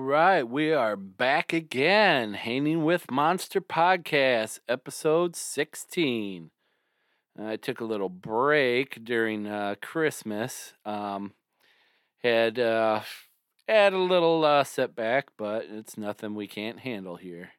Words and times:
right, 0.00 0.42
we 0.42 0.72
are 0.72 0.96
back 0.96 1.52
again, 1.52 2.34
Hanging 2.34 2.84
with 2.84 3.10
Monster 3.10 3.60
Podcast, 3.60 4.60
episode 4.68 5.36
16. 5.36 6.50
I 7.40 7.56
took 7.56 7.80
a 7.80 7.84
little 7.84 8.08
break 8.08 9.04
during 9.04 9.46
uh, 9.46 9.76
Christmas. 9.80 10.74
Um, 10.84 11.34
had 12.22 12.58
uh, 12.58 13.00
had 13.68 13.92
a 13.92 13.98
little 13.98 14.44
uh, 14.44 14.64
setback, 14.64 15.28
but 15.36 15.66
it's 15.70 15.98
nothing 15.98 16.34
we 16.34 16.46
can't 16.46 16.80
handle 16.80 17.16
here. 17.16 17.50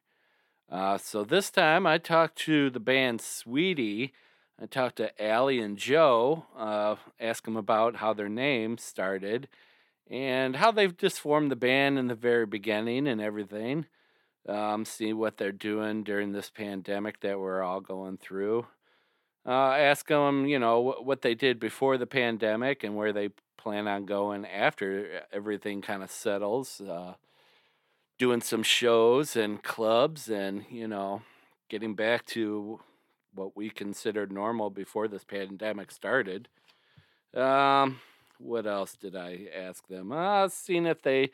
Uh, 0.70 0.98
so 0.98 1.24
this 1.24 1.50
time 1.50 1.86
I 1.86 1.98
talked 1.98 2.36
to 2.40 2.70
the 2.70 2.80
band 2.80 3.20
Sweetie. 3.20 4.12
I 4.60 4.66
talked 4.66 4.96
to 4.96 5.22
Allie 5.22 5.60
and 5.60 5.76
Joe, 5.76 6.46
uh, 6.56 6.96
asked 7.18 7.44
them 7.44 7.56
about 7.56 7.96
how 7.96 8.12
their 8.12 8.28
name 8.28 8.78
started 8.78 9.48
and 10.12 10.56
how 10.56 10.70
they've 10.70 10.96
just 10.96 11.18
formed 11.18 11.50
the 11.50 11.56
band 11.56 11.98
in 11.98 12.06
the 12.06 12.14
very 12.14 12.44
beginning 12.44 13.08
and 13.08 13.18
everything. 13.18 13.86
Um, 14.46 14.84
see 14.84 15.14
what 15.14 15.38
they're 15.38 15.52
doing 15.52 16.04
during 16.04 16.32
this 16.32 16.50
pandemic 16.50 17.20
that 17.20 17.40
we're 17.40 17.62
all 17.62 17.80
going 17.80 18.18
through. 18.18 18.66
Uh, 19.46 19.72
ask 19.72 20.06
them, 20.06 20.46
you 20.46 20.58
know, 20.58 20.96
what 21.02 21.22
they 21.22 21.34
did 21.34 21.58
before 21.58 21.96
the 21.96 22.06
pandemic 22.06 22.84
and 22.84 22.94
where 22.94 23.12
they 23.12 23.30
plan 23.56 23.88
on 23.88 24.04
going 24.04 24.44
after 24.44 25.22
everything 25.32 25.80
kind 25.80 26.02
of 26.02 26.10
settles. 26.10 26.80
Uh, 26.80 27.14
doing 28.18 28.42
some 28.42 28.62
shows 28.62 29.34
and 29.34 29.62
clubs 29.62 30.28
and, 30.28 30.66
you 30.70 30.86
know, 30.86 31.22
getting 31.70 31.94
back 31.94 32.26
to 32.26 32.80
what 33.34 33.56
we 33.56 33.70
considered 33.70 34.30
normal 34.30 34.68
before 34.68 35.08
this 35.08 35.24
pandemic 35.24 35.90
started. 35.90 36.48
Um, 37.34 38.00
what 38.42 38.66
else 38.66 38.96
did 38.96 39.16
I 39.16 39.46
ask 39.54 39.86
them? 39.88 40.12
Uh, 40.12 40.48
seeing 40.48 40.86
if 40.86 41.02
they 41.02 41.30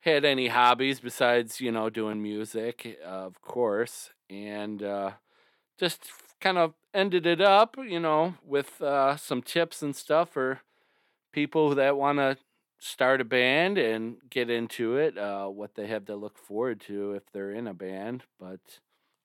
had 0.00 0.24
any 0.24 0.48
hobbies 0.48 1.00
besides, 1.00 1.60
you 1.60 1.70
know, 1.70 1.90
doing 1.90 2.22
music, 2.22 2.98
uh, 3.04 3.26
of 3.26 3.40
course, 3.42 4.10
and 4.28 4.82
uh, 4.82 5.12
just 5.78 6.10
kind 6.40 6.58
of 6.58 6.74
ended 6.94 7.26
it 7.26 7.40
up, 7.40 7.76
you 7.78 8.00
know, 8.00 8.34
with 8.44 8.80
uh, 8.80 9.16
some 9.16 9.42
tips 9.42 9.82
and 9.82 9.94
stuff 9.94 10.30
for 10.30 10.60
people 11.32 11.74
that 11.74 11.96
want 11.96 12.18
to 12.18 12.36
start 12.78 13.20
a 13.20 13.24
band 13.24 13.76
and 13.76 14.16
get 14.30 14.48
into 14.48 14.96
it, 14.96 15.18
uh, 15.18 15.46
what 15.46 15.74
they 15.74 15.86
have 15.86 16.06
to 16.06 16.16
look 16.16 16.38
forward 16.38 16.80
to 16.80 17.12
if 17.12 17.30
they're 17.32 17.52
in 17.52 17.66
a 17.66 17.74
band. 17.74 18.24
But 18.38 18.60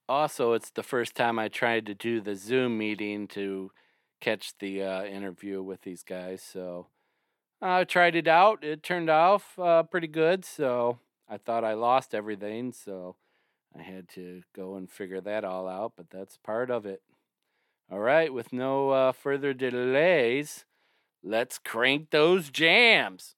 also, 0.10 0.54
it's 0.54 0.72
the 0.72 0.84
first 0.84 1.16
time 1.16 1.40
I 1.40 1.48
tried 1.48 1.86
to 1.86 1.96
do 1.96 2.20
the 2.20 2.36
Zoom 2.36 2.78
meeting 2.78 3.28
to 3.30 3.72
catch 4.20 4.54
the 4.60 4.84
uh, 4.84 5.04
interview 5.06 5.64
with 5.64 5.82
these 5.84 6.04
guys. 6.04 6.44
So 6.44 6.88
I 7.62 7.84
tried 7.84 8.16
it 8.16 8.28
out. 8.28 8.64
It 8.64 8.84
turned 8.84 9.10
off 9.10 9.58
uh, 9.58 9.84
pretty 9.84 10.08
good. 10.08 10.46
So 10.46 11.00
I 11.30 11.38
thought 11.38 11.64
I 11.64 11.74
lost 11.74 12.14
everything. 12.14 12.72
So 12.72 13.16
I 13.78 13.82
had 13.82 14.08
to 14.10 14.44
go 14.56 14.76
and 14.76 14.90
figure 14.90 15.22
that 15.22 15.44
all 15.44 15.68
out. 15.68 15.94
But 15.96 16.10
that's 16.10 16.38
part 16.38 16.70
of 16.70 16.86
it. 16.86 17.02
All 17.92 18.00
right. 18.00 18.34
With 18.34 18.54
no 18.54 18.90
uh, 18.90 19.12
further 19.12 19.54
delays, 19.54 20.66
let's 21.24 21.58
crank 21.58 22.10
those 22.12 22.50
jams. 22.50 23.36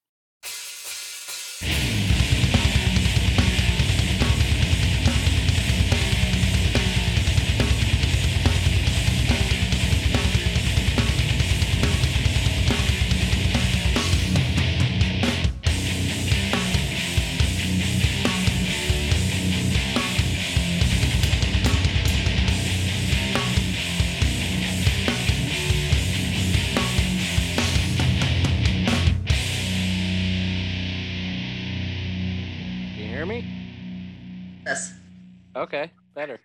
Okay, 35.57 35.91
better. 36.13 36.39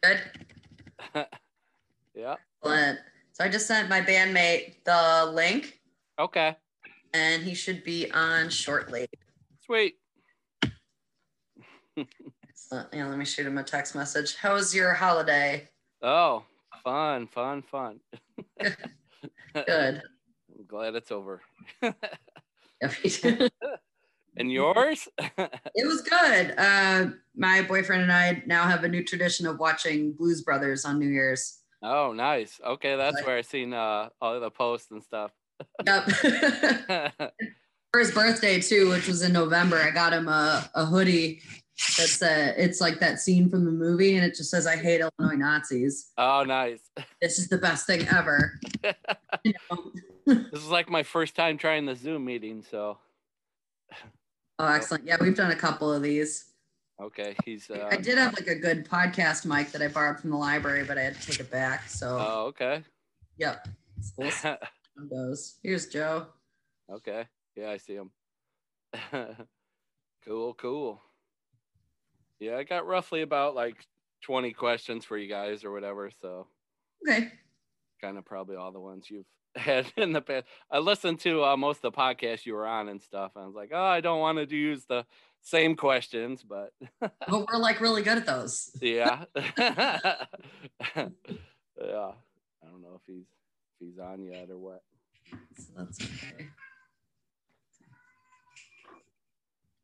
Good. 0.00 0.20
yeah. 2.14 2.36
Excellent. 2.62 3.00
So 3.32 3.44
I 3.44 3.48
just 3.48 3.66
sent 3.66 3.88
my 3.88 4.00
bandmate 4.00 4.84
the 4.84 5.32
link. 5.34 5.80
Okay. 6.20 6.54
And 7.12 7.42
he 7.42 7.54
should 7.54 7.82
be 7.82 8.08
on 8.12 8.48
shortly. 8.48 9.08
Sweet. 9.66 9.96
Excellent. 12.48 12.88
Yeah, 12.92 13.08
let 13.08 13.18
me 13.18 13.24
shoot 13.24 13.44
him 13.44 13.58
a 13.58 13.64
text 13.64 13.96
message. 13.96 14.36
How 14.36 14.54
was 14.54 14.72
your 14.72 14.94
holiday? 14.94 15.68
Oh, 16.00 16.44
fun, 16.84 17.26
fun, 17.26 17.62
fun. 17.62 17.98
Good. 18.60 20.02
I'm 20.56 20.66
glad 20.68 20.94
it's 20.94 21.10
over. 21.10 21.42
And 24.36 24.50
yours? 24.50 25.08
it 25.18 25.86
was 25.86 26.02
good. 26.02 26.54
Uh, 26.58 27.06
my 27.36 27.62
boyfriend 27.62 28.02
and 28.02 28.12
I 28.12 28.42
now 28.46 28.64
have 28.64 28.84
a 28.84 28.88
new 28.88 29.04
tradition 29.04 29.46
of 29.46 29.58
watching 29.58 30.12
Blues 30.12 30.42
Brothers 30.42 30.84
on 30.84 30.98
New 30.98 31.08
Year's. 31.08 31.60
Oh, 31.82 32.12
nice. 32.12 32.60
Okay, 32.64 32.96
that's 32.96 33.22
where 33.24 33.36
I've 33.36 33.46
seen 33.46 33.74
uh, 33.74 34.08
all 34.20 34.40
the 34.40 34.50
posts 34.50 34.90
and 34.90 35.02
stuff. 35.02 35.32
Yep. 35.86 36.04
For 37.92 38.00
his 38.00 38.10
birthday 38.10 38.60
too, 38.60 38.88
which 38.88 39.06
was 39.06 39.22
in 39.22 39.32
November, 39.32 39.76
I 39.76 39.90
got 39.90 40.12
him 40.12 40.28
a, 40.28 40.68
a 40.74 40.84
hoodie 40.84 41.40
that's 41.98 42.22
uh 42.22 42.52
it's 42.56 42.80
like 42.80 43.00
that 43.00 43.18
scene 43.18 43.48
from 43.50 43.64
the 43.64 43.70
movie 43.70 44.16
and 44.16 44.24
it 44.24 44.36
just 44.36 44.50
says 44.50 44.66
I 44.66 44.76
hate 44.76 45.00
Illinois 45.00 45.36
Nazis. 45.36 46.10
Oh 46.16 46.44
nice. 46.46 46.80
This 47.20 47.38
is 47.38 47.48
the 47.48 47.58
best 47.58 47.86
thing 47.86 48.06
ever. 48.08 48.58
you 49.44 49.52
know? 49.70 49.92
this 50.26 50.62
is 50.62 50.68
like 50.68 50.88
my 50.88 51.02
first 51.02 51.34
time 51.34 51.58
trying 51.58 51.86
the 51.86 51.94
Zoom 51.94 52.24
meeting, 52.24 52.64
so 52.68 52.98
Oh, 54.58 54.66
excellent. 54.66 55.04
Yeah, 55.04 55.16
we've 55.20 55.36
done 55.36 55.50
a 55.50 55.56
couple 55.56 55.92
of 55.92 56.02
these. 56.02 56.46
Okay, 57.00 57.34
he's. 57.44 57.68
Uh, 57.70 57.88
I 57.90 57.96
did 57.96 58.18
have 58.18 58.34
like 58.34 58.46
a 58.46 58.54
good 58.54 58.88
podcast 58.88 59.44
mic 59.44 59.72
that 59.72 59.82
I 59.82 59.88
borrowed 59.88 60.20
from 60.20 60.30
the 60.30 60.36
library, 60.36 60.84
but 60.84 60.96
I 60.96 61.02
had 61.02 61.20
to 61.20 61.26
take 61.26 61.40
it 61.40 61.50
back. 61.50 61.88
So. 61.88 62.18
Oh, 62.20 62.44
okay. 62.46 62.82
Yep. 63.38 63.68
Goes. 65.10 65.56
Here's 65.62 65.86
Joe. 65.86 66.26
Okay. 66.92 67.26
Yeah, 67.56 67.70
I 67.70 67.78
see 67.78 67.94
him. 67.94 68.10
cool, 70.24 70.54
cool. 70.54 71.02
Yeah, 72.38 72.56
I 72.56 72.62
got 72.62 72.86
roughly 72.86 73.22
about 73.22 73.56
like 73.56 73.76
20 74.22 74.52
questions 74.52 75.04
for 75.04 75.18
you 75.18 75.28
guys 75.28 75.64
or 75.64 75.72
whatever. 75.72 76.10
So. 76.20 76.46
Okay. 77.06 77.32
Kind 78.00 78.18
of 78.18 78.24
probably 78.24 78.56
all 78.56 78.70
the 78.70 78.80
ones 78.80 79.06
you've 79.10 79.26
had 79.56 79.86
in 79.96 80.12
the 80.12 80.20
past. 80.20 80.46
I 80.70 80.78
listened 80.78 81.20
to 81.20 81.44
uh, 81.44 81.56
most 81.56 81.84
of 81.84 81.92
the 81.92 81.98
podcasts 81.98 82.46
you 82.46 82.54
were 82.54 82.66
on 82.66 82.88
and 82.88 83.00
stuff. 83.00 83.32
And 83.34 83.44
I 83.44 83.46
was 83.46 83.54
like, 83.54 83.70
oh, 83.72 83.82
I 83.82 84.00
don't 84.00 84.20
want 84.20 84.48
to 84.48 84.56
use 84.56 84.84
the 84.84 85.04
same 85.42 85.76
questions, 85.76 86.42
but 86.42 86.72
but 87.00 87.12
we're 87.30 87.58
like 87.58 87.80
really 87.80 88.02
good 88.02 88.18
at 88.18 88.26
those. 88.26 88.70
yeah. 88.80 89.24
yeah. 89.36 90.22
I 90.96 92.66
don't 92.66 92.82
know 92.82 92.96
if 92.96 93.02
he's 93.06 93.26
if 93.26 93.88
he's 93.88 93.98
on 93.98 94.24
yet 94.24 94.48
or 94.50 94.58
what. 94.58 94.82
So 95.58 95.64
that's 95.76 96.00
okay. 96.00 96.48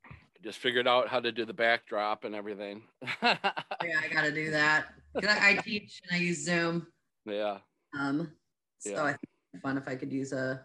I 0.07 0.43
just 0.43 0.59
figured 0.59 0.89
out 0.89 1.09
how 1.09 1.21
to 1.21 1.33
do 1.33 1.45
the 1.45 1.53
backdrop 1.53 2.25
and 2.25 2.35
everything. 2.35 2.83
yeah, 3.23 3.37
I 3.83 4.09
got 4.11 4.23
to 4.23 4.33
do 4.33 4.51
that. 4.51 4.87
I, 5.17 5.51
I 5.51 5.57
teach 5.63 6.01
and 6.09 6.19
I 6.19 6.23
use 6.23 6.45
Zoom. 6.45 6.87
Yeah. 7.27 7.59
Um. 7.99 8.33
So 8.79 8.93
yeah. 8.93 9.03
I 9.03 9.11
think 9.11 9.21
fun 9.59 9.77
if 9.77 9.89
I 9.89 9.97
could 9.97 10.13
use 10.13 10.33
a 10.33 10.61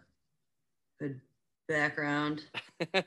good 0.99 1.19
background. 1.67 2.43
it 2.93 3.05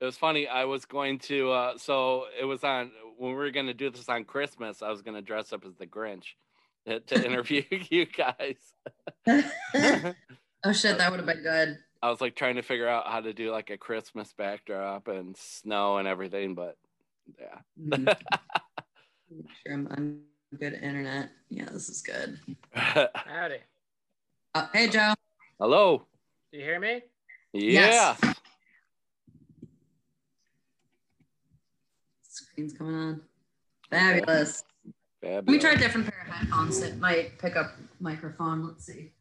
was 0.00 0.16
funny. 0.16 0.48
I 0.48 0.64
was 0.64 0.84
going 0.84 1.18
to, 1.20 1.50
uh, 1.52 1.78
so 1.78 2.24
it 2.38 2.44
was 2.44 2.64
on 2.64 2.90
when 3.18 3.30
we 3.30 3.36
were 3.36 3.50
going 3.50 3.66
to 3.66 3.74
do 3.74 3.90
this 3.90 4.08
on 4.08 4.24
Christmas. 4.24 4.82
I 4.82 4.90
was 4.90 5.02
going 5.02 5.14
to 5.14 5.22
dress 5.22 5.52
up 5.52 5.64
as 5.64 5.74
the 5.76 5.86
Grinch 5.86 6.34
to, 6.86 7.00
to 7.06 7.24
interview 7.24 7.62
you 7.90 8.06
guys. 8.06 8.56
oh 9.26 10.72
shit, 10.72 10.98
that 10.98 11.10
would 11.10 11.20
have 11.20 11.26
been 11.26 11.42
good. 11.42 11.78
I 12.02 12.10
was 12.10 12.20
like 12.20 12.34
trying 12.34 12.56
to 12.56 12.62
figure 12.62 12.88
out 12.88 13.06
how 13.06 13.20
to 13.20 13.32
do 13.32 13.52
like 13.52 13.70
a 13.70 13.76
Christmas 13.76 14.34
backdrop 14.36 15.06
and 15.06 15.36
snow 15.36 15.98
and 15.98 16.08
everything, 16.08 16.56
but 16.56 16.76
yeah. 17.38 17.58
mm-hmm. 17.80 18.08
sure 19.64 19.72
I'm 19.72 19.86
on 19.86 20.20
good 20.58 20.74
internet. 20.74 21.30
Yeah, 21.48 21.68
this 21.72 21.88
is 21.88 22.02
good. 22.02 22.40
Howdy. 22.74 23.58
Uh, 24.54 24.66
hey, 24.74 24.86
Joe. 24.86 25.14
Hello. 25.58 26.04
Do 26.52 26.58
you 26.58 26.64
hear 26.64 26.78
me? 26.78 27.00
Yeah. 27.54 28.16
Yes. 28.20 28.34
Screen's 32.28 32.74
coming 32.74 32.94
on. 32.94 33.22
Fabulous. 33.88 34.64
Fabulous. 35.22 35.46
Let 35.46 35.46
me 35.46 35.58
try 35.58 35.72
a 35.72 35.78
different 35.78 36.06
pair 36.06 36.20
of 36.26 36.34
headphones 36.34 36.82
It 36.82 36.98
might 36.98 37.38
pick 37.38 37.56
up 37.56 37.72
microphone. 37.98 38.66
Let's 38.66 38.84
see. 38.84 39.12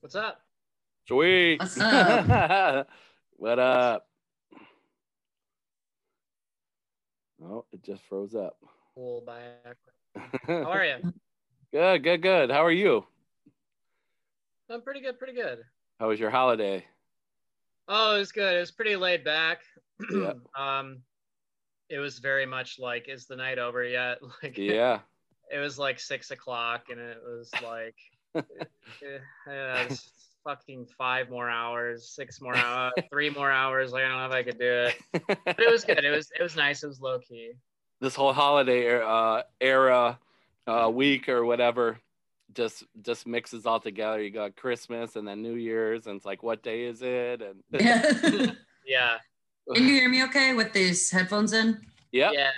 What's 0.00 0.16
up? 0.16 0.40
Sweet. 1.06 1.60
What's 1.60 1.78
up? 1.78 2.88
what 3.36 3.58
up? 3.60 4.08
Oh, 7.40 7.66
it 7.72 7.84
just 7.84 8.02
froze 8.02 8.34
up. 8.34 8.56
Cool 8.96 9.20
back. 9.24 9.76
How 10.16 10.70
are 10.70 10.84
you? 10.84 11.12
good, 11.72 12.02
good, 12.02 12.22
good. 12.22 12.50
How 12.50 12.64
are 12.64 12.72
you? 12.72 13.04
I'm 14.70 14.82
pretty 14.82 15.00
good, 15.00 15.18
pretty 15.18 15.34
good. 15.34 15.58
How 16.00 16.08
was 16.08 16.18
your 16.18 16.30
holiday? 16.30 16.84
Oh, 17.88 18.16
it 18.16 18.18
was 18.20 18.32
good. 18.32 18.56
It 18.56 18.60
was 18.60 18.70
pretty 18.70 18.96
laid 18.96 19.24
back. 19.24 19.60
Yeah. 20.10 20.32
um, 20.58 21.02
it 21.88 21.98
was 21.98 22.18
very 22.18 22.44
much 22.46 22.78
like, 22.80 23.08
is 23.08 23.26
the 23.26 23.36
night 23.36 23.58
over 23.58 23.84
yet? 23.84 24.18
Like, 24.42 24.58
Yeah. 24.58 25.00
it 25.52 25.58
was 25.58 25.78
like 25.78 26.00
six 26.00 26.30
o'clock, 26.32 26.86
and 26.90 26.98
it 26.98 27.18
was 27.24 27.52
like, 27.62 27.94
eh, 28.34 28.40
eh, 29.48 29.82
it's 29.84 30.10
fucking 30.42 30.86
five 30.98 31.30
more 31.30 31.48
hours, 31.48 32.08
six 32.08 32.40
more 32.40 32.56
hours, 32.56 32.94
three 33.10 33.30
more 33.30 33.50
hours. 33.52 33.92
Like, 33.92 34.04
I 34.04 34.08
don't 34.08 34.18
know 34.18 34.26
if 34.26 34.32
I 34.32 34.42
could 34.42 34.58
do 34.58 34.88
it, 34.88 35.36
but 35.44 35.60
it 35.60 35.70
was 35.70 35.84
good. 35.84 36.04
It 36.04 36.10
was 36.10 36.30
it 36.38 36.42
was 36.42 36.56
nice. 36.56 36.82
It 36.82 36.88
was 36.88 37.00
low 37.00 37.20
key. 37.20 37.52
This 38.02 38.16
whole 38.16 38.32
holiday 38.32 39.00
uh, 39.00 39.42
era 39.60 40.18
uh, 40.66 40.90
week 40.92 41.28
or 41.28 41.44
whatever 41.46 41.98
just 42.54 42.84
just 43.00 43.26
mixes 43.26 43.64
all 43.64 43.80
together. 43.80 44.20
You 44.20 44.30
got 44.30 44.56
Christmas 44.56 45.16
and 45.16 45.26
then 45.26 45.40
New 45.40 45.54
Year's, 45.54 46.06
and 46.06 46.16
it's 46.16 46.26
like, 46.26 46.42
what 46.42 46.62
day 46.62 46.82
is 46.84 47.00
it? 47.00 47.40
And 47.40 47.62
Yeah. 47.80 48.52
Yeah, 48.84 49.18
Can 49.76 49.84
you 49.86 49.94
hear 49.94 50.08
me 50.08 50.24
okay 50.24 50.54
with 50.54 50.72
these 50.72 51.08
headphones 51.08 51.52
in? 51.52 51.80
yep, 52.10 52.32
yeah. 52.34 52.50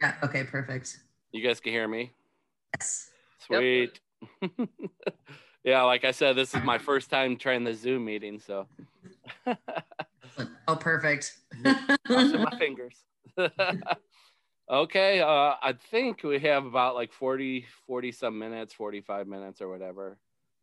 Yeah. 0.00 0.14
Okay. 0.22 0.44
Perfect. 0.44 0.98
you 1.32 1.42
guys 1.46 1.58
can 1.58 1.72
hear 1.72 1.88
me. 1.88 2.12
Yes. 2.78 3.10
Yep. 3.50 3.58
Sweet. 3.60 4.00
yeah, 5.64 5.82
like 5.82 6.04
I 6.04 6.12
said, 6.12 6.36
this 6.36 6.54
is 6.54 6.62
my 6.62 6.78
first 6.78 7.10
time 7.10 7.36
trying 7.36 7.64
the 7.64 7.74
Zoom 7.74 8.04
meeting, 8.04 8.38
so 8.38 8.68
Oh, 10.68 10.76
perfect. 10.76 11.36
crossing 12.06 12.42
my 12.42 12.56
fingers. 12.58 12.94
Okay, 14.70 15.20
uh, 15.20 15.54
I 15.62 15.74
think 15.90 16.22
we 16.22 16.38
have 16.40 16.64
about 16.64 16.94
like 16.94 17.12
40, 17.12 17.66
40 17.86 18.12
some 18.12 18.38
minutes, 18.38 18.74
45 18.74 19.26
minutes 19.26 19.60
or 19.60 19.68
whatever. 19.68 20.18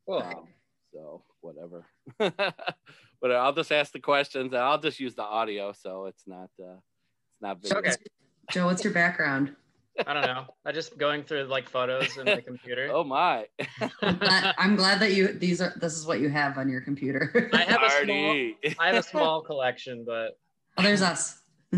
Cool. 0.07 0.21
Um, 0.21 0.48
so 0.94 1.24
whatever. 1.42 1.86
but 2.18 3.31
I'll 3.31 3.53
just 3.53 3.71
ask 3.71 3.92
the 3.92 4.00
questions 4.00 4.53
and 4.53 4.62
I'll 4.62 4.80
just 4.80 5.00
use 5.00 5.15
the 5.15 5.24
audio, 5.24 5.71
so 5.71 6.06
it's 6.06 6.24
not 6.27 6.50
uh, 6.59 6.77
it's 6.77 7.42
not 7.42 7.62
video. 7.62 7.77
Okay. 7.80 7.95
Joe, 8.50 8.65
what's 8.65 8.83
your 8.83 8.94
background? 8.94 9.56
I 10.07 10.13
don't 10.13 10.24
know. 10.24 10.45
I 10.65 10.71
just 10.71 10.97
going 10.97 11.24
through 11.24 11.44
like 11.44 11.69
photos 11.69 12.18
in 12.18 12.25
the 12.25 12.42
computer. 12.47 12.89
Oh 12.92 13.04
my! 13.04 13.45
I'm 14.01 14.18
glad, 14.18 14.56
I'm 14.57 14.75
glad 14.75 15.00
that 15.01 15.13
you 15.13 15.33
these 15.33 15.62
are 15.62 15.74
this 15.80 15.94
is 15.94 16.06
what 16.06 16.19
you 16.19 16.30
have 16.30 16.57
on 16.57 16.69
your 16.69 16.81
computer. 16.81 17.50
I 17.54 17.63
have 17.63 17.83
a 17.83 18.04
small, 18.04 18.51
I 18.80 18.88
have 18.88 18.95
a 18.95 19.04
small 19.04 19.42
collection, 19.42 20.04
but 20.06 20.38
oh, 20.77 20.83
there's 20.83 21.01
us. 21.01 21.42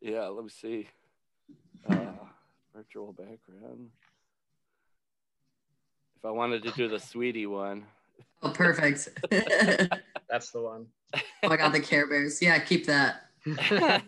yeah, 0.00 0.26
let 0.26 0.44
me 0.44 0.50
see. 0.50 0.88
Uh, 1.88 1.96
virtual 2.74 3.12
background. 3.12 3.90
If 6.16 6.24
I 6.24 6.30
wanted 6.30 6.62
to 6.64 6.70
do 6.72 6.88
the 6.88 6.98
sweetie 6.98 7.46
one. 7.46 7.84
oh, 8.42 8.50
perfect. 8.50 9.08
oh 9.32 9.86
that's 10.28 10.50
the 10.50 10.60
one. 10.60 10.86
my 11.42 11.56
god, 11.56 11.72
the 11.72 11.80
Care 11.80 12.06
Bears. 12.06 12.40
Yeah, 12.42 12.58
keep 12.58 12.86
that. 12.86 13.22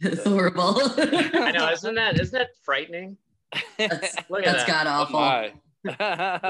It's 0.00 0.22
horrible. 0.24 0.78
I 0.80 1.50
know, 1.52 1.70
isn't 1.72 1.94
that 1.96 2.20
isn't 2.20 2.38
that 2.38 2.50
frightening? 2.62 3.16
That's, 3.78 4.16
Look 4.30 4.46
at 4.46 4.52
that's 4.52 4.64
that. 4.64 4.66
god 4.66 4.86
Oh 4.86 5.02
awful. 5.02 5.20
my. 5.20 5.52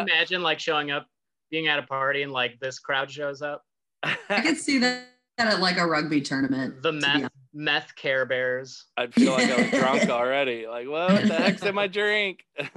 Imagine 0.00 0.42
like 0.42 0.60
showing 0.60 0.90
up, 0.90 1.06
being 1.50 1.68
at 1.68 1.78
a 1.78 1.82
party, 1.82 2.22
and 2.22 2.32
like 2.32 2.58
this 2.60 2.78
crowd 2.78 3.10
shows 3.10 3.42
up. 3.42 3.64
I 4.02 4.40
could 4.42 4.56
see 4.56 4.78
that 4.78 5.04
at 5.38 5.60
like 5.60 5.78
a 5.78 5.86
rugby 5.86 6.20
tournament. 6.20 6.82
The 6.82 6.92
meth 6.92 7.30
meth 7.54 7.94
Care 7.96 8.26
Bears. 8.26 8.84
I'd 8.96 9.14
feel 9.14 9.32
like 9.32 9.50
I 9.50 9.62
was 9.62 9.70
drunk 9.70 10.08
already. 10.10 10.66
Like, 10.66 10.88
what 10.88 11.26
the 11.26 11.34
heck's 11.34 11.62
in 11.62 11.74
my 11.74 11.86
drink? 11.86 12.44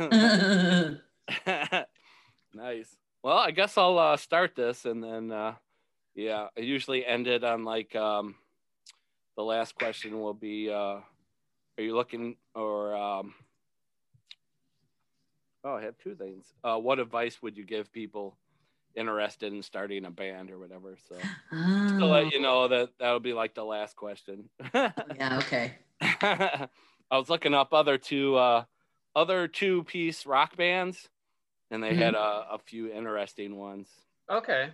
nice. 2.54 2.96
Well, 3.24 3.38
I 3.38 3.52
guess 3.52 3.78
I'll 3.78 4.00
uh, 4.00 4.18
start 4.18 4.56
this 4.56 4.86
and 4.86 5.04
then, 5.04 5.32
uh, 5.32 5.54
yeah, 6.16 6.48
I 6.58 6.62
usually 6.62 7.06
end 7.06 7.28
it 7.28 7.44
on 7.44 7.64
like 7.64 7.96
um, 7.96 8.36
the 9.38 9.44
last 9.44 9.76
question 9.76 10.20
will 10.20 10.34
be 10.34 10.70
uh, 10.70 10.74
Are 10.74 11.04
you 11.78 11.96
looking 11.96 12.38
or, 12.56 12.96
um, 12.96 13.36
oh, 15.64 15.76
I 15.76 15.84
have 15.84 15.98
two 16.00 16.16
things. 16.16 16.52
Uh, 16.64 16.78
what 16.78 17.00
advice 17.00 17.42
would 17.42 17.56
you 17.56 17.64
give 17.64 17.94
people 17.94 18.38
interested 18.96 19.54
in 19.54 19.62
starting 19.64 20.06
a 20.06 20.12
band 20.12 20.52
or 20.52 20.60
whatever? 20.60 20.98
So, 21.10 21.16
just 21.16 22.00
to 22.00 22.04
Oh, 22.04 22.08
let 22.08 22.32
you 22.34 22.40
know 22.42 22.68
that 22.68 22.90
that 23.00 23.12
would 23.12 23.24
be 23.24 23.34
like 23.34 23.54
the 23.54 23.64
last 23.66 23.96
question. 23.96 24.50
yeah, 24.74 25.40
okay. 25.40 25.74
I 26.02 26.68
was 27.12 27.30
looking 27.30 27.54
up 27.54 27.74
other 27.74 27.98
two 27.98 28.36
uh, 28.36 28.64
other 29.16 29.48
two 29.48 29.84
piece 29.84 30.26
rock 30.26 30.56
bands, 30.56 31.10
and 31.70 31.84
they 31.84 31.94
had 31.96 32.16
a, 32.16 32.46
a 32.52 32.60
few 32.64 32.92
interesting 32.92 33.56
ones. 33.58 33.90
Okay. 34.30 34.70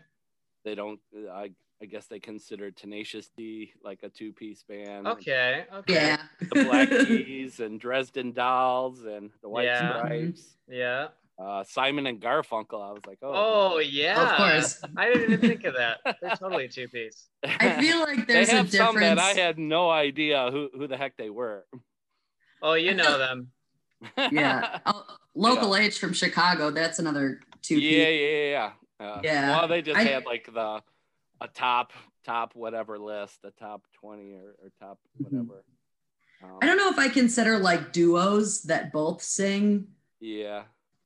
They 0.63 0.75
don't. 0.75 0.99
I 1.31 1.51
I 1.81 1.85
guess 1.85 2.07
they 2.07 2.19
consider 2.19 2.71
Tenacious 2.71 3.29
D 3.37 3.71
like 3.83 3.99
a 4.03 4.09
two 4.09 4.33
piece 4.33 4.63
band. 4.63 5.07
Okay. 5.07 5.65
Okay. 5.73 5.93
Yeah. 5.93 6.21
The 6.39 6.63
Black 6.63 6.89
Keys 7.07 7.59
and 7.59 7.79
Dresden 7.79 8.31
Dolls 8.33 9.03
and 9.03 9.29
the 9.41 9.49
White 9.49 9.65
Yeah. 9.65 9.97
Stripes. 9.97 10.57
Yeah. 10.67 11.07
Uh, 11.39 11.63
Simon 11.63 12.07
and 12.07 12.19
Garfunkel. 12.19 12.81
I 12.81 12.91
was 12.93 13.01
like, 13.05 13.19
oh, 13.21 13.75
Oh 13.75 13.77
yeah. 13.79 14.31
Of 14.31 14.37
course. 14.37 14.81
I 14.97 15.05
didn't 15.13 15.33
even 15.33 15.39
think 15.49 15.63
of 15.65 15.75
that. 15.75 15.99
They're 16.21 16.35
totally 16.35 16.67
two 16.67 16.87
piece. 16.87 17.27
I 17.45 17.79
feel 17.79 17.99
like 17.99 18.25
they 18.25 18.33
there's 18.33 18.49
a 18.49 18.55
have 18.55 18.71
some 18.71 18.95
difference. 18.95 19.19
that 19.21 19.37
I 19.37 19.39
had 19.39 19.59
no 19.59 19.89
idea 19.89 20.49
who 20.51 20.69
who 20.75 20.87
the 20.87 20.97
heck 20.97 21.15
they 21.17 21.29
were. 21.29 21.65
Oh, 22.61 22.73
you 22.73 22.95
know 22.95 23.17
them. 23.19 23.51
yeah. 24.31 24.79
Oh, 24.87 25.03
Local 25.35 25.75
H 25.75 25.99
from 25.99 26.13
Chicago. 26.13 26.71
That's 26.71 26.97
another 26.97 27.41
two. 27.61 27.77
yeah, 27.79 28.07
yeah, 28.07 28.49
yeah. 28.49 29.05
Uh, 29.05 29.21
Yeah. 29.23 29.57
Well, 29.59 29.67
they 29.67 29.83
just 29.83 29.97
I- 29.99 30.03
had 30.03 30.25
like 30.25 30.49
the 30.51 30.81
a 31.39 31.47
top 31.53 31.93
top 32.25 32.55
whatever 32.55 32.97
list, 32.97 33.37
a 33.43 33.51
top 33.51 33.83
twenty 33.93 34.33
or, 34.33 34.55
or 34.63 34.71
top 34.79 34.97
whatever. 35.17 35.63
Um, 36.43 36.57
I 36.61 36.65
don't 36.65 36.77
know 36.77 36.89
if 36.89 36.97
I 36.97 37.09
consider 37.09 37.59
like 37.59 37.91
duos 37.93 38.63
that 38.63 38.91
both 38.91 39.21
sing 39.21 39.87
Yeah, 40.19 40.63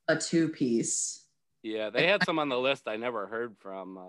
a 0.07 0.15
two 0.18 0.50
piece. 0.50 1.25
yeah. 1.63 1.89
They 1.89 2.07
had 2.07 2.24
some 2.24 2.39
on 2.39 2.50
the 2.50 2.59
list 2.59 2.88
I 2.88 2.98
never 2.98 3.27
heard 3.27 3.56
from. 3.59 3.98
Uh, 3.98 4.01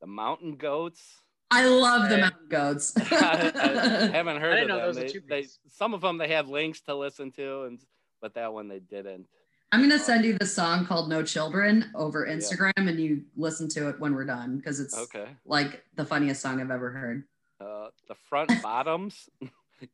the 0.00 0.06
Mountain 0.06 0.56
Goats. 0.56 1.02
I 1.50 1.66
love 1.66 2.08
the 2.08 2.14
Okay. 2.14 2.20
Mountain 2.20 2.48
Goats. 2.48 2.92
I, 3.12 3.52
I 3.54 4.16
haven't 4.16 4.40
heard 4.40 4.52
I 4.54 4.58
of 4.60 4.60
didn't 4.60 4.68
know 4.68 4.92
them. 4.92 5.02
those 5.02 5.12
They, 5.28 5.42
they, 5.42 5.46
some 5.68 5.92
of 5.94 6.00
them 6.02 6.18
they 6.18 6.28
had 6.28 6.46
links 6.46 6.80
to 6.82 6.94
listen 6.94 7.32
to, 7.32 7.62
and 7.64 7.80
but 8.20 8.34
that 8.34 8.52
one 8.52 8.68
they 8.68 8.78
didn't. 8.80 9.26
I'm 9.72 9.80
gonna 9.80 9.98
send 9.98 10.24
you 10.24 10.38
the 10.38 10.46
song 10.46 10.86
called 10.86 11.08
"No 11.10 11.22
Children" 11.24 11.90
over 11.96 12.26
Yeah. 12.26 12.34
Instagram, 12.36 12.72
and 12.88 13.00
you 13.00 13.22
listen 13.36 13.68
to 13.70 13.88
it 13.88 13.98
when 13.98 14.14
we're 14.14 14.24
done 14.24 14.56
because 14.56 14.78
it's 14.78 14.96
Okay. 14.96 15.26
like 15.44 15.82
the 15.96 16.04
funniest 16.04 16.40
song 16.42 16.60
I've 16.60 16.70
ever 16.70 16.90
heard. 16.90 17.24
Uh, 17.60 17.88
the 18.08 18.14
Front 18.28 18.52
Bottoms. 18.62 19.28
you 19.40 19.48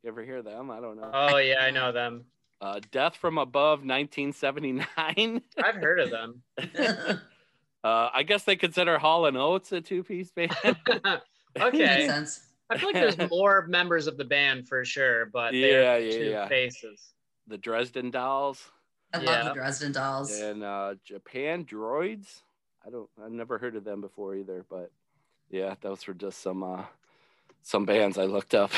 ever 0.05 0.23
hear 0.23 0.41
them? 0.43 0.69
I 0.69 0.79
don't 0.79 0.97
know. 1.01 1.09
Oh 1.13 1.37
yeah, 1.37 1.61
I 1.61 1.71
know 1.71 1.91
them. 1.91 2.25
Uh, 2.61 2.79
Death 2.91 3.15
from 3.17 3.37
Above, 3.37 3.79
1979. 3.79 5.41
I've 5.63 5.75
heard 5.75 5.99
of 5.99 6.09
them. 6.09 6.41
Uh, 7.83 8.09
I 8.11 8.23
guess 8.23 8.43
they 8.45 8.55
consider 8.55 8.97
Hall 8.97 9.27
and 9.27 9.37
Oates 9.37 9.71
a 9.71 9.79
two-piece 9.79 10.31
band. 10.31 10.55
Makes 10.65 11.21
okay. 11.61 12.07
sense. 12.07 12.47
I 12.67 12.79
feel 12.79 12.89
like 12.91 12.95
there's 12.95 13.29
more 13.29 13.67
members 13.67 14.07
of 14.07 14.17
the 14.17 14.25
band 14.25 14.67
for 14.67 14.83
sure, 14.83 15.27
but 15.27 15.53
Yeah, 15.53 15.67
they're 15.67 15.99
yeah, 15.99 16.11
two 16.17 16.23
yeah. 16.31 16.47
faces. 16.47 17.13
the 17.45 17.59
Dresden 17.59 18.09
Dolls 18.09 18.71
I 19.13 19.19
love 19.19 19.45
the 19.45 19.53
Dresden 19.53 19.91
Dolls. 19.91 20.31
and 20.39 20.63
uh, 20.63 20.95
Japandroids. 21.07 22.41
I 22.85 22.89
don't. 22.89 23.07
I've 23.23 23.31
never 23.31 23.59
heard 23.59 23.75
of 23.75 23.83
them 23.83 24.01
before 24.01 24.33
either, 24.33 24.65
but 24.67 24.89
yeah, 25.51 25.75
those 25.81 26.07
were 26.07 26.15
just 26.15 26.41
some 26.41 26.63
uh, 26.63 26.85
some 27.61 27.85
bands 27.85 28.17
I 28.17 28.25
looked 28.25 28.55
up. 28.55 28.71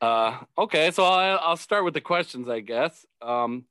Uh, 0.00 0.38
okay, 0.56 0.90
so 0.90 1.04
I'll, 1.04 1.38
I'll 1.42 1.56
start 1.56 1.84
with 1.84 1.94
the 1.94 2.00
questions, 2.00 2.48
I 2.48 2.60
guess. 2.60 3.04
Um, 3.20 3.64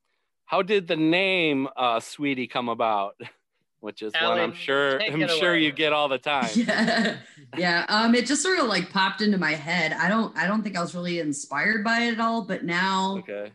how 0.46 0.62
did 0.62 0.88
the 0.88 0.96
name 0.96 1.68
uh, 1.76 2.00
Sweetie 2.00 2.48
come 2.48 2.70
about? 2.70 3.16
Which 3.80 4.02
is 4.02 4.12
one 4.14 4.40
I'm 4.40 4.54
sure 4.54 5.00
I'm 5.00 5.28
sure 5.28 5.52
away. 5.52 5.64
you 5.64 5.72
get 5.72 5.94
all 5.94 6.10
the 6.10 6.18
time. 6.18 6.50
yeah, 6.56 7.18
yeah. 7.56 7.86
Um, 7.90 8.16
it 8.16 8.26
just 8.26 8.42
sort 8.42 8.58
of 8.60 8.66
like 8.66 8.90
popped 8.90 9.22
into 9.22 9.38
my 9.38 9.54
head. 9.54 9.94
I 9.94 10.10
don't, 10.10 10.36
I 10.36 10.48
don't 10.48 10.64
think 10.64 10.76
I 10.76 10.82
was 10.82 10.96
really 10.96 11.20
inspired 11.20 11.84
by 11.84 12.00
it 12.00 12.14
at 12.14 12.20
all. 12.20 12.42
But 12.42 12.66
now 12.66 13.18
Okay. 13.20 13.52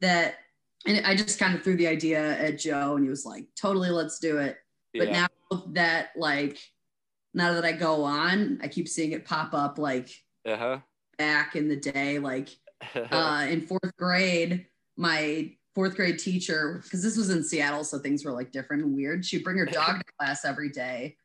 that, 0.00 0.36
and 0.86 1.04
I 1.06 1.14
just 1.14 1.38
kind 1.38 1.54
of 1.54 1.62
threw 1.62 1.76
the 1.76 1.86
idea 1.88 2.38
at 2.38 2.58
Joe, 2.58 2.96
and 2.96 3.04
he 3.04 3.10
was 3.10 3.26
like, 3.26 3.48
"Totally, 3.54 3.90
let's 3.90 4.18
do 4.18 4.38
it." 4.38 4.56
But 4.96 5.08
Yeah. 5.08 5.26
now 5.52 5.62
that 5.72 6.08
like, 6.16 6.58
now 7.34 7.52
that 7.52 7.64
I 7.66 7.72
go 7.72 8.02
on, 8.02 8.58
I 8.62 8.68
keep 8.68 8.88
seeing 8.88 9.12
it 9.12 9.26
pop 9.26 9.52
up 9.52 9.76
like 9.78 10.08
Uh 10.46 10.78
back 11.18 11.56
in 11.56 11.68
the 11.68 11.76
day, 11.76 12.18
like 12.18 12.48
uh, 13.10 13.46
in 13.48 13.60
fourth 13.62 13.96
grade, 13.96 14.66
my 14.96 15.52
fourth 15.74 15.94
grade 15.96 16.18
teacher, 16.18 16.80
because 16.82 17.02
this 17.02 17.16
was 17.16 17.30
in 17.30 17.42
Seattle, 17.44 17.84
so 17.84 17.98
things 17.98 18.24
were 18.24 18.32
like 18.32 18.52
different 18.52 18.82
and 18.84 18.94
weird. 18.96 19.24
She'd 19.24 19.44
bring 19.44 19.58
her 19.58 19.66
dog 19.66 19.98
to 19.98 20.04
class 20.18 20.44
every 20.44 20.70
day, 20.70 21.16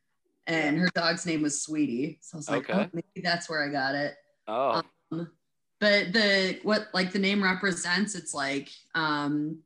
and 0.48 0.78
her 0.78 0.90
dog's 0.94 1.26
name 1.26 1.42
was 1.42 1.62
Sweetie. 1.62 2.20
So 2.22 2.36
I 2.36 2.38
was 2.38 2.50
like, 2.50 2.70
Okay. 2.70 2.74
oh, 2.84 2.90
maybe 2.94 3.22
that's 3.24 3.50
where 3.50 3.64
I 3.64 3.72
got 3.72 3.96
it. 3.96 4.16
Oh, 4.48 4.82
Um, 5.12 5.32
but 5.80 6.14
the 6.14 6.60
what 6.64 6.88
like 6.94 7.12
the 7.12 7.20
name 7.20 7.44
represents, 7.44 8.16
it's 8.16 8.34
like 8.34 8.70
um, 8.96 9.60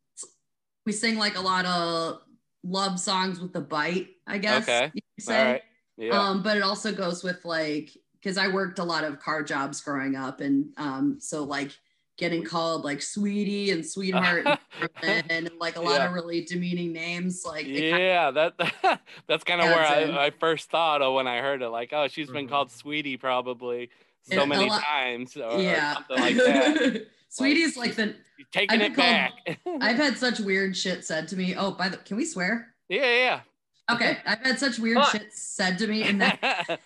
we 0.86 0.92
sing 0.92 1.18
like 1.18 1.38
a 1.38 1.42
lot 1.42 1.66
of 1.66 2.20
love 2.64 3.00
songs 3.00 3.40
with 3.40 3.54
the 3.54 3.62
bite, 3.62 4.08
I 4.28 4.38
guess. 4.38 4.64
Okay. 4.64 4.92
you 4.94 5.02
say. 5.20 5.52
right. 5.52 5.62
Yeah. 5.98 6.20
Um, 6.20 6.44
but 6.44 6.58
it 6.58 6.64
also 6.64 6.92
goes 6.92 7.24
with 7.24 7.44
like 7.46 7.90
because 8.26 8.40
I 8.40 8.48
worked 8.48 8.80
a 8.80 8.84
lot 8.84 9.04
of 9.04 9.20
car 9.20 9.44
jobs 9.44 9.80
growing 9.82 10.16
up, 10.16 10.42
and 10.42 10.70
um, 10.78 11.18
so 11.20 11.44
like 11.44 11.70
getting 12.18 12.44
called 12.44 12.84
like 12.84 13.02
sweetie 13.04 13.70
and 13.70 13.86
sweetheart 13.86 14.48
and, 15.04 15.26
and 15.32 15.50
like 15.60 15.76
a 15.76 15.82
lot 15.82 16.00
Yeah. 16.00 16.08
of 16.08 16.14
really 16.14 16.42
demeaning 16.44 16.92
names. 16.92 17.44
Like 17.46 17.68
it 17.68 17.78
kinda- 17.92 18.00
yeah, 18.00 18.32
that 18.32 19.02
that's 19.28 19.44
kind 19.44 19.62
of 19.62 19.68
where. 19.68 19.86
I, 19.86 20.26
I 20.26 20.30
first 20.32 20.72
thought 20.72 21.04
of 21.04 21.14
when 21.14 21.28
I 21.28 21.38
heard 21.40 21.62
it. 21.62 21.70
Like, 21.70 21.94
oh, 21.94 22.08
she's 22.08 22.30
been 22.32 22.48
Mhm. 22.48 22.50
called 22.50 22.72
Sweetie 22.72 23.18
probably 23.18 23.92
so 24.24 24.38
Yeah, 24.38 24.42
a 24.44 24.48
many 24.48 24.70
lot- 24.70 24.82
times, 24.82 25.38
or, 25.38 25.44
or 25.44 25.62
yeah, 25.62 25.94
something 25.94 26.20
like 26.20 26.36
that. 26.38 27.06
Sweetie's 27.30 27.78
like 27.78 27.94
the 27.96 28.16
You're 28.40 28.48
taking 28.52 28.82
it 28.82 28.96
been 28.96 28.96
back. 28.96 29.34
I've 29.82 29.98
had 29.98 30.18
such 30.18 30.40
weird 30.40 30.76
shit 30.76 31.06
said 31.06 31.28
to 31.28 31.38
me. 31.38 31.54
Oh, 31.56 31.72
by 31.72 31.90
the 31.90 31.98
can 31.98 32.18
we 32.18 32.26
swear? 32.26 32.74
yeah, 32.90 33.02
yeah. 33.06 33.40
Okay, 33.92 34.18
I've 34.26 34.40
had 34.40 34.58
such 34.58 34.80
weird 34.80 35.04
shit 35.12 35.32
said 35.32 35.78
to 35.78 35.86
me 35.86 36.02
in 36.02 36.18
that 36.18 36.80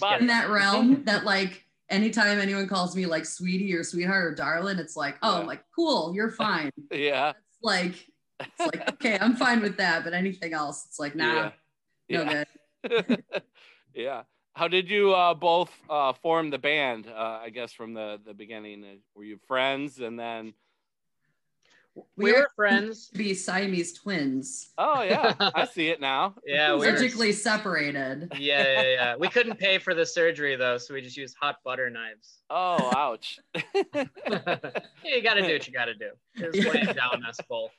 But- 0.00 0.20
in 0.20 0.26
that 0.28 0.48
realm 0.50 1.04
that 1.04 1.24
like 1.24 1.64
anytime 1.90 2.38
anyone 2.40 2.66
calls 2.66 2.96
me 2.96 3.06
like 3.06 3.26
sweetie 3.26 3.74
or 3.74 3.82
sweetheart 3.84 4.24
or 4.24 4.34
darling, 4.34 4.78
it's 4.78 4.96
like, 4.96 5.16
oh, 5.22 5.34
Yeah. 5.34 5.40
I'm 5.40 5.46
like, 5.46 5.64
cool, 5.74 6.14
you're 6.14 6.30
fine. 6.46 6.70
yeah. 6.90 7.30
It's 7.30 7.58
like 7.62 7.94
it's 8.40 8.60
like, 8.60 8.88
okay, 8.94 9.18
I'm 9.20 9.36
fine 9.36 9.60
with 9.60 9.76
that, 9.78 10.04
but 10.04 10.12
anything 10.12 10.52
else, 10.54 10.84
it's 10.86 10.98
like, 10.98 11.14
nah, 11.14 11.52
yeah. 12.08 12.24
no 12.24 12.30
yeah. 12.32 12.44
good. 12.88 13.24
yeah. 13.94 14.22
How 14.54 14.68
did 14.68 14.88
you 14.88 15.12
uh, 15.12 15.34
both 15.34 15.70
uh, 15.90 16.12
form 16.12 16.50
the 16.50 16.58
band? 16.58 17.06
Uh, 17.08 17.40
I 17.42 17.50
guess 17.50 17.72
from 17.72 17.92
the 17.94 18.20
the 18.24 18.34
beginning, 18.34 18.84
Uh, 18.84 18.96
were 19.14 19.24
you 19.24 19.38
friends, 19.48 19.98
and 20.00 20.18
then? 20.18 20.54
We 22.16 22.32
are 22.32 22.40
were 22.40 22.50
friends. 22.56 23.08
to 23.08 23.18
be 23.18 23.34
Siamese 23.34 23.92
twins, 23.92 24.72
Oh 24.78 25.02
yeah, 25.02 25.34
I 25.54 25.64
see 25.66 25.88
it 25.88 26.00
now. 26.00 26.34
Yeah, 26.46 26.72
we 26.74 26.78
were, 26.78 26.84
surgically 26.98 27.32
separated. 27.32 28.30
yeah, 28.38 28.62
yeah, 28.82 28.92
yeah. 28.92 29.16
We 29.16 29.28
couldn't 29.28 29.58
pay 29.58 29.78
for 29.78 29.94
the 29.94 30.04
surgery 30.06 30.56
though, 30.56 30.78
so 30.78 30.94
we 30.94 31.00
just 31.02 31.16
used 31.16 31.36
hot 31.40 31.56
butter 31.64 31.90
knives. 31.90 32.40
Oh, 32.50 32.88
ouch. 32.88 33.38
yeah, 33.94 34.04
you 35.04 35.22
got 35.22 35.34
to 35.34 35.42
do 35.46 35.52
what 35.52 35.66
you 35.66 35.72
got 35.72 35.84
to 35.86 35.94
do. 35.94 36.10
It 36.36 36.46
was 36.46 36.56
Yeah. 36.56 36.70
weighing 36.70 36.94
down 36.94 37.24
us 37.24 37.38
both. 37.48 37.70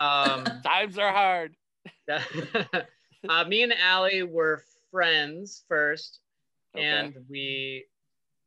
Um, 0.00 0.60
Times 0.64 0.98
are 0.98 1.12
hard. 1.12 1.54
uh, 2.08 3.44
me 3.46 3.62
and 3.62 3.72
Allie 3.72 4.22
were 4.22 4.62
friends 4.90 5.64
first, 5.68 6.20
Okay. 6.76 6.84
and 6.86 7.14
we 7.30 7.86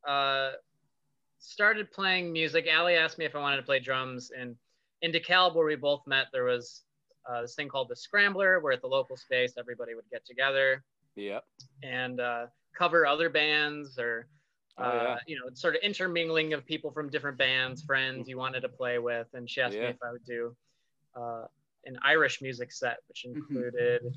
uh, 0.06 0.50
started 1.38 1.90
playing 1.90 2.32
music. 2.32 2.66
Allie 2.70 2.96
asked 2.96 3.18
me 3.18 3.24
if 3.24 3.34
I 3.34 3.38
wanted 3.40 3.58
to 3.58 3.62
play 3.62 3.78
drums, 3.80 4.30
and 4.36 4.56
in 5.02 5.12
DeKalb, 5.12 5.54
where 5.54 5.66
we 5.66 5.76
both 5.76 6.02
met, 6.06 6.26
there 6.32 6.44
was 6.44 6.82
uh, 7.28 7.42
this 7.42 7.54
thing 7.54 7.68
called 7.68 7.88
the 7.88 7.96
Scrambler, 7.96 8.60
where 8.60 8.72
at 8.72 8.80
the 8.80 8.88
local 8.88 9.16
space 9.16 9.54
everybody 9.58 9.94
would 9.94 10.08
get 10.10 10.24
together 10.24 10.82
Yep. 11.16 11.44
and 11.82 12.20
uh, 12.20 12.46
cover 12.76 13.06
other 13.06 13.28
bands 13.30 13.98
or. 13.98 14.26
Oh, 14.80 14.84
uh, 14.84 15.02
yeah. 15.02 15.18
you 15.26 15.34
know, 15.34 15.46
sort 15.54 15.74
of 15.74 15.80
intermingling 15.82 16.52
of 16.52 16.64
people 16.64 16.92
from 16.92 17.10
different 17.10 17.36
bands, 17.36 17.82
friends 17.82 18.28
you 18.28 18.38
wanted 18.38 18.60
to 18.60 18.68
play 18.68 19.00
with, 19.00 19.26
and 19.34 19.50
she 19.50 19.60
asked 19.60 19.74
Yeah. 19.74 19.86
me 19.86 19.88
if 19.88 19.96
I 20.06 20.12
would 20.12 20.24
do 20.24 20.54
uh, 21.16 21.46
an 21.84 21.98
Irish 22.04 22.40
music 22.40 22.70
set, 22.70 22.98
which 23.08 23.24
Mm-hmm. 23.26 23.38
included 23.56 24.14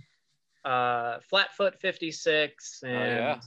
uh, 0.64 1.18
Flatfoot 1.22 1.80
56 1.80 2.84
and 2.84 2.96
Oh, 2.96 3.06
yeah. 3.08 3.40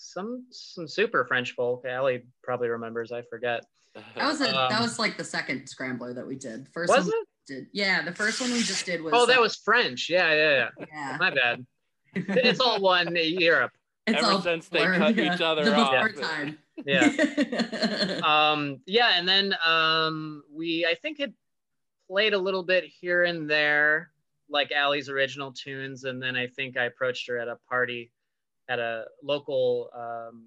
Some 0.00 0.46
some 0.50 0.86
super 0.86 1.24
French 1.24 1.52
folk. 1.52 1.84
Allie 1.84 2.24
probably 2.42 2.68
remembers. 2.68 3.10
I 3.12 3.22
forget. 3.22 3.64
That 4.14 4.26
was 4.28 4.40
a, 4.40 4.44
that 4.44 4.72
Um, 4.72 4.82
was 4.82 4.98
like 5.00 5.16
the 5.16 5.24
second 5.24 5.66
scrambler 5.68 6.14
that 6.14 6.24
we 6.24 6.36
did. 6.36 6.68
First 6.72 6.90
Was 6.92 7.06
one 7.06 7.14
it? 7.16 7.28
did, 7.52 7.66
yeah, 7.72 8.02
the 8.04 8.14
first 8.14 8.40
one 8.40 8.52
we 8.52 8.58
just 8.62 8.86
did 8.86 9.02
was 9.02 9.12
Oh, 9.16 9.26
that 9.26 9.38
uh, 9.38 9.40
was 9.40 9.56
French. 9.56 10.08
Yeah, 10.08 10.32
yeah, 10.32 10.68
yeah. 10.78 10.86
yeah. 10.92 11.16
My 11.18 11.30
bad. 11.30 11.66
It's 12.14 12.60
all 12.60 12.80
one 12.80 13.16
Europe. 13.16 13.72
It's 14.06 14.18
Ever 14.18 14.26
all 14.32 14.40
since 14.40 14.68
they 14.68 14.78
blurred, 14.80 14.98
cut 14.98 15.16
yeah. 15.16 15.34
each 15.34 15.40
other 15.40 15.64
the 15.64 15.74
off. 15.74 15.90
before 16.12 16.22
time. 16.22 16.58
Yeah. 16.86 18.20
um 18.24 18.80
yeah 18.86 19.18
and 19.18 19.26
then 19.28 19.54
um 19.66 20.44
we 20.52 20.86
i 20.88 20.94
think 20.94 21.18
it 21.18 21.32
played 22.08 22.34
a 22.34 22.38
little 22.38 22.62
bit 22.62 22.84
here 22.84 23.24
and 23.24 23.50
there 23.50 24.10
like 24.48 24.70
Allie's 24.70 25.08
original 25.08 25.52
tunes 25.52 26.04
and 26.04 26.22
then 26.22 26.36
i 26.36 26.46
think 26.46 26.76
i 26.76 26.84
approached 26.84 27.26
her 27.28 27.36
at 27.38 27.48
a 27.48 27.56
party 27.68 28.12
at 28.68 28.78
a 28.78 29.04
local 29.22 29.90
um 29.94 30.44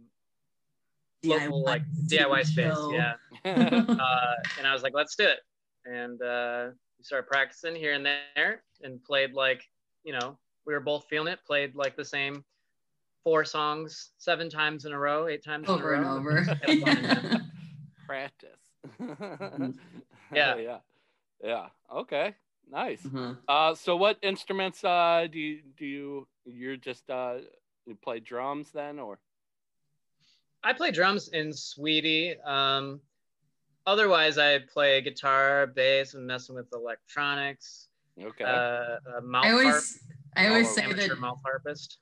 local 1.24 1.64
like 1.64 1.84
diy 2.08 2.46
space 2.46 2.74
show. 2.74 2.92
yeah 2.94 3.14
uh, 3.46 4.36
and 4.58 4.68
i 4.68 4.74
was 4.74 4.82
like 4.84 4.94
let's 4.96 5.16
do 5.16 5.26
it 5.26 5.40
and 5.86 6.22
uh 6.22 6.68
we 6.98 7.04
started 7.04 7.28
practicing 7.28 7.76
here 7.76 7.94
and 7.94 8.06
there 8.06 8.64
and 8.82 9.04
played 9.04 9.34
like 9.34 9.64
you 10.04 10.14
know 10.14 10.38
we 10.66 10.74
were 10.74 10.80
both 10.80 11.06
feeling 11.10 11.32
it 11.32 11.40
played 11.46 11.76
like 11.76 11.96
the 11.96 12.06
same 12.06 12.44
four 13.24 13.46
songs 13.46 14.12
seven 14.18 14.50
times 14.50 14.86
in 14.86 14.94
a 14.94 14.98
row 14.98 15.28
eight 15.28 15.44
times 15.44 15.70
over 15.70 15.94
in 15.94 16.00
and 16.02 16.08
a 16.08 16.10
row 16.10 16.18
over. 16.18 16.42
Had 16.62 16.80
fun, 16.80 17.02
man. 17.04 17.52
Practice. 18.08 18.62
Yeah. 20.34 20.56
Yeah. 20.58 20.78
Yeah. 21.44 21.66
Okay. 21.94 22.36
Nice. 22.70 23.04
Mhm. 23.04 23.38
Uh, 23.48 23.76
so 23.76 23.96
what 23.96 24.18
instruments 24.22 24.84
uh 24.84 25.28
do 25.32 25.40
you 25.40 25.62
do 25.78 25.86
you 25.86 26.28
you're 26.46 26.78
just 26.78 27.10
uh 27.10 27.38
you 27.86 27.96
play 28.04 28.20
drums 28.20 28.72
then 28.72 29.00
or 29.00 29.20
I 30.64 30.74
play 30.74 30.92
drums 30.92 31.30
in 31.30 31.52
Sweetie. 31.52 32.40
Um, 32.42 33.02
otherwise, 33.88 34.38
I 34.38 34.60
play 34.72 35.02
guitar, 35.02 35.66
bass, 35.66 36.14
and 36.14 36.28
messing 36.28 36.56
with 36.56 36.68
electronics. 36.72 37.88
okay 38.22 38.44
Uh, 38.44 38.98
a 39.18 39.22
mouth 39.22 39.46
I 39.46 39.50
harp. 39.50 39.66
always 39.66 40.00
I 40.36 40.48
always 40.50 40.68
Oh, 40.70 40.74
say 40.74 40.84
amateur 40.84 41.08
that 41.10 41.20
mouth 41.20 41.40
harpist. 41.44 42.00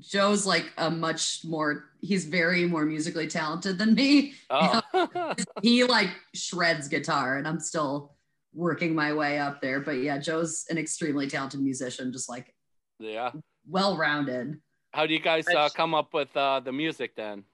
Joe's 0.00 0.44
like 0.44 0.72
a 0.78 0.90
much 0.90 1.44
more 1.44 1.90
he's 2.00 2.24
very 2.24 2.66
more 2.66 2.84
musically 2.84 3.28
talented 3.28 3.78
than 3.78 3.94
me. 3.94 4.34
oh 4.50 4.80
He 5.62 5.84
like 5.84 6.10
shreds 6.34 6.88
guitar 6.88 7.38
and 7.38 7.46
I'm 7.46 7.60
still 7.60 8.16
working 8.52 8.92
my 8.94 9.12
way 9.12 9.38
up 9.38 9.60
there. 9.62 9.78
But 9.80 9.98
yeah, 9.98 10.18
Joe's 10.18 10.66
an 10.68 10.78
extremely 10.78 11.28
talented 11.28 11.60
musician, 11.60 12.12
just 12.12 12.28
like 12.28 12.52
yeah 12.98 13.30
well 13.68 13.96
rounded. 13.96 14.60
How 14.92 15.06
do 15.06 15.12
you 15.14 15.20
guys 15.20 15.48
uh, 15.48 15.68
come 15.70 15.94
up 15.94 16.12
with 16.14 16.34
uh 16.36 16.60
the 16.60 16.72
music 16.72 17.14
then 17.16 17.44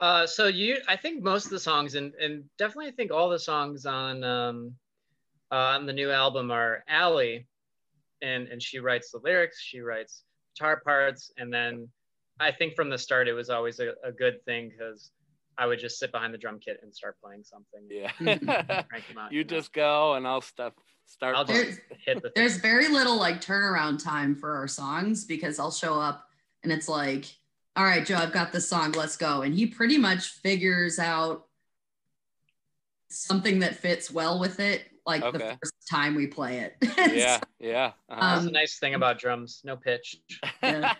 Uh, 0.00 0.26
so 0.26 0.46
you, 0.46 0.76
I 0.86 0.96
think 0.96 1.24
most 1.24 1.46
of 1.46 1.50
the 1.50 1.58
songs, 1.58 1.94
and 1.96 2.14
and 2.14 2.44
definitely 2.56 2.86
I 2.86 2.92
think 2.92 3.10
all 3.10 3.28
the 3.28 3.38
songs 3.38 3.84
on 3.84 4.22
um, 4.22 4.72
uh, 5.50 5.74
on 5.76 5.86
the 5.86 5.92
new 5.92 6.10
album 6.10 6.50
are 6.52 6.84
Allie, 6.88 7.46
and 8.22 8.46
and 8.48 8.62
she 8.62 8.78
writes 8.78 9.10
the 9.10 9.18
lyrics, 9.18 9.60
she 9.60 9.80
writes 9.80 10.22
guitar 10.54 10.80
parts, 10.84 11.32
and 11.36 11.52
then 11.52 11.88
I 12.38 12.52
think 12.52 12.76
from 12.76 12.90
the 12.90 12.98
start 12.98 13.26
it 13.26 13.32
was 13.32 13.50
always 13.50 13.80
a, 13.80 13.94
a 14.04 14.12
good 14.12 14.44
thing 14.44 14.70
because 14.70 15.10
I 15.56 15.66
would 15.66 15.80
just 15.80 15.98
sit 15.98 16.12
behind 16.12 16.32
the 16.32 16.38
drum 16.38 16.60
kit 16.60 16.78
and 16.82 16.94
start 16.94 17.16
playing 17.20 17.42
something. 17.42 17.82
yeah 17.90 18.12
Crank 18.88 19.04
'em 19.10 19.18
out, 19.18 19.32
you 19.32 19.42
know? 19.42 19.50
just 19.50 19.72
go 19.72 20.14
and 20.14 20.26
i'll 20.28 20.40
stuff 20.40 20.74
start 21.08 21.34
I'll 21.36 21.44
playing. 21.44 21.66
just 21.66 21.80
hit 22.04 22.22
the 22.22 22.30
thing. 22.30 22.32
There's 22.36 22.58
very 22.58 22.88
little 22.88 23.16
like 23.18 23.40
turnaround 23.40 24.02
time 24.02 24.34
for 24.36 24.54
our 24.56 24.68
songs 24.68 25.24
because 25.24 25.58
I'll 25.58 25.70
show 25.72 26.00
up 26.00 26.28
and 26.62 26.72
it's 26.72 26.88
like, 26.88 27.24
all 27.76 27.84
right, 27.84 28.04
Joe, 28.04 28.16
I've 28.16 28.32
got 28.32 28.52
this 28.52 28.68
song, 28.68 28.92
let's 28.92 29.16
go. 29.16 29.42
And 29.42 29.54
he 29.54 29.66
pretty 29.66 29.98
much 29.98 30.28
figures 30.30 30.98
out 30.98 31.46
something 33.08 33.60
that 33.60 33.76
fits 33.76 34.10
well 34.10 34.38
with 34.38 34.60
it 34.60 34.84
like 35.06 35.22
Okay. 35.22 35.38
the 35.38 35.58
first 35.62 35.74
time 35.90 36.14
we 36.14 36.26
play 36.26 36.58
it. 36.58 36.76
yeah 37.14 37.40
yeah 37.58 37.92
uh-huh. 38.10 38.40
the 38.40 38.50
nice 38.50 38.78
thing 38.78 38.94
about 38.94 39.18
drums, 39.18 39.62
no 39.64 39.74
pitch, 39.76 40.16
yeah. 40.62 40.92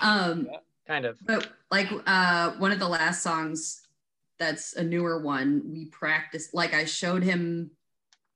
um, 0.00 0.48
kind 0.86 1.04
of. 1.04 1.18
but 1.26 1.46
like 1.70 1.88
uh, 2.06 2.52
one 2.52 2.72
of 2.72 2.78
the 2.78 2.88
last 2.88 3.22
songs 3.22 3.82
that's 4.38 4.74
a 4.74 4.82
newer 4.82 5.20
one, 5.22 5.62
we 5.70 5.84
practiced, 5.84 6.54
like 6.54 6.72
I 6.74 6.84
showed 6.86 7.22
him 7.22 7.70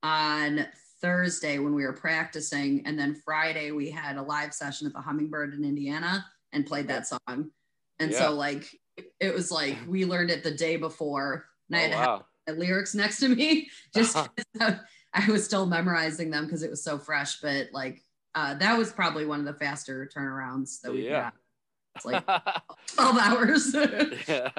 on 0.03 0.67
Thursday 1.01 1.59
when 1.59 1.75
we 1.75 1.85
were 1.85 1.93
practicing. 1.93 2.87
And 2.87 2.99
then 2.99 3.15
Friday 3.15 3.71
we 3.71 3.91
had 3.91 4.17
a 4.17 4.23
live 4.23 4.55
session 4.55 4.87
at 4.87 4.93
the 4.93 5.01
Hummingbird 5.01 5.55
in 5.55 5.65
Indiana 5.65 6.25
and 6.53 6.67
played 6.67 6.89
that 6.89 7.07
song. 7.07 7.51
And 7.99 8.11
Yeah. 8.11 8.19
so 8.19 8.33
like 8.33 8.67
it 9.21 9.35
was 9.35 9.51
like 9.51 9.77
we 9.87 10.05
learned 10.07 10.31
it 10.31 10.43
the 10.43 10.51
day 10.57 10.77
before 10.77 11.47
and 11.69 11.77
I 11.77 11.81
had 11.81 11.93
oh, 11.95 11.97
wow. 11.99 12.25
the 12.47 12.55
lyrics 12.55 12.95
next 12.95 13.19
to 13.21 13.29
me 13.29 13.69
just 13.95 14.17
Uh-huh. 14.17 14.29
'cause 14.59 14.75
I 15.13 15.31
was 15.31 15.45
still 15.45 15.67
memorizing 15.67 16.31
them 16.31 16.45
because 16.45 16.63
it 16.63 16.71
was 16.71 16.83
so 16.85 16.99
fresh. 16.99 17.41
But 17.41 17.69
like 17.73 18.03
uh, 18.35 18.55
that 18.55 18.77
was 18.77 18.93
probably 18.93 19.25
one 19.27 19.41
of 19.41 19.47
the 19.47 19.55
faster 19.55 20.09
turnarounds 20.15 20.81
that 20.83 20.93
we 20.93 21.07
Yeah. 21.07 21.31
got. 21.31 21.35
It's 21.97 22.05
like 22.05 22.27
12 22.95 23.19
hours. 23.19 23.75
yeah 24.29 24.51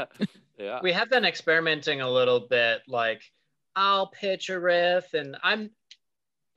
yeah 0.58 0.80
we 0.82 0.92
have 0.92 1.10
been 1.10 1.26
experimenting 1.26 2.02
a 2.02 2.10
little 2.10 2.40
bit 2.42 2.82
like 2.88 3.22
I'll 3.76 4.08
pitch 4.08 4.50
a 4.50 4.60
riff, 4.60 5.14
and 5.14 5.38
I'm. 5.44 5.70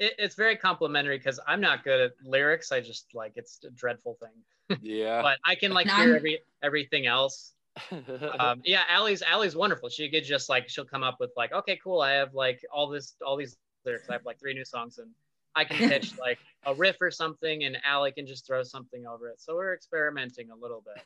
It, 0.00 0.14
it's 0.18 0.34
very 0.34 0.56
complimentary 0.56 1.18
because 1.18 1.38
I'm 1.46 1.60
not 1.60 1.84
good 1.84 2.00
at 2.00 2.12
lyrics. 2.24 2.72
I 2.72 2.80
just 2.80 3.14
like 3.14 3.32
it's 3.36 3.60
a 3.64 3.70
dreadful 3.70 4.18
thing. 4.20 4.78
Yeah. 4.82 5.22
But 5.26 5.38
I 5.44 5.54
can 5.54 5.72
like 5.72 5.86
And 5.86 5.96
hear 5.96 6.16
every 6.16 6.40
everything 6.62 7.06
else. 7.06 7.52
Um, 8.40 8.62
yeah, 8.64 8.82
Allie's 8.88 9.22
Allie's 9.22 9.54
wonderful. 9.54 9.88
She 9.88 10.10
could 10.10 10.24
just 10.24 10.48
like 10.48 10.68
she'll 10.68 10.84
come 10.84 11.04
up 11.04 11.18
with 11.20 11.30
like, 11.36 11.52
okay, 11.52 11.78
cool. 11.82 12.00
I 12.00 12.12
have 12.12 12.34
like 12.34 12.64
all 12.72 12.88
this 12.88 13.14
all 13.24 13.36
these 13.36 13.56
lyrics. 13.84 14.08
I 14.10 14.14
have 14.14 14.24
like 14.24 14.40
three 14.40 14.54
new 14.54 14.64
songs, 14.64 14.98
and 14.98 15.10
I 15.54 15.64
can 15.64 15.76
pitch 15.88 16.18
like 16.18 16.38
a 16.66 16.74
riff 16.74 16.96
or 17.00 17.10
something, 17.10 17.64
and 17.64 17.78
Allie 17.84 18.12
can 18.12 18.26
just 18.26 18.46
throw 18.46 18.62
something 18.64 19.06
over 19.06 19.28
it. 19.28 19.40
So 19.40 19.54
we're 19.54 19.74
experimenting 19.74 20.50
a 20.50 20.56
little 20.56 20.82
bit. 20.84 21.02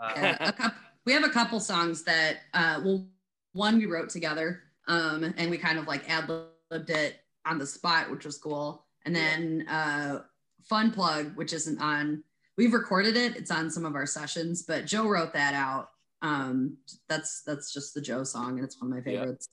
Uh, 0.00 0.12
Yeah, 0.16 0.48
a 0.48 0.52
coup 0.52 0.70
we 1.04 1.12
have 1.12 1.24
a 1.24 1.30
couple 1.30 1.60
songs 1.60 2.04
that 2.04 2.38
uh 2.54 2.80
well 2.84 3.06
one 3.52 3.78
we 3.78 3.86
wrote 3.86 4.08
together 4.08 4.62
um 4.88 5.34
and 5.36 5.50
we 5.50 5.58
kind 5.58 5.78
of 5.78 5.86
like 5.86 6.08
ad 6.08 6.28
libbed 6.70 6.90
it 6.90 7.21
on 7.46 7.58
the 7.58 7.66
spot 7.66 8.10
which 8.10 8.24
was 8.24 8.38
cool 8.38 8.84
and 9.04 9.14
then 9.14 9.66
uh 9.68 10.20
fun 10.62 10.90
plug 10.90 11.36
which 11.36 11.52
isn't 11.52 11.80
on 11.80 12.22
we've 12.56 12.72
recorded 12.72 13.16
it 13.16 13.36
it's 13.36 13.50
on 13.50 13.70
some 13.70 13.84
of 13.84 13.94
our 13.94 14.06
sessions 14.06 14.62
but 14.62 14.86
joe 14.86 15.08
wrote 15.08 15.32
that 15.32 15.54
out 15.54 15.90
um 16.22 16.76
that's 17.08 17.42
that's 17.42 17.72
just 17.72 17.94
the 17.94 18.00
joe 18.00 18.22
song 18.22 18.56
and 18.56 18.64
it's 18.64 18.80
one 18.80 18.92
of 18.92 19.04
my 19.04 19.10
Yeah. 19.10 19.20
favorites 19.20 19.48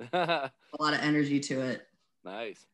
a 0.12 0.50
lot 0.80 0.94
of 0.94 1.00
energy 1.00 1.38
to 1.40 1.60
it 1.60 1.86
nice. 2.24 2.66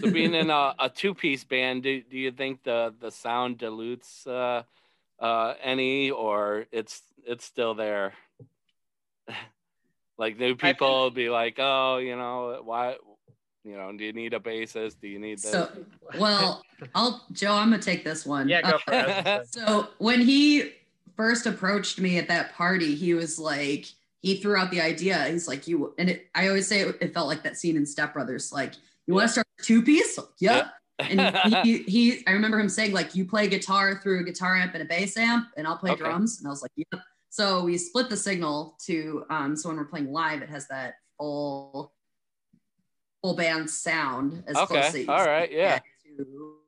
So 0.00 0.10
being 0.10 0.34
in 0.34 0.50
a, 0.50 0.74
a 0.78 0.88
two-piece 0.88 1.44
band, 1.44 1.84
do, 1.84 2.02
do 2.02 2.18
you 2.18 2.32
think 2.32 2.64
the 2.64 2.92
the 2.98 3.10
sound 3.10 3.58
dilutes 3.58 4.26
uh, 4.26 4.64
uh, 5.20 5.54
any, 5.62 6.10
or 6.10 6.66
it's 6.72 7.00
it's 7.24 7.44
still 7.44 7.74
there? 7.74 8.12
like 10.18 10.36
new 10.38 10.56
people 10.56 10.88
will 11.04 11.10
be 11.10 11.30
like, 11.30 11.56
oh, 11.58 11.98
you 11.98 12.16
know, 12.16 12.60
why, 12.64 12.96
you 13.64 13.76
know, 13.76 13.92
do 13.96 14.04
you 14.04 14.12
need 14.12 14.34
a 14.34 14.40
bassist? 14.40 15.00
Do 15.00 15.08
you 15.08 15.18
need 15.18 15.38
this? 15.38 15.50
so 15.50 15.68
well 16.18 16.62
i'll 16.94 17.26
joe 17.32 17.52
i'm 17.52 17.70
gonna 17.70 17.82
take 17.82 18.04
this 18.04 18.24
one 18.24 18.48
yeah, 18.48 18.62
go 18.62 18.78
for 18.78 18.94
it. 18.94 18.96
I 18.96 19.06
was 19.06 19.24
gonna 19.24 19.44
say. 19.44 19.60
So 19.60 19.88
when 19.98 20.20
he 20.20 20.72
first 21.18 21.46
approached 21.46 22.00
me 22.00 22.16
at 22.16 22.28
that 22.28 22.54
party, 22.54 22.94
he 22.94 23.12
was 23.12 23.38
like, 23.38 23.86
he 24.20 24.36
threw 24.36 24.56
out 24.56 24.70
the 24.70 24.80
idea. 24.80 25.24
He's 25.24 25.48
like, 25.48 25.66
you, 25.66 25.92
and 25.98 26.10
it, 26.10 26.28
I 26.34 26.46
always 26.46 26.68
say 26.68 26.80
it, 26.82 26.96
it 27.00 27.12
felt 27.12 27.26
like 27.26 27.42
that 27.42 27.56
scene 27.56 27.76
in 27.76 27.84
Step 27.84 28.14
Brothers. 28.14 28.52
Like, 28.52 28.74
you 29.06 29.14
want 29.14 29.26
to 29.26 29.32
start 29.32 29.46
two 29.60 29.82
piece? 29.82 30.16
Yeah. 30.38 30.68
And 31.00 31.36
he, 31.64 31.78
he, 31.88 32.24
I 32.28 32.30
remember 32.30 32.58
him 32.58 32.68
saying, 32.68 32.92
like, 32.92 33.16
you 33.16 33.24
play 33.24 33.48
guitar 33.48 34.00
through 34.00 34.20
a 34.20 34.22
guitar 34.22 34.56
amp 34.56 34.74
and 34.74 34.82
a 34.82 34.86
bass 34.86 35.16
amp, 35.16 35.48
and 35.56 35.66
I'll 35.66 35.76
play 35.76 35.90
Okay. 35.90 36.04
drums. 36.04 36.38
And 36.38 36.46
I 36.46 36.50
was 36.50 36.62
like, 36.62 36.70
yep. 36.76 37.02
So 37.30 37.64
we 37.64 37.76
split 37.78 38.08
the 38.08 38.16
signal 38.16 38.78
to, 38.86 39.24
um, 39.28 39.56
so 39.56 39.68
when 39.70 39.76
we're 39.76 39.86
playing 39.86 40.12
live, 40.12 40.40
it 40.42 40.48
has 40.50 40.68
that 40.68 40.94
full, 41.18 41.92
full 43.22 43.34
band 43.34 43.68
sound 43.68 44.42
as 44.46 44.56
close 44.56 44.70
Okay, 44.90 45.02
you 45.02 45.08
all 45.10 45.24
right, 45.24 45.50
yeah. 45.52 45.78
to- 45.78 46.58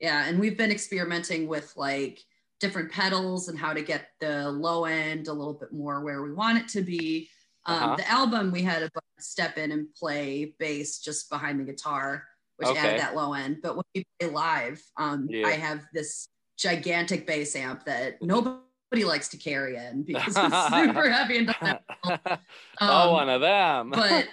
yeah, 0.00 0.26
and 0.26 0.38
we've 0.38 0.58
been 0.58 0.70
experimenting 0.70 1.48
with 1.48 1.72
like 1.76 2.20
different 2.60 2.92
pedals 2.92 3.48
and 3.48 3.58
how 3.58 3.72
to 3.72 3.82
get 3.82 4.08
the 4.20 4.50
low 4.50 4.84
end 4.84 5.28
a 5.28 5.32
little 5.32 5.54
bit 5.54 5.72
more 5.72 6.02
where 6.02 6.22
we 6.22 6.32
want 6.32 6.58
it 6.58 6.68
to 6.68 6.82
be. 6.82 7.28
Um, 7.64 7.76
Uh-huh. 7.82 7.96
The 7.96 8.10
album 8.10 8.50
we 8.52 8.62
had 8.62 8.82
a 8.82 8.90
step 9.18 9.56
in 9.58 9.72
and 9.72 9.92
play 9.94 10.54
bass 10.58 10.98
just 11.00 11.30
behind 11.30 11.58
the 11.60 11.64
guitar, 11.64 12.24
which 12.56 12.68
Okay. 12.68 12.78
added 12.78 13.00
that 13.00 13.16
low 13.16 13.32
end. 13.32 13.58
But 13.62 13.76
when 13.76 13.84
we 13.94 14.04
play 14.20 14.28
live, 14.30 14.82
um, 14.98 15.26
Yeah. 15.30 15.46
I 15.48 15.52
have 15.52 15.86
this 15.92 16.28
gigantic 16.58 17.26
bass 17.26 17.56
amp 17.56 17.84
that 17.86 18.20
nobody 18.22 19.04
likes 19.04 19.28
to 19.28 19.36
carry 19.38 19.76
in 19.76 20.02
because 20.04 20.34
it's 20.36 20.36
super 20.96 21.10
heavy 21.10 21.38
and 21.38 21.46
doesn't 21.48 21.80
have 22.04 22.40
oh, 22.80 23.08
um, 23.08 23.12
one 23.12 23.28
of 23.30 23.40
them. 23.40 23.90
but 23.90 24.28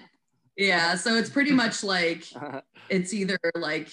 yeah, 0.57 0.95
so 0.95 1.15
it's 1.15 1.29
pretty 1.29 1.51
much 1.51 1.83
like 1.83 2.25
it's 2.89 3.13
either 3.13 3.37
like 3.55 3.89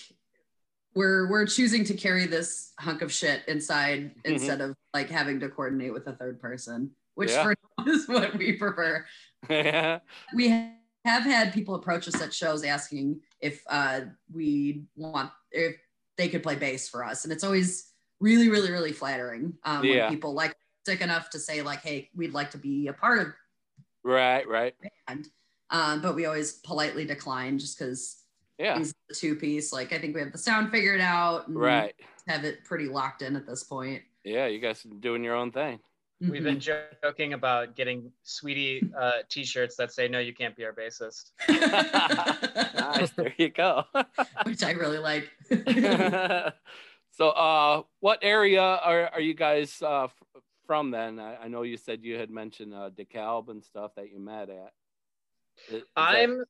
we're 0.94 1.28
we're 1.30 1.46
choosing 1.46 1.84
to 1.84 1.94
carry 1.94 2.26
this 2.26 2.72
hunk 2.78 3.02
of 3.02 3.12
shit 3.12 3.42
inside 3.48 4.14
Mhm. 4.16 4.20
instead 4.24 4.60
of 4.60 4.74
like 4.92 5.08
having 5.08 5.38
to 5.40 5.48
coordinate 5.48 5.92
with 5.92 6.06
a 6.08 6.12
third 6.12 6.40
person, 6.40 6.90
which 7.14 7.30
Yeah. 7.30 7.42
for 7.44 7.54
now 7.78 7.84
is 7.92 8.08
what 8.08 8.36
we 8.36 8.54
prefer. 8.54 9.06
yeah. 9.50 10.00
We 10.34 10.48
have 10.48 11.22
had 11.22 11.52
people 11.54 11.76
approach 11.76 12.08
us 12.08 12.20
at 12.20 12.34
shows 12.34 12.64
asking 12.64 13.20
if 13.40 13.62
uh, 13.70 14.00
we 14.32 14.84
want 14.96 15.30
if 15.52 15.76
they 16.16 16.28
could 16.28 16.42
play 16.42 16.56
bass 16.56 16.88
for 16.88 17.04
us, 17.04 17.24
and 17.24 17.32
it's 17.32 17.44
always 17.44 17.92
really, 18.20 18.50
really, 18.50 18.70
really 18.70 18.92
flattering 18.92 19.54
um, 19.64 19.82
Yeah. 19.84 20.02
when 20.02 20.10
people 20.10 20.34
like 20.34 20.54
sick 20.84 21.00
enough 21.00 21.30
to 21.30 21.38
say 21.38 21.62
like, 21.62 21.80
"Hey, 21.80 22.10
we'd 22.14 22.34
like 22.34 22.50
to 22.50 22.58
be 22.58 22.88
a 22.88 22.92
part 22.92 23.20
of 23.20 23.28
Right, 24.02 24.46
right. 24.48 24.74
band," 25.06 25.28
um, 25.70 26.00
but 26.02 26.14
we 26.14 26.26
always 26.26 26.54
politely 26.54 27.04
decline 27.04 27.58
just 27.58 27.78
because 27.78 28.24
Yeah. 28.58 28.74
things 28.74 28.92
the 29.08 29.14
two 29.14 29.34
piece. 29.36 29.72
Like 29.72 29.92
I 29.92 29.98
think 29.98 30.14
we 30.14 30.20
have 30.20 30.32
the 30.32 30.38
sound 30.38 30.70
figured 30.70 31.00
out, 31.00 31.48
and 31.48 31.56
Right. 31.56 31.94
Have 32.28 32.44
it 32.44 32.64
pretty 32.64 32.86
locked 32.86 33.22
in 33.22 33.34
at 33.36 33.46
this 33.46 33.64
point. 33.64 34.02
Yeah, 34.24 34.46
you 34.46 34.58
guys 34.60 34.84
are 34.84 34.90
doing 35.00 35.24
your 35.24 35.34
own 35.34 35.50
thing. 35.50 35.80
We've 36.20 36.44
been 36.44 36.58
Mhm. 36.58 37.00
joking 37.02 37.32
about 37.32 37.74
getting 37.76 38.12
sweetie 38.24 38.92
uh, 38.94 39.22
t-shirts 39.30 39.74
that 39.76 39.90
say, 39.90 40.06
no, 40.06 40.18
you 40.18 40.34
can't 40.34 40.54
be 40.54 40.66
our 40.66 40.74
bassist. 40.74 41.30
Nice. 42.74 43.10
There 43.12 43.32
you 43.38 43.48
go. 43.48 43.84
which 44.44 44.62
I 44.62 44.72
really 44.72 44.98
like. 44.98 45.30
so, 47.10 47.30
uh, 47.30 47.82
what 48.00 48.18
area 48.22 48.60
are, 48.60 49.06
are 49.14 49.20
you 49.20 49.34
guys 49.34 49.80
uh, 49.82 50.08
from 50.66 50.90
then? 50.90 51.18
I, 51.18 51.36
I 51.44 51.48
know 51.48 51.62
you 51.62 51.76
said 51.76 52.04
you 52.04 52.18
had 52.18 52.30
mentioned 52.30 52.74
uh, 52.74 52.90
DeKalb 52.90 53.48
and 53.48 53.64
stuff 53.64 53.92
that 53.96 54.10
you 54.12 54.18
met 54.20 54.50
at. 54.50 54.72
Is- 55.68 55.74
is 55.74 55.82
that- 55.82 55.86
I'm, 55.96 56.44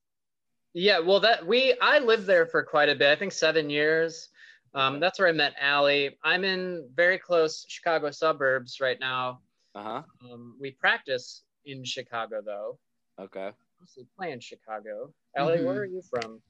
yeah, 0.73 0.99
well, 1.01 1.21
that 1.21 1.47
we, 1.47 1.75
I 1.81 1.99
lived 1.99 2.27
there 2.27 2.47
for 2.47 2.63
quite 2.63 2.89
a 2.89 2.95
bit. 2.95 3.11
I 3.11 3.17
think 3.17 3.33
seven 3.33 3.69
years. 3.71 4.29
Um, 4.73 5.01
that's 5.01 5.19
where 5.19 5.27
I 5.29 5.33
met 5.33 5.55
Allie. 5.61 6.17
I'm 6.23 6.45
in 6.45 6.89
very 6.95 7.19
close 7.19 7.65
Chicago 7.69 8.11
suburbs 8.13 8.81
right 8.81 8.99
now. 9.01 9.41
uh-huh. 9.75 10.03
Um, 10.31 10.57
we 10.61 10.73
practice 10.73 11.43
in 11.65 11.85
Chicago 11.85 12.41
though. 12.45 12.79
Okay. 13.21 13.51
Mostly 13.81 14.07
play 14.17 14.31
in 14.33 14.41
Chicago. 14.41 15.13
Allie, 15.37 15.59
Mhm. 15.59 15.65
where 15.65 15.79
are 15.81 15.85
you 15.87 16.03
from? 16.03 16.41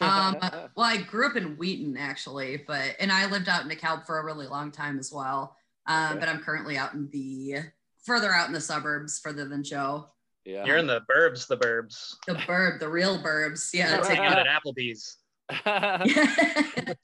um, 0.00 0.36
well, 0.76 0.86
I 0.86 0.98
grew 0.98 1.26
up 1.26 1.36
in 1.36 1.56
Wheaton 1.56 1.96
actually, 1.96 2.58
but 2.66 2.94
and 3.00 3.10
I 3.12 3.26
lived 3.30 3.48
out 3.48 3.62
in 3.62 3.68
DeKalb 3.68 4.06
for 4.06 4.18
a 4.18 4.24
really 4.24 4.46
long 4.46 4.70
time 4.70 4.98
as 4.98 5.12
well. 5.12 5.56
Um, 5.86 6.12
Okay. 6.12 6.20
But 6.20 6.28
I'm 6.28 6.40
currently 6.42 6.76
out 6.76 6.94
in 6.94 7.08
the 7.10 7.62
further 8.04 8.32
out 8.32 8.46
in 8.46 8.52
the 8.52 8.60
suburbs, 8.60 9.18
further 9.18 9.44
than 9.48 9.62
Joe. 9.64 10.08
Yeah. 10.46 10.64
You're 10.64 10.78
in 10.78 10.86
the 10.86 11.00
burbs, 11.10 11.46
the 11.46 11.56
burbs. 11.56 12.14
The 12.26 12.34
burb, 12.34 12.78
the 12.80 12.88
real 12.88 13.18
burbs. 13.22 13.70
Yeah. 13.74 13.92
Let's 13.96 14.08
hang 14.08 14.20
out 14.20 14.38
at 14.38 14.46
Applebee's. 14.46 15.16
and 15.64 16.96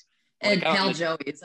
Like 0.42 0.62
out 0.64 0.76
Pal 0.76 0.92
Joey's. 0.92 1.42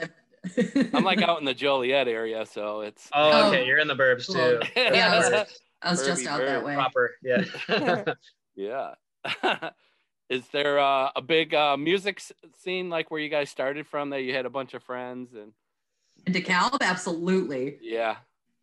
I'm 0.93 1.03
like 1.03 1.21
out 1.21 1.39
in 1.39 1.45
the 1.45 1.53
Joliet 1.53 2.07
area, 2.07 2.45
so 2.45 2.81
it's. 2.81 3.10
Oh, 3.13 3.31
Oh. 3.31 3.47
okay. 3.49 3.65
You're 3.65 3.79
in 3.79 3.88
the 3.88 3.95
burbs 3.95 4.27
too. 4.31 4.60
Yeah, 4.75 5.12
I 5.13 5.17
was- 5.41 5.62
I 5.81 5.91
was 5.91 6.05
just 6.05 6.25
out 6.25 6.41
burb. 6.41 6.45
that 6.47 6.63
way. 6.65 6.73
proper. 6.75 7.12
Yeah. 7.21 7.43
Yeah. 8.55 8.95
Is 10.29 10.47
there 10.51 10.79
uh, 10.79 11.12
a 11.15 11.21
big 11.21 11.53
uh, 11.53 11.77
music 11.77 12.19
scene 12.60 12.89
like 12.89 13.12
where 13.12 13.19
you 13.21 13.29
guys 13.29 13.51
started 13.51 13.86
from 13.86 14.10
that 14.10 14.21
you 14.23 14.33
had 14.33 14.47
a 14.47 14.49
bunch 14.49 14.73
of 14.73 14.81
friends 14.81 15.36
and 15.36 15.51
In 16.25 16.33
DeKalb, 16.33 16.79
absolutely. 16.81 17.77
yeah. 17.83 18.15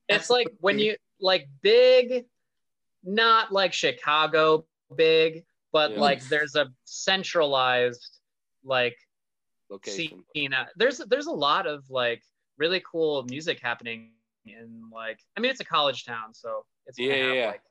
it's 0.08 0.28
like 0.30 0.48
when 0.58 0.80
you 0.80 0.96
like 1.20 1.46
big, 1.62 2.24
not 3.04 3.52
like 3.52 3.72
Chicago 3.72 4.66
big, 4.96 5.44
but 5.72 5.92
Yeah. 5.92 6.00
like 6.00 6.22
there's 6.28 6.56
a 6.56 6.66
centralized 6.84 8.20
like 8.64 8.96
Location. 9.70 10.24
scene. 10.34 10.52
uh, 10.54 10.66
There's 10.76 10.98
there's 10.98 11.26
a 11.26 11.32
lot 11.32 11.66
of 11.66 11.88
like 11.90 12.22
really 12.58 12.82
cool 12.90 13.24
music 13.24 13.60
happening 13.60 14.12
in 14.46 14.88
like 14.92 15.20
I 15.36 15.40
mean 15.40 15.50
it's 15.50 15.60
a 15.60 15.64
college 15.64 16.04
town, 16.04 16.34
so 16.34 16.64
it's 16.86 16.98
gonna 16.98 17.10
Yeah, 17.10 17.26
have, 17.26 17.36
yeah. 17.36 17.46
like 17.48 17.62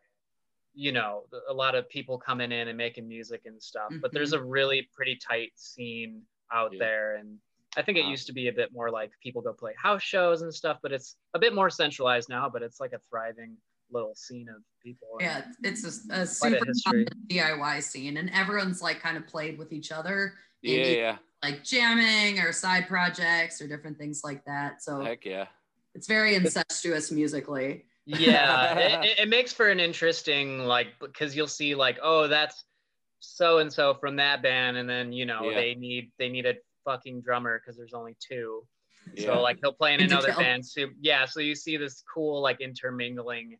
you 0.75 0.91
know 0.91 1.23
a 1.49 1.53
lot 1.53 1.75
of 1.75 1.87
people 1.89 2.17
coming 2.17 2.51
in 2.51 2.67
and 2.67 2.77
making 2.77 3.07
music 3.07 3.41
and 3.45 3.61
stuff. 3.61 3.91
But 4.01 4.11
there's 4.11 4.33
Mhm. 4.33 4.39
a 4.39 4.43
really 4.43 4.89
pretty 4.93 5.15
tight 5.15 5.51
scene 5.55 6.25
out 6.51 6.73
Yeah. 6.73 6.79
there 6.79 7.15
and 7.15 7.39
I 7.75 7.81
think 7.81 7.97
it 7.97 8.03
Wow. 8.03 8.09
used 8.11 8.27
to 8.27 8.33
be 8.33 8.49
a 8.49 8.53
bit 8.53 8.71
more 8.71 8.91
like 8.91 9.11
people 9.19 9.41
go 9.41 9.51
play 9.53 9.73
house 9.75 10.03
shows 10.03 10.43
and 10.43 10.53
stuff, 10.53 10.77
but 10.83 10.91
it's 10.91 11.17
a 11.33 11.39
bit 11.39 11.53
more 11.55 11.69
centralized 11.71 12.29
now. 12.29 12.47
But 12.49 12.61
it's 12.61 12.79
like 12.79 12.93
a 12.93 12.99
thriving 13.09 13.57
little 13.93 14.15
scene 14.15 14.49
of 14.49 14.61
people. 14.81 15.07
Yeah, 15.19 15.43
it's 15.63 15.81
just 15.83 16.05
a 16.05 16.07
Quite 16.09 16.23
a 16.23 16.27
super 16.27 16.65
history. 16.65 17.05
fun 17.05 17.27
DIY 17.29 17.83
scene, 17.83 18.17
and 18.17 18.29
everyone's 18.31 18.81
like 18.81 18.99
kind 18.99 19.17
of 19.17 19.27
played 19.27 19.57
with 19.57 19.71
each 19.71 19.91
other, 19.91 20.33
Yeah, 20.61 20.85
you- 20.85 20.97
yeah. 20.97 21.17
like 21.43 21.63
jamming 21.63 22.39
or 22.39 22.51
side 22.51 22.87
projects 22.87 23.61
or 23.61 23.67
different 23.67 23.97
things 23.97 24.21
like 24.23 24.43
that. 24.45 24.81
So 24.83 24.99
Heck 25.01 25.25
yeah. 25.25 25.45
it's 25.95 26.07
very 26.07 26.35
incestuous 26.35 27.11
musically. 27.11 27.85
yeah 28.05 28.77
it, 28.77 29.05
it- 29.05 29.19
it 29.19 29.29
makes 29.29 29.53
for 29.53 29.69
an 29.69 29.79
interesting 29.79 30.59
like 30.59 30.87
because 30.99 31.35
you'll 31.37 31.47
see 31.47 31.73
like 31.73 31.97
oh 32.03 32.27
that's 32.27 32.65
so 33.21 33.59
and 33.59 33.71
so 33.71 33.93
from 33.93 34.17
that 34.17 34.41
band 34.43 34.75
and 34.75 34.89
then 34.89 35.13
you 35.13 35.25
know 35.25 35.49
Yeah. 35.49 35.55
they 35.55 35.75
need 35.75 36.11
they 36.19 36.27
need 36.27 36.45
a 36.45 36.55
fucking 36.83 37.21
drummer 37.21 37.59
because 37.61 37.77
there's 37.77 37.93
only 37.93 38.17
two 38.19 38.67
Yeah. 39.15 39.27
so 39.35 39.41
like 39.41 39.59
he'll 39.61 39.71
play 39.71 39.93
in 39.93 40.01
another 40.01 40.33
band 40.33 40.65
so 40.65 40.87
yeah 40.99 41.23
so 41.23 41.39
you 41.39 41.55
see 41.55 41.77
this 41.77 42.03
cool 42.13 42.41
like 42.41 42.59
intermingling 42.59 43.55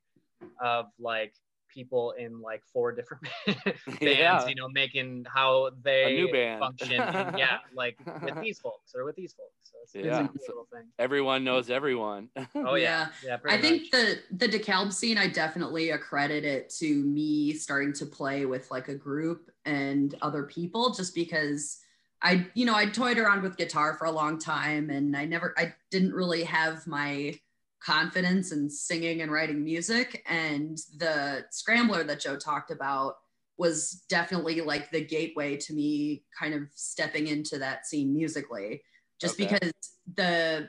of 0.62 0.86
like 1.00 1.34
people 1.74 2.12
in 2.12 2.40
like 2.40 2.62
four 2.72 2.92
different 2.92 3.24
bands, 3.48 3.66
Yeah. 4.00 4.48
you 4.48 4.54
know, 4.54 4.70
making 4.70 5.26
how 5.28 5.72
they 5.82 6.16
new 6.16 6.32
band. 6.32 6.60
function. 6.60 7.02
and 7.02 7.38
yeah, 7.38 7.58
like 7.76 7.98
with 8.22 8.40
these 8.42 8.60
folks 8.60 8.94
or 8.96 9.04
with 9.06 9.16
these 9.16 9.34
folks. 9.34 9.54
So 9.64 9.78
it's, 9.82 9.96
it's 9.96 10.06
Yeah. 10.06 10.20
a 10.26 10.28
cool 10.28 10.38
little 10.48 10.68
thing. 10.72 10.84
Everyone 11.00 11.44
knows 11.44 11.70
everyone. 11.72 12.30
Oh 12.56 12.76
yeah, 12.76 13.08
yeah. 13.26 13.34
I 13.34 13.38
pretty 13.38 13.62
think 13.62 13.82
much. 13.82 13.92
the 13.92 14.48
the 14.48 14.60
DeKalb 14.60 14.94
scene, 14.94 15.18
I 15.18 15.28
definitely 15.28 15.90
accredit 15.90 16.44
it 16.46 16.70
to 16.80 17.04
me 17.04 17.54
starting 17.54 17.92
to 17.94 18.06
play 18.06 18.46
with 18.46 18.70
like 18.70 18.88
a 18.90 18.96
group 18.96 19.50
and 19.66 20.14
other 20.22 20.44
people, 20.44 20.92
just 20.94 21.16
because 21.16 21.80
I, 22.22 22.48
you 22.54 22.66
know, 22.66 22.76
I 22.76 22.86
toyed 22.86 23.18
around 23.18 23.42
with 23.42 23.58
guitar 23.58 23.96
for 23.96 24.06
a 24.06 24.12
long 24.12 24.38
time, 24.40 24.90
and 24.90 25.18
I 25.18 25.26
never, 25.26 25.54
I 25.58 25.74
didn't 25.92 26.14
really 26.14 26.44
have 26.46 26.88
my 26.88 27.38
confidence 27.84 28.52
in 28.52 28.70
singing 28.70 29.22
and 29.22 29.32
writing 29.32 29.64
music, 29.64 30.24
and 30.28 30.78
the 30.98 31.46
scrambler 31.52 32.04
that 32.04 32.20
Joe 32.20 32.38
talked 32.38 32.72
about 32.72 33.16
was 33.58 34.04
definitely 34.10 34.62
like 34.62 34.90
the 34.92 35.04
gateway 35.04 35.58
to 35.58 35.74
me 35.74 36.24
kind 36.38 36.54
of 36.54 36.64
stepping 36.74 37.28
into 37.28 37.60
that 37.60 37.86
scene 37.86 38.14
musically 38.14 38.82
just 39.22 39.40
Okay. 39.40 39.46
because 39.46 39.72
the 40.16 40.68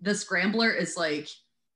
the 0.00 0.14
scrambler 0.14 0.70
is 0.72 0.96
like 0.96 1.28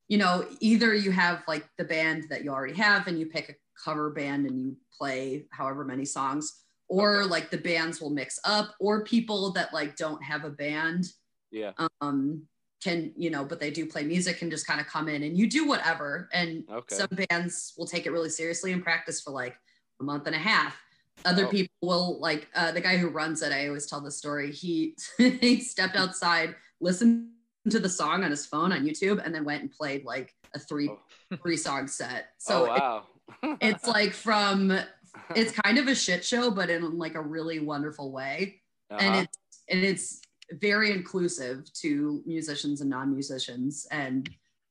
you 0.08 0.16
know 0.16 0.46
either 0.60 0.94
you 0.94 1.10
have 1.10 1.42
like 1.46 1.68
the 1.76 1.84
band 1.84 2.24
that 2.30 2.44
you 2.44 2.50
already 2.50 2.74
have 2.74 3.06
and 3.08 3.18
you 3.20 3.26
pick 3.26 3.50
a 3.50 3.54
cover 3.84 4.10
band 4.10 4.46
and 4.46 4.58
you 4.58 4.76
play 4.96 5.44
however 5.50 5.84
many 5.84 6.04
songs 6.04 6.64
or 6.88 7.20
Okay. 7.20 7.28
like 7.28 7.50
the 7.50 7.58
bands 7.58 8.00
will 8.00 8.10
mix 8.10 8.40
up 8.44 8.74
or 8.80 9.04
people 9.04 9.52
that 9.52 9.72
like 9.74 9.96
don't 9.96 10.22
have 10.24 10.44
a 10.44 10.50
band 10.50 11.04
yeah. 11.50 11.72
um 12.00 12.42
can 12.82 13.12
you 13.16 13.30
know 13.30 13.44
but 13.44 13.58
they 13.60 13.70
do 13.70 13.84
play 13.86 14.04
music 14.04 14.42
and 14.42 14.50
just 14.50 14.66
kind 14.66 14.80
of 14.80 14.86
come 14.86 15.08
in 15.08 15.22
and 15.24 15.36
you 15.36 15.48
do 15.48 15.66
whatever 15.66 16.28
and 16.32 16.64
Okay. 16.70 16.94
some 16.96 17.08
bands 17.28 17.74
will 17.76 17.86
take 17.86 18.06
it 18.06 18.10
really 18.12 18.30
seriously 18.30 18.72
and 18.72 18.82
practice 18.82 19.20
for 19.20 19.30
like 19.30 19.56
a 20.00 20.04
month 20.04 20.26
and 20.26 20.34
a 20.36 20.38
half 20.38 20.76
other 21.24 21.46
Oh. 21.46 21.48
people 21.50 21.74
will 21.82 22.20
like 22.20 22.46
uh, 22.54 22.70
the 22.70 22.80
guy 22.80 22.96
who 22.96 23.08
runs 23.08 23.42
it 23.42 23.52
i 23.52 23.66
always 23.66 23.86
tell 23.86 24.00
the 24.00 24.10
story 24.10 24.52
he 24.52 24.96
he 25.18 25.60
stepped 25.60 25.96
outside 26.02 26.54
listened 26.80 27.30
to 27.70 27.80
the 27.80 27.88
song 27.88 28.22
on 28.24 28.30
his 28.30 28.46
phone 28.46 28.72
on 28.72 28.84
youtube 28.86 29.20
and 29.24 29.34
then 29.34 29.44
went 29.44 29.62
and 29.62 29.72
played 29.72 30.04
like 30.04 30.34
a 30.54 30.58
three 30.58 30.88
Oh. 30.88 31.36
three 31.42 31.56
song 31.56 31.88
set 31.88 32.26
oh 32.30 32.38
so 32.38 33.02
it- 33.42 33.58
it's 33.60 33.86
like 33.86 34.12
from 34.12 34.78
it's 35.34 35.52
kind 35.52 35.78
of 35.78 35.88
a 35.88 35.94
shit 35.94 36.24
show 36.24 36.50
but 36.50 36.70
in 36.70 36.96
like 36.96 37.14
a 37.16 37.20
really 37.20 37.58
wonderful 37.58 38.12
way 38.12 38.60
Uh-huh. 38.90 39.00
and 39.04 39.16
it's 39.26 39.38
and 39.68 39.84
it's 39.84 40.22
very 40.52 40.92
inclusive 40.92 41.70
to 41.74 42.22
musicians 42.26 42.80
and 42.80 42.88
non-musicians 42.90 43.86
and 43.90 44.30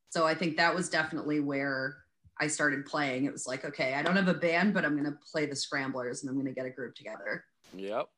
so 0.10 0.26
i 0.26 0.34
think 0.34 0.58
that 0.58 0.74
was 0.74 0.90
definitely 0.90 1.40
where 1.40 1.98
i 2.40 2.48
started 2.48 2.86
playing 2.86 3.26
it 3.26 3.32
was 3.32 3.46
like 3.46 3.63
okay 3.63 3.94
i 3.94 4.02
don't 4.02 4.16
have 4.16 4.28
a 4.28 4.34
band 4.34 4.74
but 4.74 4.84
i'm 4.84 4.94
going 4.94 5.06
to 5.06 5.18
play 5.32 5.46
the 5.46 5.56
scramblers 5.56 6.24
and 6.24 6.30
i'm 6.30 6.36
going 6.36 6.48
to 6.48 6.54
get 6.54 6.66
a 6.66 6.70
group 6.70 6.96
together 6.96 7.44
Yep. 7.76 8.10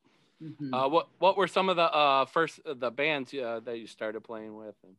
Mhm. 0.41 0.73
Uh, 0.73 0.89
what 0.89 1.09
what 1.19 1.37
were 1.37 1.47
some 1.47 1.69
of 1.69 1.75
the 1.75 1.93
uh, 1.93 2.25
first 2.25 2.59
the 2.65 2.91
bands 2.91 3.33
uh, 3.33 3.59
that 3.65 3.79
you 3.79 3.87
started 3.87 4.21
playing 4.21 4.55
with? 4.55 4.75
And 4.83 4.95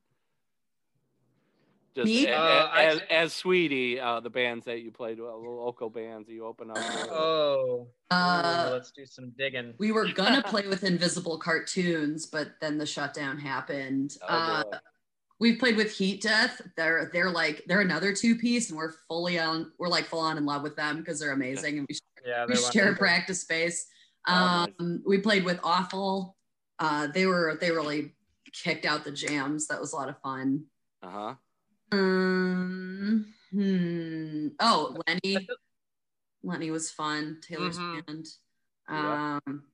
just 1.95 2.07
Me? 2.07 2.27
a- 2.27 2.37
a- 2.37 2.41
Uh, 2.41 2.71
I- 2.73 2.85
as, 2.85 3.01
as 3.11 3.33
Sweetie, 3.33 3.99
uh, 4.01 4.21
the 4.21 4.31
bands 4.31 4.65
that 4.67 4.81
you 4.83 4.91
played 4.91 5.19
with, 5.19 5.29
local 5.31 5.91
bands 5.91 6.27
that 6.29 6.35
you 6.35 6.47
open 6.47 6.71
up. 6.71 6.77
with. 6.77 7.09
Oh, 7.11 7.89
Uh, 8.11 8.71
let's 8.73 8.91
do 8.93 9.05
some 9.07 9.31
digging. 9.39 9.75
we 9.79 9.93
were 9.93 10.09
gonna 10.13 10.43
play 10.47 10.67
with 10.69 10.83
invisible 10.85 11.39
cartoons 11.39 12.27
but 12.27 12.53
then 12.61 12.77
the 12.79 12.87
shutdown 12.87 13.39
happened 13.39 14.17
Oh, 14.23 14.27
uh, 14.29 14.63
we've 15.39 15.59
played 15.61 15.77
with 15.77 15.93
heat 15.93 16.21
death 16.21 16.61
they're 16.77 17.09
they're 17.13 17.31
like 17.31 17.63
they're 17.67 17.81
another 17.83 18.13
two 18.13 18.35
piece 18.37 18.69
and 18.71 18.77
we're 18.77 18.93
fully 19.09 19.39
on 19.39 19.71
we're 19.79 19.89
like 19.89 20.07
full 20.07 20.19
on 20.21 20.37
in 20.39 20.45
love 20.45 20.63
with 20.63 20.75
them 20.77 20.99
because 20.99 21.21
they're 21.21 21.33
amazing 21.33 21.79
and 21.79 21.87
we 21.89 21.97
Yeah, 22.27 22.47
we 22.49 22.57
share 22.57 22.93
a 22.93 22.97
practice 22.97 23.41
space. 23.43 23.87
Oh, 24.29 24.35
Um, 24.35 24.75
nice. 24.79 24.99
We 25.07 25.19
played 25.19 25.45
with 25.45 25.59
Awful. 25.65 26.37
Uh, 26.79 27.07
they 27.07 27.27
were 27.27 27.57
they 27.61 27.71
really 27.71 28.15
kicked 28.53 28.85
out 28.87 29.05
the 29.05 29.13
jams. 29.13 29.67
That 29.69 29.81
was 29.81 29.93
a 29.93 29.97
lot 29.97 30.09
of 30.11 30.21
fun. 30.21 30.65
Uh-huh. 31.03 31.35
Um, 31.93 33.35
hmm. 33.51 34.49
Oh, 34.61 34.97
Lenny. 35.07 35.49
Lenny 36.43 36.71
was 36.71 36.91
fun. 36.91 37.41
Taylor's 37.47 37.79
Mhm. 37.79 38.07
band. 38.07 38.27
Yeah. 38.89 39.41
Um, 39.47 39.65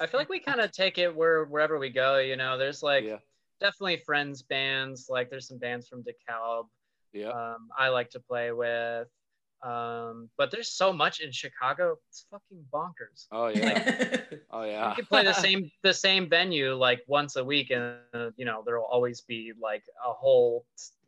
I 0.00 0.06
feel 0.06 0.18
like 0.20 0.28
we 0.28 0.40
kind 0.40 0.60
of 0.60 0.72
take 0.72 0.98
it 0.98 1.14
where 1.14 1.44
wherever 1.44 1.78
we 1.78 1.90
go. 1.90 2.18
You 2.18 2.36
know, 2.36 2.58
there's 2.58 2.82
like 2.82 3.04
yeah. 3.04 3.18
definitely 3.60 3.98
friends 3.98 4.42
bands. 4.42 5.08
Like 5.08 5.30
there's 5.30 5.48
some 5.48 5.58
bands 5.58 5.88
from 5.88 6.02
DeKalb 6.04 6.68
Yeah. 7.12 7.28
um, 7.30 7.68
I 7.78 7.88
like 7.88 8.10
to 8.10 8.20
play 8.20 8.52
with. 8.52 9.08
Um, 9.62 10.28
but 10.36 10.50
there's 10.50 10.68
so 10.70 10.92
much 10.92 11.20
in 11.20 11.32
Chicago. 11.32 11.96
It's 12.10 12.26
fucking 12.30 12.66
bonkers. 12.72 13.26
Oh 13.32 13.48
yeah. 13.48 14.20
Oh 14.50 14.62
yeah. 14.62 14.90
You 14.90 14.94
can 14.96 15.06
play 15.06 15.24
the 15.24 15.32
same 15.46 15.70
the 15.82 15.94
same 15.94 16.28
venue 16.28 16.74
like 16.74 17.02
once 17.08 17.34
a 17.36 17.44
week, 17.44 17.70
and 17.70 17.96
uh, 18.12 18.30
you 18.36 18.44
know 18.44 18.62
there 18.64 18.78
will 18.78 18.86
always 18.86 19.22
be 19.22 19.52
like 19.60 19.82
a 20.06 20.12
whole 20.12 20.64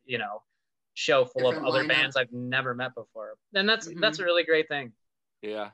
you 0.07 0.19
know 0.19 0.43
show 0.95 1.25
full 1.27 1.43
Different 1.51 1.67
of 1.69 1.75
other 1.75 1.85
lineup. 1.85 1.89
bands 1.89 2.17
I've 2.17 2.33
never 2.33 2.75
met 2.75 2.95
before, 2.95 3.35
and 3.55 3.69
that's 3.69 3.87
Mhm. 3.89 4.01
that's 4.01 4.19
a 4.19 4.25
really 4.25 4.45
great 4.45 4.69
thing. 4.69 4.93
Yeah. 5.43 5.71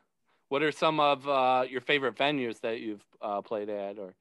What 0.48 0.62
are 0.62 0.72
some 0.72 1.00
of 1.00 1.26
uh, 1.28 1.64
your 1.70 1.80
favorite 1.80 2.16
venues 2.16 2.60
that 2.60 2.80
you've 2.80 3.04
uh, 3.22 3.40
played 3.40 3.68
at? 3.70 3.98
Or 3.98 4.14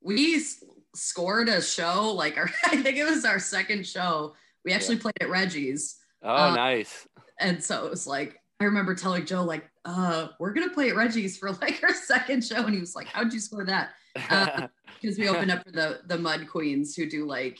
we 0.00 0.36
s- 0.36 0.62
scored 0.94 1.48
a 1.48 1.60
show. 1.60 2.12
Like 2.12 2.36
our, 2.36 2.48
I 2.66 2.80
think 2.82 2.96
it 2.96 3.04
was 3.04 3.24
our 3.24 3.38
second 3.38 3.86
show. 3.86 4.34
We 4.64 4.72
actually 4.72 4.96
played 4.98 5.14
at 5.20 5.28
Reggie's. 5.28 5.96
oh, 6.22 6.34
Uh, 6.34 6.54
nice. 6.54 7.06
and 7.40 7.62
so 7.62 7.84
it 7.86 7.90
was 7.90 8.06
like 8.06 8.40
I 8.60 8.64
remember 8.64 8.94
telling 8.94 9.26
Joe 9.26 9.42
like, 9.42 9.68
uh, 9.84 10.28
we're 10.38 10.52
gonna 10.52 10.70
play 10.72 10.88
at 10.90 10.96
Reggie's 10.96 11.36
for 11.36 11.50
like 11.60 11.82
our 11.82 11.92
second 11.94 12.44
show, 12.44 12.64
and 12.64 12.72
he 12.74 12.80
was 12.80 12.94
like, 12.94 13.08
"How'd 13.08 13.32
you 13.32 13.40
score 13.40 13.64
that?" 13.64 13.90
uh, 14.30 14.68
Because 15.02 15.18
we 15.18 15.28
opened 15.28 15.50
up 15.50 15.64
for 15.64 15.72
the 15.72 16.00
the 16.06 16.16
Mud 16.16 16.48
Queens 16.48 16.94
who 16.96 17.04
do 17.10 17.26
like 17.26 17.58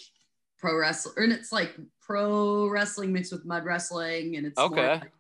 pro 0.64 0.78
wrestling, 0.78 1.14
and 1.18 1.32
it's 1.32 1.52
like 1.52 1.74
pro 2.00 2.66
wrestling 2.68 3.12
mixed 3.12 3.32
with 3.32 3.44
mud 3.44 3.64
wrestling, 3.64 4.36
and 4.36 4.46
it's 4.46 4.58
Okay. 4.58 4.94
like 4.94 5.12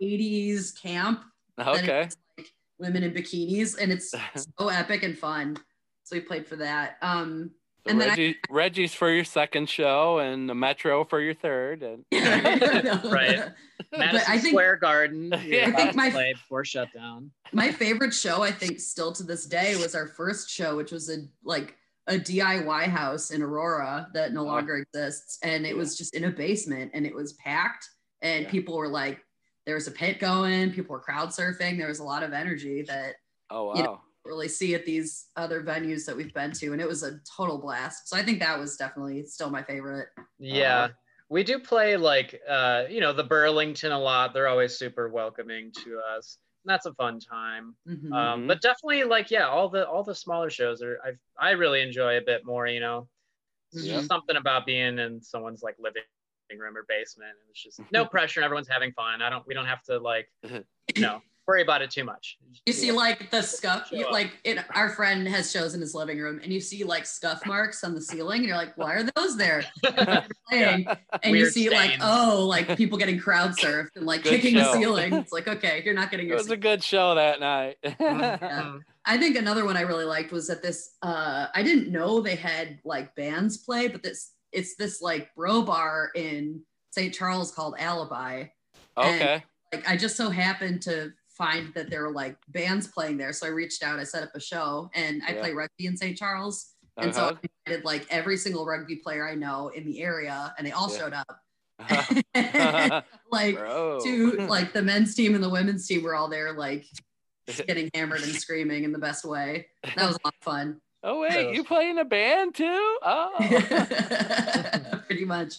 80s 0.00 0.80
camp. 0.80 1.24
okay. 1.58 2.08
like 2.38 2.52
women 2.78 3.02
in 3.02 3.12
bikinis, 3.12 3.76
and 3.80 3.90
it's 3.92 4.10
so 4.58 4.68
epic 4.68 5.02
and 5.02 5.18
fun. 5.18 5.56
So 6.04 6.16
we 6.16 6.20
played 6.20 6.46
for 6.46 6.56
that. 6.56 6.96
Um, 7.02 7.50
So 7.84 7.90
and 7.90 8.00
then 8.00 8.08
I- 8.08 8.12
Reggie, 8.12 8.36
Reggie's 8.48 8.94
for 8.94 9.10
your 9.10 9.24
second 9.24 9.68
show, 9.68 10.18
and 10.20 10.48
the 10.48 10.54
Metro 10.54 11.04
for 11.04 11.20
your 11.20 11.34
third, 11.34 11.82
and 11.82 12.04
Right. 12.12 13.42
Madison 13.90 14.26
I 14.32 14.38
think 14.38 14.52
Square 14.54 14.76
Garden. 14.76 15.34
Yeah. 15.44 15.66
I 15.66 15.70
I 15.70 15.72
think 15.72 15.94
my- 15.96 16.10
played 16.10 16.36
before 16.36 16.64
shutdown. 16.64 17.32
my 17.52 17.70
favorite 17.72 18.14
show 18.14 18.40
i 18.42 18.50
think 18.52 18.78
still 18.80 19.12
to 19.12 19.22
this 19.24 19.44
day 19.46 19.74
was 19.76 19.94
our 19.94 20.06
first 20.06 20.48
show 20.48 20.74
which 20.76 20.90
was 20.92 21.10
a 21.10 21.18
like 21.44 21.76
a 22.08 22.14
diy 22.14 22.88
house 22.88 23.30
in 23.30 23.42
aurora 23.42 24.08
that 24.14 24.32
no 24.32 24.42
longer 24.42 24.76
exists 24.76 25.38
and 25.42 25.64
it 25.64 25.76
was 25.76 25.96
just 25.96 26.14
in 26.14 26.24
a 26.24 26.30
basement 26.30 26.90
and 26.94 27.06
it 27.06 27.14
was 27.14 27.34
packed 27.34 27.88
and 28.22 28.44
Yeah. 28.44 28.50
people 28.50 28.76
were 28.76 28.88
like 28.88 29.20
there 29.66 29.76
was 29.76 29.86
a 29.86 29.92
pit 29.92 30.18
going 30.18 30.72
people 30.72 30.92
were 30.94 31.00
crowd 31.00 31.28
surfing 31.28 31.78
there 31.78 31.88
was 31.88 32.00
a 32.00 32.04
lot 32.04 32.22
of 32.24 32.32
energy 32.32 32.82
that 32.88 33.14
oh 33.50 33.66
wow, 33.66 33.74
You 33.76 33.82
know, 33.84 34.00
really 34.24 34.48
see 34.48 34.74
at 34.74 34.84
these 34.84 35.26
other 35.36 35.62
venues 35.62 36.04
that 36.06 36.16
we've 36.16 36.34
been 36.34 36.52
to 36.52 36.72
and 36.72 36.80
it 36.80 36.88
was 36.88 37.02
a 37.04 37.20
total 37.36 37.58
blast 37.58 38.08
so 38.08 38.16
i 38.16 38.22
think 38.22 38.40
that 38.40 38.58
was 38.58 38.76
definitely 38.76 39.24
still 39.24 39.50
my 39.50 39.62
favorite 39.62 40.08
Yeah. 40.38 40.84
Uh-huh. 40.84 40.88
We 41.28 41.44
do 41.44 41.58
play 41.60 41.96
like 41.96 42.38
uh, 42.46 42.84
you 42.90 43.00
know, 43.00 43.14
the 43.14 43.24
Burlington 43.24 43.90
a 43.90 43.98
lot. 43.98 44.34
They're 44.34 44.48
always 44.48 44.76
super 44.76 45.08
welcoming 45.08 45.72
to 45.82 45.98
us. 46.14 46.36
And 46.64 46.70
that's 46.70 46.86
a 46.86 46.94
fun 46.94 47.18
time. 47.18 47.76
Mhm. 47.88 48.12
Um, 48.12 48.46
but 48.46 48.60
definitely 48.60 49.04
like 49.04 49.30
yeah, 49.30 49.48
all 49.48 49.68
the 49.68 49.88
all 49.88 50.04
the 50.04 50.14
smaller 50.14 50.50
shows 50.50 50.82
are 50.82 50.98
I 51.04 51.12
I 51.38 51.50
really 51.52 51.80
enjoy 51.82 52.18
a 52.18 52.22
bit 52.22 52.44
more, 52.44 52.66
you 52.66 52.80
know. 52.80 53.08
There's 53.72 53.86
Mhm. 53.88 53.94
just 53.94 54.06
something 54.08 54.36
about 54.36 54.66
being 54.66 54.98
in 54.98 55.20
someone's 55.22 55.62
like 55.62 55.76
living 55.78 56.02
room 56.56 56.76
or 56.76 56.84
basement. 56.88 57.30
and 57.30 57.50
It's 57.50 57.62
just 57.62 57.80
no 57.90 58.04
pressure 58.06 58.40
and 58.40 58.44
everyone's 58.44 58.68
having 58.68 58.92
fun. 58.92 59.22
I 59.22 59.30
don't 59.30 59.46
we 59.46 59.54
don't 59.54 59.66
have 59.66 59.82
to 59.84 59.98
like 59.98 60.30
you 60.44 61.02
know 61.02 61.20
worry 61.46 61.62
about 61.62 61.82
it 61.82 61.90
too 61.90 62.04
much. 62.04 62.38
You 62.66 62.72
see 62.72 62.92
like 62.92 63.30
the 63.30 63.42
scuff, 63.42 63.90
you, 63.90 64.10
like 64.10 64.30
it, 64.44 64.58
our 64.74 64.90
friend 64.90 65.26
has 65.26 65.50
shows 65.50 65.74
in 65.74 65.80
his 65.80 65.94
living 65.94 66.18
room, 66.18 66.40
and 66.42 66.52
you 66.52 66.60
see 66.60 66.84
like 66.84 67.06
scuff 67.06 67.44
marks 67.46 67.82
on 67.82 67.94
the 67.94 68.00
ceiling, 68.00 68.38
and 68.38 68.46
you're 68.48 68.56
like, 68.56 68.76
why 68.78 68.94
are 68.94 69.02
those 69.16 69.36
there? 69.36 69.64
Playing, 70.48 70.86
And 71.22 71.34
you 71.36 71.42
Weird 71.42 71.52
see 71.52 71.70
like, 71.70 71.92
oh, 72.00 72.46
like 72.48 72.76
people 72.76 72.98
getting 72.98 73.18
crowd 73.18 73.52
surfed 73.52 73.96
and 73.96 74.06
like 74.06 74.22
Good 74.22 74.40
kicking 74.40 74.54
the 74.54 74.72
ceiling. 74.72 75.12
It's 75.14 75.32
like, 75.32 75.48
okay, 75.48 75.82
you're 75.84 75.94
not 75.94 76.10
getting 76.10 76.26
your 76.26 76.36
it 76.36 76.38
your. 76.38 76.44
was 76.44 76.50
a 76.52 76.56
good 76.56 76.82
show 76.82 77.14
that 77.16 77.40
night. 77.40 77.76
Mhm. 77.84 78.80
I 79.04 79.18
think 79.18 79.36
another 79.36 79.64
one 79.64 79.76
I 79.76 79.80
really 79.80 80.04
liked 80.04 80.30
was 80.30 80.46
that 80.46 80.62
this. 80.62 80.96
Uh, 81.02 81.48
I 81.52 81.62
didn't 81.64 81.90
know 81.90 82.20
they 82.20 82.36
had 82.36 82.78
like 82.84 83.14
bands 83.16 83.58
play, 83.58 83.88
but 83.88 84.02
this 84.02 84.32
it's 84.52 84.76
this 84.76 85.02
like 85.02 85.34
bro 85.34 85.62
bar 85.62 86.10
in 86.14 86.60
St. 86.90 87.12
Charles 87.12 87.50
called 87.52 87.74
Alibi. 87.78 88.44
okay. 88.96 89.42
like 89.72 89.88
I 89.88 89.96
just 89.96 90.16
so 90.16 90.30
happened 90.30 90.82
to 90.82 91.12
find 91.36 91.72
that 91.74 91.90
there 91.90 92.02
were 92.02 92.12
like 92.12 92.36
bands 92.48 92.86
playing 92.86 93.16
there. 93.16 93.32
So 93.32 93.46
I 93.46 93.50
reached 93.50 93.82
out, 93.82 93.98
I 93.98 94.04
set 94.04 94.22
up 94.22 94.30
a 94.34 94.40
show 94.40 94.90
and 94.94 95.22
I 95.26 95.32
Yeah. 95.32 95.40
play 95.40 95.52
rugby 95.52 95.86
in 95.86 95.96
St. 95.96 96.16
Charles. 96.16 96.74
And 96.98 97.14
so 97.14 97.22
Uh-huh. 97.22 97.34
I 97.42 97.48
invited 97.66 97.84
like 97.84 98.06
every 98.10 98.36
single 98.36 98.66
rugby 98.66 98.96
player 98.96 99.26
I 99.28 99.34
know 99.34 99.68
in 99.68 99.84
the 99.86 100.02
area 100.02 100.54
and 100.58 100.66
they 100.66 100.72
all 100.72 100.90
Yeah. 100.90 100.98
showed 100.98 101.12
up. 101.14 101.38
like 103.32 103.56
Bro. 103.56 104.00
two 104.04 104.32
like 104.48 104.72
the 104.72 104.82
men's 104.82 105.14
team 105.14 105.34
and 105.34 105.42
the 105.42 105.48
women's 105.48 105.86
team 105.86 106.02
were 106.02 106.14
all 106.14 106.28
there 106.28 106.52
like 106.52 106.84
getting 107.66 107.90
hammered 107.94 108.22
and 108.22 108.34
screaming 108.34 108.84
in 108.84 108.92
the 108.92 108.98
best 108.98 109.24
way. 109.24 109.66
That 109.96 110.06
was 110.06 110.16
a 110.16 110.20
lot 110.26 110.34
of 110.40 110.44
fun. 110.44 110.80
oh 111.02 111.20
wait, 111.20 111.54
you 111.54 111.64
play 111.64 111.88
in 111.90 111.98
a 111.98 112.04
band 112.04 112.54
too? 112.54 112.98
Oh, 113.02 115.00
Pretty 115.06 115.24
much. 115.24 115.56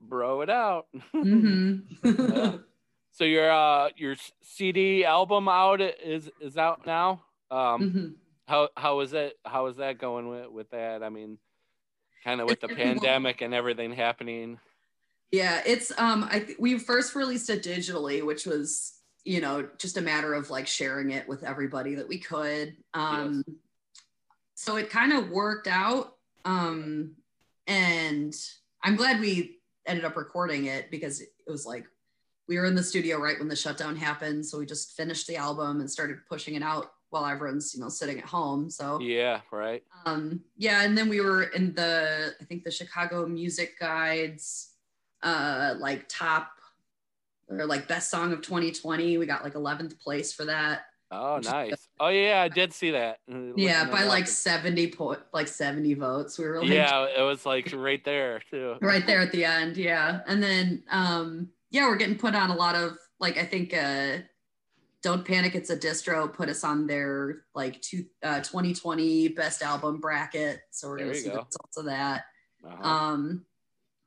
bro, 0.00 0.42
it 0.42 0.50
out. 0.50 0.86
hmm 1.12 1.78
So 3.18 3.24
your 3.24 3.50
uh 3.50 3.88
your 3.96 4.14
CD 4.42 5.04
album 5.04 5.48
out 5.48 5.80
is 5.80 6.30
is 6.40 6.56
out 6.56 6.86
now. 6.86 7.24
Um, 7.50 7.82
Mhm. 7.82 8.14
how 8.46 8.68
how 8.76 9.00
is 9.00 9.12
it? 9.12 9.36
How 9.44 9.66
is 9.66 9.78
that 9.78 9.98
going 9.98 10.28
with 10.28 10.46
with 10.52 10.70
that? 10.70 11.02
I 11.02 11.08
mean, 11.08 11.40
kind 12.22 12.40
of 12.40 12.46
with 12.46 12.60
the 12.60 12.68
It's 12.68 12.74
pretty 12.76 12.90
well. 12.90 12.94
pandemic 13.00 13.40
and 13.40 13.52
everything 13.52 13.92
happening. 13.92 14.60
Yeah, 15.32 15.62
it's 15.66 15.90
um 15.98 16.28
I 16.30 16.38
th- 16.38 16.58
we 16.60 16.78
first 16.78 17.16
released 17.16 17.50
it 17.50 17.64
digitally, 17.64 18.24
which 18.24 18.46
was, 18.46 19.00
you 19.24 19.40
know, 19.40 19.68
just 19.78 19.96
a 19.96 20.00
matter 20.00 20.32
of 20.32 20.48
like 20.48 20.68
sharing 20.68 21.10
it 21.10 21.26
with 21.28 21.42
everybody 21.42 21.96
that 21.96 22.06
we 22.06 22.20
could. 22.20 22.76
Um 22.94 23.42
so 24.54 24.76
it 24.76 24.90
kind 24.90 25.12
of 25.12 25.30
worked 25.30 25.66
out. 25.66 26.14
Um 26.44 27.16
and 27.66 28.32
I'm 28.84 28.94
glad 28.94 29.18
we 29.20 29.58
ended 29.86 30.04
up 30.04 30.14
recording 30.16 30.66
it 30.66 30.88
because 30.92 31.20
it 31.20 31.30
was 31.48 31.66
like 31.66 31.84
we 32.48 32.58
were 32.58 32.64
in 32.64 32.74
the 32.74 32.82
studio 32.82 33.18
right 33.18 33.38
when 33.38 33.48
the 33.48 33.56
shutdown 33.56 33.94
happened, 33.94 34.44
so 34.46 34.58
we 34.58 34.66
just 34.66 34.96
finished 34.96 35.26
the 35.26 35.36
album 35.36 35.80
and 35.80 35.90
started 35.90 36.16
pushing 36.28 36.54
it 36.54 36.62
out 36.62 36.92
while 37.10 37.24
everyone's, 37.26 37.74
you 37.74 37.80
know, 37.80 37.88
sitting 37.88 38.18
at 38.18 38.24
home. 38.24 38.68
So 38.70 38.98
Yeah, 39.00 39.40
right. 39.52 39.82
um 40.06 40.40
yeah 40.56 40.82
and 40.84 40.96
then 40.96 41.08
we 41.08 41.20
were 41.20 41.44
in 41.44 41.74
the 41.74 42.34
i 42.40 42.44
think 42.44 42.62
the 42.64 42.70
chicago 42.70 43.26
music 43.26 43.78
guides 43.80 44.74
uh 45.22 45.74
like 45.78 46.06
top 46.08 46.50
or 47.48 47.64
like 47.66 47.88
best 47.88 48.10
song 48.10 48.32
of 48.32 48.40
2020 48.42 49.18
we 49.18 49.26
got 49.26 49.42
like 49.42 49.54
11th 49.54 49.98
place 50.00 50.32
for 50.32 50.44
that 50.46 50.82
Oh, 51.10 51.40
nice. 51.42 51.88
Oh 51.98 52.08
yeah, 52.08 52.42
I 52.42 52.48
did 52.48 52.70
see 52.74 52.90
that. 52.90 53.20
Uh, 53.32 53.54
yeah 53.56 53.88
by 53.90 54.04
like 54.04 54.24
up. 54.24 54.28
70 54.28 54.88
point 54.92 55.20
like 55.32 55.48
70 55.48 55.94
votes 55.94 56.38
we 56.38 56.44
were 56.46 56.60
like 56.60 56.68
yeah, 56.68 57.06
it 57.18 57.22
was 57.22 57.46
like 57.46 57.72
right 57.74 58.04
there 58.04 58.42
too. 58.50 58.74
right 58.82 59.06
there 59.06 59.20
at 59.20 59.32
the 59.32 59.42
end 59.46 59.78
yeah 59.78 60.20
and 60.26 60.42
then 60.42 60.82
um 60.90 61.48
yeah 61.70 61.86
we're 61.86 61.96
getting 61.96 62.18
put 62.18 62.34
on 62.34 62.50
a 62.50 62.54
lot 62.54 62.74
of 62.74 62.96
like 63.20 63.36
i 63.36 63.44
think 63.44 63.74
uh 63.74 64.18
don't 65.02 65.24
panic 65.24 65.54
it's 65.54 65.70
a 65.70 65.76
distro 65.76 66.32
put 66.32 66.48
us 66.48 66.64
on 66.64 66.86
their 66.86 67.42
like 67.54 67.80
two, 67.80 68.04
uh, 68.22 68.40
2020 68.40 69.28
best 69.28 69.62
album 69.62 70.00
bracket. 70.00 70.60
So 70.70 70.88
we're 70.88 70.98
There 70.98 71.06
gonna 71.06 71.18
see 71.18 71.28
the 71.28 71.36
results 71.36 71.76
of 71.76 71.84
that. 71.86 72.24
Uh-huh. 72.64 72.88
um 72.88 73.44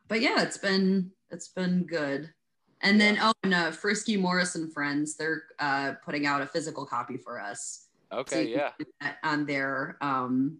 but 0.09 0.19
yeah 0.19 0.41
it's 0.41 0.57
been 0.57 1.11
it's 1.29 1.47
been 1.47 1.85
good. 1.85 2.33
And 2.81 2.99
then 2.99 3.17
oh 3.21 3.31
and 3.43 3.53
uh, 3.53 3.71
frisky 3.71 4.17
morris 4.17 4.55
and 4.55 4.71
friends 4.73 5.15
they're 5.15 5.43
uh 5.59 5.93
putting 6.03 6.25
out 6.25 6.41
a 6.41 6.45
physical 6.45 6.85
copy 6.85 7.17
for 7.17 7.39
us. 7.39 7.87
Okay, 8.11 8.51
can 8.51 8.71
yeah. 9.01 9.13
on 9.23 9.45
their 9.45 9.97
um 10.01 10.57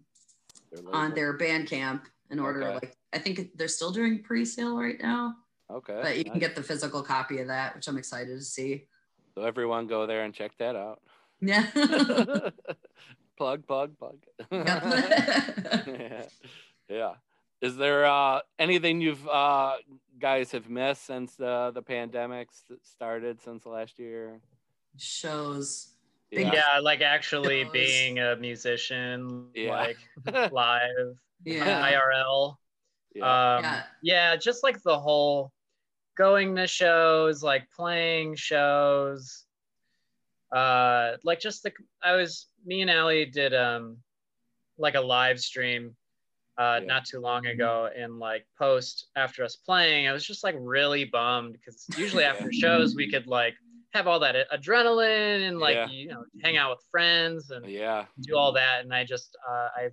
Their 0.70 0.94
on 0.94 1.14
their 1.14 1.36
bandcamp 1.36 2.02
in 2.30 2.38
order 2.38 2.62
Okay. 2.62 2.74
like 2.74 2.96
i 3.12 3.18
think 3.18 3.50
they're 3.56 3.68
still 3.68 3.90
doing 3.90 4.22
pre-sale 4.22 4.78
right 4.78 4.98
now 5.02 5.34
Okay. 5.72 6.00
but 6.02 6.18
you 6.18 6.24
can 6.24 6.38
get 6.38 6.54
the 6.54 6.62
physical 6.62 7.02
copy 7.02 7.38
of 7.40 7.46
that 7.48 7.74
which 7.74 7.88
i'm 7.88 7.96
excited 7.98 8.36
to 8.38 8.44
see 8.44 8.86
So 9.34 9.42
everyone 9.42 9.86
go 9.86 10.06
there 10.06 10.22
and 10.24 10.34
check 10.34 10.52
that 10.58 10.76
out. 10.76 11.00
yeah 11.40 11.66
plug, 13.38 13.66
plug, 13.66 13.96
plug. 13.98 14.18
Yep. 14.50 14.82
yeah. 15.88 16.22
yeah. 16.88 17.12
Is 17.60 17.76
there 17.76 18.04
uh, 18.06 18.40
anything 18.58 19.00
you've 19.00 19.26
uh, 19.28 19.74
guys 20.18 20.50
have 20.52 20.68
missed 20.68 21.06
since 21.06 21.38
uh, 21.40 21.70
the 21.74 21.82
pandemic 21.82 22.48
started 22.82 23.40
since 23.40 23.64
last 23.66 23.98
year? 23.98 24.40
shows 24.98 25.88
Yeah. 26.30 26.50
Yeah, 26.52 26.78
like 26.82 27.00
actually 27.02 27.62
Shows. 27.64 27.72
being 27.72 28.18
a 28.18 28.36
musician, 28.36 29.48
Yeah. 29.54 29.70
like 29.70 29.98
live, 30.52 31.16
yeah 31.44 31.90
IRL. 31.90 32.56
yeah. 33.14 33.56
Um, 33.56 33.64
Yeah. 33.64 33.82
yeah. 34.02 34.36
just 34.36 34.62
like 34.62 34.82
the 34.82 34.98
whole 34.98 35.52
going 36.16 36.56
to 36.56 36.66
shows, 36.66 37.42
like 37.42 37.70
playing 37.74 38.34
shows. 38.36 39.44
Uh, 40.54 41.16
like 41.24 41.40
just 41.40 41.62
the 41.62 41.72
I 42.02 42.14
was 42.16 42.48
me 42.66 42.82
and 42.82 42.90
Allie 42.90 43.24
did 43.24 43.54
um 43.54 43.96
like 44.78 44.94
a 44.94 45.00
live 45.00 45.40
stream 45.40 45.96
uh 46.58 46.78
Yeah. 46.80 46.86
not 46.86 47.04
too 47.06 47.20
long 47.20 47.46
ago 47.46 47.88
and 47.96 48.18
like 48.18 48.46
post 48.58 49.06
after 49.16 49.44
us 49.44 49.56
playing. 49.56 50.08
I 50.08 50.12
was 50.12 50.26
just 50.26 50.44
like 50.44 50.54
really 50.58 51.04
bummed 51.06 51.54
because 51.54 51.86
usually 51.96 52.24
after 52.30 52.52
shows 52.52 52.94
we 52.94 53.10
could 53.10 53.26
like 53.26 53.54
have 53.94 54.06
all 54.06 54.20
that 54.20 54.34
adrenaline 54.50 55.48
and 55.48 55.58
like 55.58 55.74
Yeah. 55.74 55.86
you 55.88 56.08
know 56.08 56.24
hang 56.42 56.56
out 56.58 56.70
with 56.70 56.84
friends 56.90 57.50
and 57.50 57.64
yeah. 57.66 58.04
do 58.22 58.36
all 58.36 58.52
that 58.52 58.80
and 58.84 58.92
i 58.94 59.04
just 59.04 59.36
uh, 59.46 59.68
i 59.76 59.88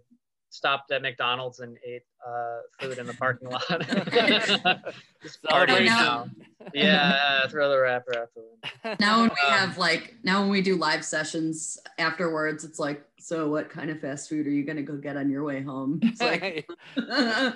stopped 0.52 0.92
at 0.92 1.02
mcdonald's 1.02 1.60
and 1.60 1.78
ate 1.86 2.02
uh, 2.28 2.58
food 2.80 2.98
in 2.98 3.06
the 3.06 3.14
parking 3.14 3.50
lot. 3.50 3.64
Just 5.24 5.42
partying 5.44 5.86
now. 5.86 6.28
yeah 6.74 7.48
throw 7.48 7.70
the 7.70 7.80
wrapper 7.80 8.18
out 8.18 8.30
the 8.36 8.42
window. 8.42 8.98
Now 9.00 9.22
when 9.22 9.30
we 9.30 9.46
Um, 9.48 9.54
have 9.60 9.78
like 9.78 10.16
now 10.24 10.42
when 10.42 10.50
we 10.50 10.62
do 10.62 10.76
live 10.76 11.06
sessions 11.06 11.78
afterwards 11.98 12.64
it's 12.64 12.80
like 12.80 13.04
so 13.20 13.50
what 13.50 13.70
kind 13.70 13.90
of 13.90 14.00
fast 14.00 14.28
food 14.30 14.48
are 14.48 14.50
you 14.50 14.64
gonna 14.66 14.82
go 14.82 14.96
get 14.98 15.16
on 15.18 15.30
your 15.30 15.44
way 15.44 15.62
home? 15.62 16.00
It's 16.04 16.22
like 16.22 16.68
I 16.98 17.54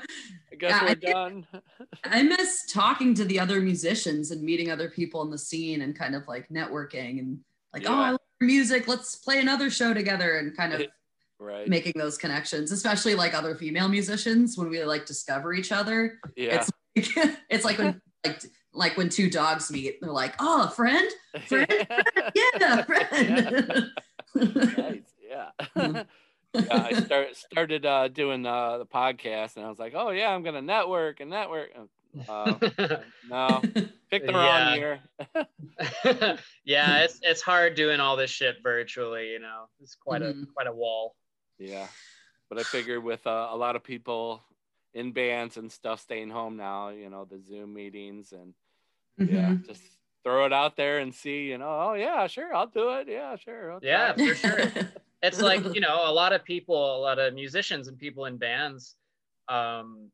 guess 0.60 0.70
Yeah, 0.72 0.82
we're 0.84 0.88
think- 0.90 1.02
done. 1.02 1.48
i 2.06 2.22
miss 2.24 2.72
talking 2.72 3.14
to 3.16 3.26
the 3.26 3.40
other 3.40 3.60
musicians 3.60 4.32
and 4.32 4.42
meeting 4.44 4.72
other 4.72 4.90
people 4.90 5.22
in 5.24 5.30
the 5.32 5.38
scene 5.38 5.82
and 5.82 5.98
kind 5.98 6.16
of 6.16 6.28
like 6.28 6.48
networking 6.50 7.20
and 7.20 7.40
like 7.74 7.84
oh 7.90 7.94
i 7.96 8.12
love 8.12 8.20
your 8.40 8.48
music. 8.48 8.88
Let's 8.88 9.16
play 9.16 9.40
another 9.40 9.70
show 9.70 9.94
together 9.94 10.38
and 10.38 10.56
kind 10.56 10.74
of 10.74 10.82
Right. 11.44 11.68
making 11.68 11.94
those 11.96 12.18
connections 12.18 12.72
especially 12.72 13.16
like 13.16 13.34
other 13.34 13.54
female 13.56 13.90
musicians 13.90 14.58
when 14.58 14.70
we 14.70 14.84
like 14.86 15.06
discover 15.06 15.54
each 15.54 15.72
other 15.74 16.20
yeah. 16.38 16.64
it's 16.96 17.16
like, 17.18 17.38
it's 17.50 17.66
like 17.66 17.78
when 17.78 18.02
like 18.26 18.42
like 18.74 18.98
when 18.98 19.10
two 19.10 19.30
dogs 19.30 19.70
meet 19.70 20.00
they're 20.02 20.12
like 20.12 20.36
oh 20.40 20.68
friend 20.70 21.10
friend? 21.48 21.68
yeah 22.36 22.84
friend 22.84 23.92
nice. 24.36 25.14
Yeah. 25.30 25.50
Yeah, 26.56 26.84
I 26.84 26.94
start, 27.02 27.36
started 27.36 27.84
uh, 27.84 28.10
doing 28.10 28.46
uh, 28.46 28.78
the 28.78 28.86
podcast, 28.86 29.56
and 29.56 29.66
I 29.66 29.70
was 29.70 29.80
like, 29.80 29.94
"Oh 29.96 30.12
yeah, 30.12 30.30
I'm 30.30 30.44
gonna 30.44 30.62
network 30.62 31.20
and 31.20 31.32
network." 31.32 31.72
Uh, 32.30 32.54
no, 33.28 33.60
pick 34.12 34.28
the 34.28 34.32
Yeah. 34.32 34.70
wrong 34.70 34.78
year. 34.78 35.00
yeah 36.64 37.00
it's 37.00 37.18
it's 37.24 37.42
hard 37.42 37.74
doing 37.74 38.00
all 38.00 38.16
this 38.16 38.30
shit 38.30 38.58
virtually 38.62 39.32
you 39.32 39.40
know 39.40 39.64
it's 39.82 39.96
quite 39.96 40.22
Mhm. 40.22 40.44
a 40.44 40.46
quite 40.54 40.68
a 40.68 40.72
wall 40.72 41.16
yeah, 41.60 41.88
but 42.50 42.60
I 42.60 42.64
figured 42.64 43.04
with 43.04 43.26
uh, 43.28 43.50
a 43.52 43.58
lot 43.58 43.76
of 43.76 43.84
people 43.84 44.44
in 44.94 45.12
bands 45.14 45.58
and 45.58 45.72
stuff 45.72 46.02
staying 46.02 46.30
home 46.30 46.58
now, 46.58 46.90
you 46.90 47.10
know, 47.10 47.26
the 47.26 47.40
Zoom 47.40 47.74
meetings 47.74 48.32
and 48.32 48.54
yeah, 49.26 49.54
Mhm. 49.54 49.66
just 49.66 49.84
throw 50.24 50.46
it 50.46 50.54
out 50.54 50.76
there 50.76 51.00
and 51.00 51.14
see, 51.14 51.50
you 51.50 51.58
know, 51.58 51.70
oh 51.70 51.94
yeah, 51.94 52.28
sure, 52.28 52.54
I'll 52.54 52.68
do 52.68 52.92
it. 52.98 53.08
Yeah, 53.08 53.36
sure. 53.36 53.74
I'll 53.74 53.80
Yeah, 53.82 54.14
for 54.14 54.36
sure. 54.36 54.74
it's 55.22 55.42
like 55.42 55.74
you 55.74 55.82
know 55.82 56.10
a 56.10 56.12
lot 56.12 56.34
of 56.34 56.44
people 56.44 56.98
a 56.98 57.00
lot 57.00 57.20
of 57.20 57.34
musicians 57.34 57.88
and 57.88 57.98
people 57.98 58.26
in 58.26 58.38
bands 58.38 58.98
um, 59.50 60.12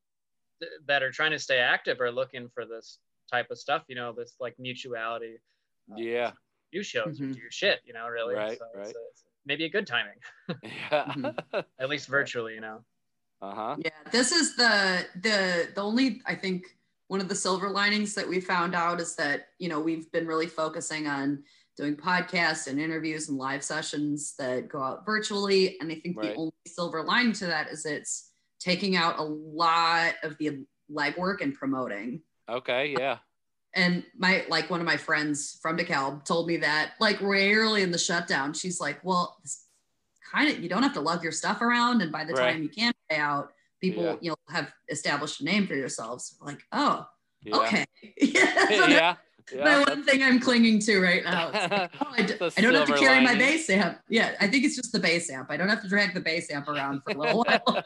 th- 0.62 0.71
that 0.88 1.04
are 1.04 1.12
trying 1.12 1.32
to 1.32 1.39
stay 1.39 1.60
active 1.60 1.99
are 2.02 2.12
looking 2.12 2.49
for 2.49 2.65
this 2.65 2.99
type 3.32 3.52
of 3.52 3.58
stuff 3.60 3.84
you 3.88 3.95
know 3.95 4.13
this 4.13 4.36
like 4.39 4.58
mutuality 4.60 5.38
uh, 5.91 5.97
yeah, 5.97 6.32
do 6.71 6.84
shows 6.84 7.19
Mhm. 7.19 7.32
or 7.32 7.34
do 7.34 7.41
shit 7.49 7.82
you 7.86 7.93
know 7.93 8.08
really 8.08 8.36
Right, 8.36 8.58
so 8.58 8.65
right. 8.75 8.89
It's, 8.89 8.97
it's 9.12 9.25
maybe 9.49 9.65
a 9.65 9.69
good 9.69 9.85
timing 9.85 10.15
yeah. 10.63 11.05
Mhm. 11.13 11.38
at 11.79 11.89
least 11.89 12.07
virtually 12.07 12.53
you 12.53 12.62
know 12.62 12.79
uh 13.41 13.55
huh. 13.55 13.75
Yeah, 13.79 13.91
this 14.12 14.31
is 14.31 14.55
the 14.57 15.05
the 15.21 15.69
the 15.73 15.81
only 15.81 16.21
I 16.25 16.35
think 16.35 16.65
one 17.07 17.21
of 17.21 17.29
the 17.29 17.35
silver 17.35 17.69
linings 17.69 18.13
that 18.15 18.27
we 18.27 18.41
found 18.41 18.75
out 18.75 18.99
is 18.99 19.15
that 19.15 19.47
you 19.59 19.69
know 19.69 19.79
we've 19.79 20.12
been 20.12 20.27
really 20.27 20.47
focusing 20.47 21.07
on 21.07 21.43
doing 21.77 21.95
podcasts 21.95 22.67
and 22.67 22.79
interviews 22.79 23.29
and 23.29 23.38
live 23.38 23.63
sessions 23.63 24.35
that 24.38 24.67
go 24.67 24.83
out 24.83 25.05
virtually, 25.05 25.79
and 25.79 25.89
I 25.89 25.95
think 25.95 26.19
the 26.19 26.33
only 26.35 26.51
silver 26.67 27.01
lining 27.01 27.31
to 27.33 27.45
that 27.45 27.69
is 27.69 27.85
it's 27.85 28.31
taking 28.59 28.97
out 28.97 29.17
a 29.19 29.23
lot 29.23 30.15
of 30.23 30.38
the 30.38 30.65
legwork 30.91 31.39
and 31.39 31.53
promoting. 31.53 32.21
Okay. 32.49 32.93
Yeah. 32.97 33.19
And 33.75 34.03
my 34.17 34.45
like 34.49 34.69
one 34.69 34.79
of 34.79 34.86
my 34.86 34.97
friends 34.97 35.60
from 35.62 35.77
DeKalb 35.77 36.25
told 36.25 36.47
me 36.47 36.58
that 36.58 36.93
like 36.99 37.21
rarely 37.21 37.84
in 37.84 37.91
the 37.91 37.97
shutdown, 37.99 38.53
she's 38.53 38.79
like, 38.82 38.99
well, 39.03 39.38
this 39.43 39.65
kind 40.34 40.49
of 40.51 40.60
you 40.60 40.69
don't 40.69 40.84
have 40.84 40.93
to 40.93 41.01
lug 41.01 41.21
your 41.23 41.32
stuff 41.32 41.62
around, 41.62 42.01
and 42.01 42.12
by 42.12 42.23
the 42.23 42.34
Right. 42.34 42.53
time 42.53 42.63
you 42.63 42.69
can 42.69 42.93
pay 43.10 43.17
out, 43.17 43.51
people 43.79 44.03
Yeah. 44.03 44.15
you 44.21 44.29
know 44.32 44.36
have 44.49 44.71
established 44.89 45.41
a 45.41 45.43
name 45.43 45.67
for 45.67 45.75
yourselves. 45.75 46.36
Like, 46.41 46.62
oh, 46.71 47.08
Yeah. 47.43 47.58
okay, 47.58 47.86
yeah. 48.17 49.15
So 49.49 49.57
now- 49.57 49.63
yeah. 49.65 49.69
Yeah, 49.79 49.79
my 49.85 49.93
one 49.93 50.03
thing 50.03 50.23
I'm 50.23 50.39
clinging 50.39 50.79
to 50.81 50.99
right 51.01 51.23
now. 51.23 51.51
Like, 51.51 51.91
oh, 52.01 52.07
I, 52.17 52.21
d- 52.23 52.33
The 52.33 52.53
I 52.57 52.62
don't 52.62 52.73
have 52.73 52.81
to 52.88 52.88
silver 52.88 52.97
carry 52.99 53.23
my 53.23 53.35
bass 53.35 53.69
amp. 53.69 53.99
Yeah, 54.09 54.35
I 54.39 54.47
think 54.47 54.65
it's 54.65 54.75
just 54.75 54.91
the 54.91 54.99
bass 54.99 55.29
amp. 55.29 55.49
I 55.49 55.57
don't 55.57 55.69
have 55.69 55.81
to 55.81 55.88
drag 55.89 56.13
the 56.13 56.19
bass 56.19 56.51
amp 56.51 56.67
around 56.67 57.01
for 57.03 57.12
a 57.12 57.17
little 57.17 57.43
while. 57.47 57.83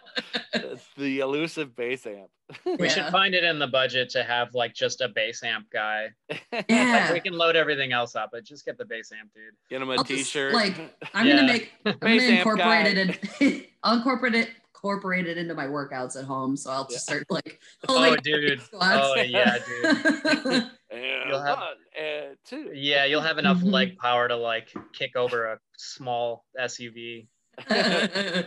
It's 0.54 0.86
the 0.98 1.20
elusive 1.20 1.76
bass 1.76 2.06
amp. 2.06 2.30
We 2.80 2.88
should 2.90 3.06
find 3.06 3.34
it 3.34 3.44
in 3.44 3.58
the 3.58 3.68
budget 3.68 4.10
to 4.12 4.24
have 4.24 4.54
like 4.54 4.74
just 4.76 5.02
a 5.02 5.08
bass 5.10 5.42
amp 5.44 5.68
guy. 5.72 6.10
Like, 6.52 6.66
Yeah. 6.70 7.12
we 7.14 7.20
can 7.20 7.34
load 7.34 7.56
everything 7.56 7.94
else 7.94 8.16
up, 8.16 8.30
but 8.32 8.44
just 8.44 8.66
get 8.66 8.78
the 8.78 8.86
bass 8.86 9.12
amp, 9.18 9.32
dude. 9.34 9.54
Get 9.70 9.82
him 9.82 9.90
a 9.90 9.94
I'll 9.96 10.04
just, 10.04 10.30
shirt 10.30 10.54
like, 10.54 10.76
I'm 11.14 11.26
Yeah. 11.26 11.36
gonna 11.38 11.48
make 11.48 11.72
I'm 11.86 11.96
Bass 12.00 12.22
gonna 12.24 12.38
incorporate 12.38 12.98
it 12.98 13.42
in 13.42 13.64
I'll 13.82 13.98
incorporate 13.98 14.36
it 14.36 14.50
incorporate 14.76 15.28
it 15.28 15.38
into 15.38 15.54
my 15.56 15.66
workouts 15.66 16.18
at 16.20 16.26
home. 16.26 16.58
So 16.58 16.70
I'll 16.70 16.86
just 16.88 17.06
start 17.06 17.26
like 17.30 17.60
Oh, 17.88 18.04
holding 18.04 18.22
dude. 18.22 18.62
squats. 18.62 18.98
Oh, 19.02 19.16
yeah, 19.16 19.58
dude. 19.66 20.72
And 20.94 21.30
You'll 21.30 21.42
have- 21.42 21.58
one, 21.58 21.78
and 22.00 22.38
two. 22.46 22.70
Yeah, 22.74 23.06
you'll 23.06 23.22
have 23.22 23.40
enough 23.40 23.58
Mhm. 23.62 23.72
leg 23.72 23.98
power 23.98 24.28
to 24.28 24.36
like 24.36 24.72
kick 24.94 25.16
over 25.16 25.54
a 25.54 25.60
small 25.76 26.46
SUV. 26.60 27.26
I 27.70 28.46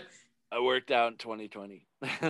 worked 0.61 0.93
out 0.93 1.11
in 1.13 1.19
2020. 1.19 1.87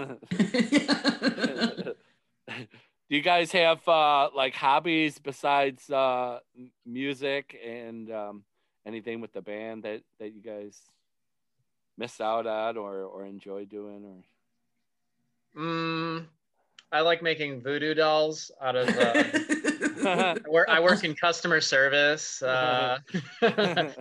Do 3.08 3.14
you 3.14 3.22
guys 3.22 3.52
have 3.52 3.86
uh, 3.88 4.30
like 4.34 4.54
hobbies 4.54 5.18
besides 5.18 5.88
uh, 5.90 6.40
music 6.84 7.56
and 7.64 8.10
um, 8.10 8.42
anything 8.84 9.20
with 9.20 9.32
the 9.32 9.42
band 9.42 9.84
that, 9.84 10.02
that 10.18 10.34
you 10.34 10.42
guys 10.42 10.80
miss 11.98 12.20
out 12.20 12.46
on 12.46 12.76
or, 12.76 13.02
or 13.04 13.24
enjoy 13.26 13.64
doing? 13.64 14.24
Mm, 15.56 16.24
I 16.90 17.00
like 17.02 17.22
making 17.22 17.62
voodoo 17.62 17.94
dolls 17.94 18.50
out 18.60 18.74
of. 18.76 18.88
Uh, 18.88 19.22
Or 19.22 19.75
I 20.06 20.36
work. 20.48 20.68
I 20.68 20.80
work 20.80 21.04
in 21.04 21.14
customer 21.14 21.60
service. 21.60 22.42
Uh, 22.42 22.98
extra 23.42 23.94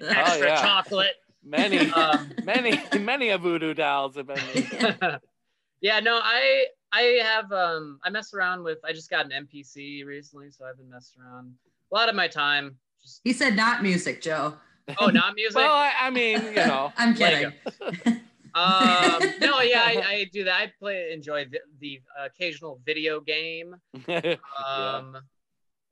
Oh, 0.00 0.36
yeah. 0.44 0.60
chocolate. 0.62 1.14
many, 1.44 1.90
Um, 1.92 2.32
many, 2.44 2.80
many 3.00 3.30
a 3.30 3.38
voodoo 3.38 3.74
dolls 3.74 4.16
have 4.16 4.26
been. 4.26 4.38
made. 4.54 4.68
yeah, 5.80 6.00
no, 6.00 6.20
I 6.22 6.66
I 6.92 7.02
have 7.24 7.50
um 7.52 7.98
I 8.04 8.10
mess 8.10 8.32
around 8.34 8.62
with. 8.62 8.78
I 8.84 8.92
just 8.92 9.10
got 9.10 9.30
an 9.30 9.46
MPC 9.46 10.04
recently, 10.06 10.50
so 10.50 10.64
I've 10.64 10.76
been 10.78 10.90
messing 10.90 11.22
around 11.22 11.54
a 11.90 11.94
lot 11.94 12.08
of 12.08 12.14
my 12.14 12.28
time. 12.28 12.76
Just 13.02 13.20
he 13.24 13.32
said 13.32 13.56
not 13.56 13.82
music, 13.82 14.22
Joe. 14.22 14.54
oh, 14.98 15.06
not 15.06 15.34
music. 15.34 15.56
Well, 15.56 15.72
I, 15.72 15.92
I 16.00 16.10
mean, 16.10 16.42
you 16.44 16.54
know. 16.54 16.92
I'm 16.96 17.14
Lego. 17.14 17.52
kidding. 17.80 18.20
Um, 18.54 19.22
no, 19.40 19.60
yeah, 19.60 19.82
I, 19.84 20.04
I 20.06 20.30
do 20.32 20.44
that. 20.44 20.54
I 20.54 20.72
play 20.78 21.12
enjoy 21.12 21.46
the, 21.46 21.60
the 21.80 22.00
occasional 22.24 22.80
video 22.84 23.20
game. 23.20 23.76
Yeah. 24.08 24.36
Um, 24.66 25.16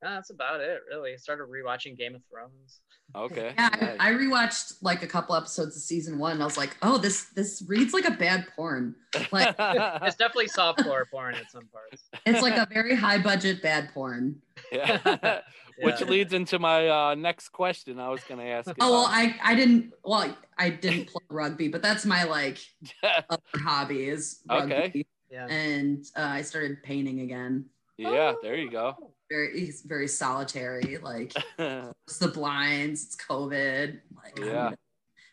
that's 0.02 0.30
about 0.30 0.60
it, 0.60 0.80
really. 0.88 1.16
Started 1.18 1.46
rewatching 1.48 1.96
Game 1.96 2.14
of 2.14 2.22
Thrones. 2.30 2.80
Okay. 3.14 3.52
Yeah, 3.56 3.68
nice. 3.68 3.96
I, 4.00 4.10
I 4.10 4.12
rewatched 4.12 4.76
like 4.82 5.02
a 5.02 5.06
couple 5.06 5.34
episodes 5.34 5.76
of 5.76 5.82
season 5.82 6.18
one. 6.18 6.32
And 6.32 6.42
I 6.42 6.46
was 6.46 6.56
like, 6.56 6.76
oh, 6.82 6.96
this 6.96 7.26
this 7.34 7.62
reads 7.68 7.92
like 7.92 8.06
a 8.06 8.12
bad 8.12 8.46
porn. 8.56 8.94
Like 9.30 9.54
It's 9.58 10.16
definitely 10.16 10.48
softcore 10.48 11.02
porn 11.10 11.34
at 11.34 11.50
some 11.50 11.66
parts. 11.66 12.08
it's 12.24 12.40
like 12.40 12.56
a 12.56 12.66
very 12.72 12.94
high 12.94 13.18
budget 13.18 13.62
bad 13.62 13.90
porn. 13.92 14.40
yeah. 14.72 15.40
Which 15.82 16.00
leads 16.02 16.32
into 16.32 16.58
my 16.58 16.88
uh, 16.88 17.14
next 17.14 17.50
question. 17.50 17.98
I 17.98 18.08
was 18.08 18.22
going 18.24 18.40
to 18.40 18.46
ask. 18.46 18.70
Oh 18.80 18.92
well, 18.92 19.06
I 19.08 19.34
I 19.42 19.54
didn't 19.54 19.92
well 20.04 20.36
I 20.58 20.70
didn't 20.70 21.06
play 21.08 21.22
rugby, 21.30 21.68
but 21.68 21.82
that's 21.82 22.04
my 22.04 22.24
like 22.24 22.58
other 23.02 23.42
hobby 23.56 24.08
is 24.08 24.40
rugby. 24.48 24.74
Okay. 24.74 25.04
Yeah. 25.30 25.46
And 25.46 26.04
uh, 26.16 26.22
I 26.22 26.42
started 26.42 26.82
painting 26.82 27.20
again. 27.20 27.66
yeah, 27.98 28.34
there 28.42 28.56
you 28.56 28.70
go. 28.70 28.96
Very 29.30 29.60
it's 29.62 29.82
very 29.82 30.08
solitary. 30.08 30.98
Like 30.98 31.32
it's 31.58 32.18
the 32.18 32.28
blinds, 32.28 33.04
it's 33.04 33.16
COVID. 33.16 34.00
Like 34.16 34.38
I'm 34.40 34.44
Yeah. 34.46 34.52
gonna 34.52 34.76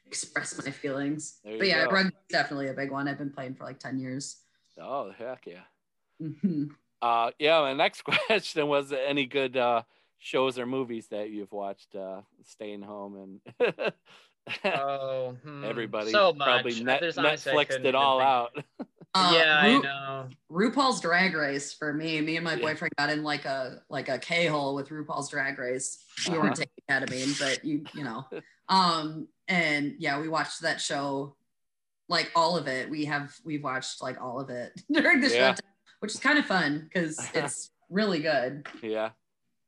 express 0.05 0.63
my 0.63 0.71
feelings. 0.71 1.39
There 1.43 1.57
But 1.57 1.67
yeah, 1.67 1.86
go. 1.86 1.91
rugby's 1.91 2.12
definitely 2.29 2.67
a 2.69 2.73
big 2.73 2.91
one. 2.91 3.07
I've 3.07 3.17
been 3.17 3.31
playing 3.31 3.55
for 3.55 3.63
like 3.65 3.79
10 3.79 3.99
years. 3.99 4.38
oh, 4.79 5.12
heck 5.17 5.45
yeah. 5.47 5.63
Mhm. 6.21 6.69
Uh, 7.01 7.31
yeah, 7.39 7.60
my 7.62 7.73
next 7.73 8.03
question 8.27 8.67
was 8.67 8.91
any 8.91 9.25
good 9.25 9.57
uh, 9.57 9.81
shows 10.19 10.58
or 10.60 10.65
movies 10.65 11.08
that 11.10 11.30
you've 11.30 11.51
watched 11.51 11.95
uh, 11.95 12.21
staying 12.43 12.82
home 12.82 13.39
and 13.60 13.93
Oh, 14.65 15.36
hmm, 15.43 15.63
everybody 15.65 16.12
so 16.12 16.34
much. 16.34 16.45
probably 16.47 16.84
net, 16.84 17.01
There's 17.01 17.17
honestly, 17.17 17.51
I 17.51 17.56
Netflixed 17.65 17.86
it 17.86 17.95
all 17.95 18.19
think- 18.19 18.30
out. 18.30 18.88
Uh, 19.15 19.32
yeah, 19.34 19.60
I 19.63 19.77
know. 19.80 20.27
RuPaul's 20.51 21.01
Drag 21.01 21.34
Race 21.34 21.73
for 21.73 21.91
me. 21.91 22.21
Me 22.21 22.36
and 22.36 22.43
my 22.45 22.53
Yeah. 22.53 22.62
boyfriend 22.62 22.93
got 22.99 23.10
in 23.10 23.23
like 23.23 23.45
a 23.45 23.82
like 23.89 24.10
a 24.10 24.19
K 24.19 24.45
hole 24.45 24.75
with 24.75 24.89
RuPaul's 24.89 25.30
Drag 25.30 25.58
Race. 25.58 26.03
You 26.27 26.34
Uh-huh. 26.34 26.41
weren't 26.41 26.56
taking 26.58 26.73
ketamine, 26.88 27.39
but 27.39 27.65
you 27.65 27.84
you 27.95 28.03
know. 28.03 28.27
Um 28.69 29.27
and 29.47 29.95
yeah, 29.97 30.19
we 30.19 30.27
watched 30.27 30.62
that 30.62 30.82
show 30.82 31.36
like 32.10 32.32
all 32.36 32.58
of 32.58 32.67
it. 32.67 32.89
We 32.91 33.06
have 33.06 33.34
we've 33.43 33.63
watched 33.63 34.03
like 34.03 34.21
all 34.21 34.39
of 34.39 34.49
it 34.51 34.73
during 34.91 35.21
the 35.21 35.30
Yeah. 35.30 35.56
show, 35.56 35.62
which 36.01 36.13
is 36.13 36.19
kind 36.19 36.38
of 36.38 36.45
fun 36.45 36.82
because 36.84 37.17
it's 37.34 37.71
really 37.89 38.19
good. 38.19 38.67
yeah. 38.84 39.12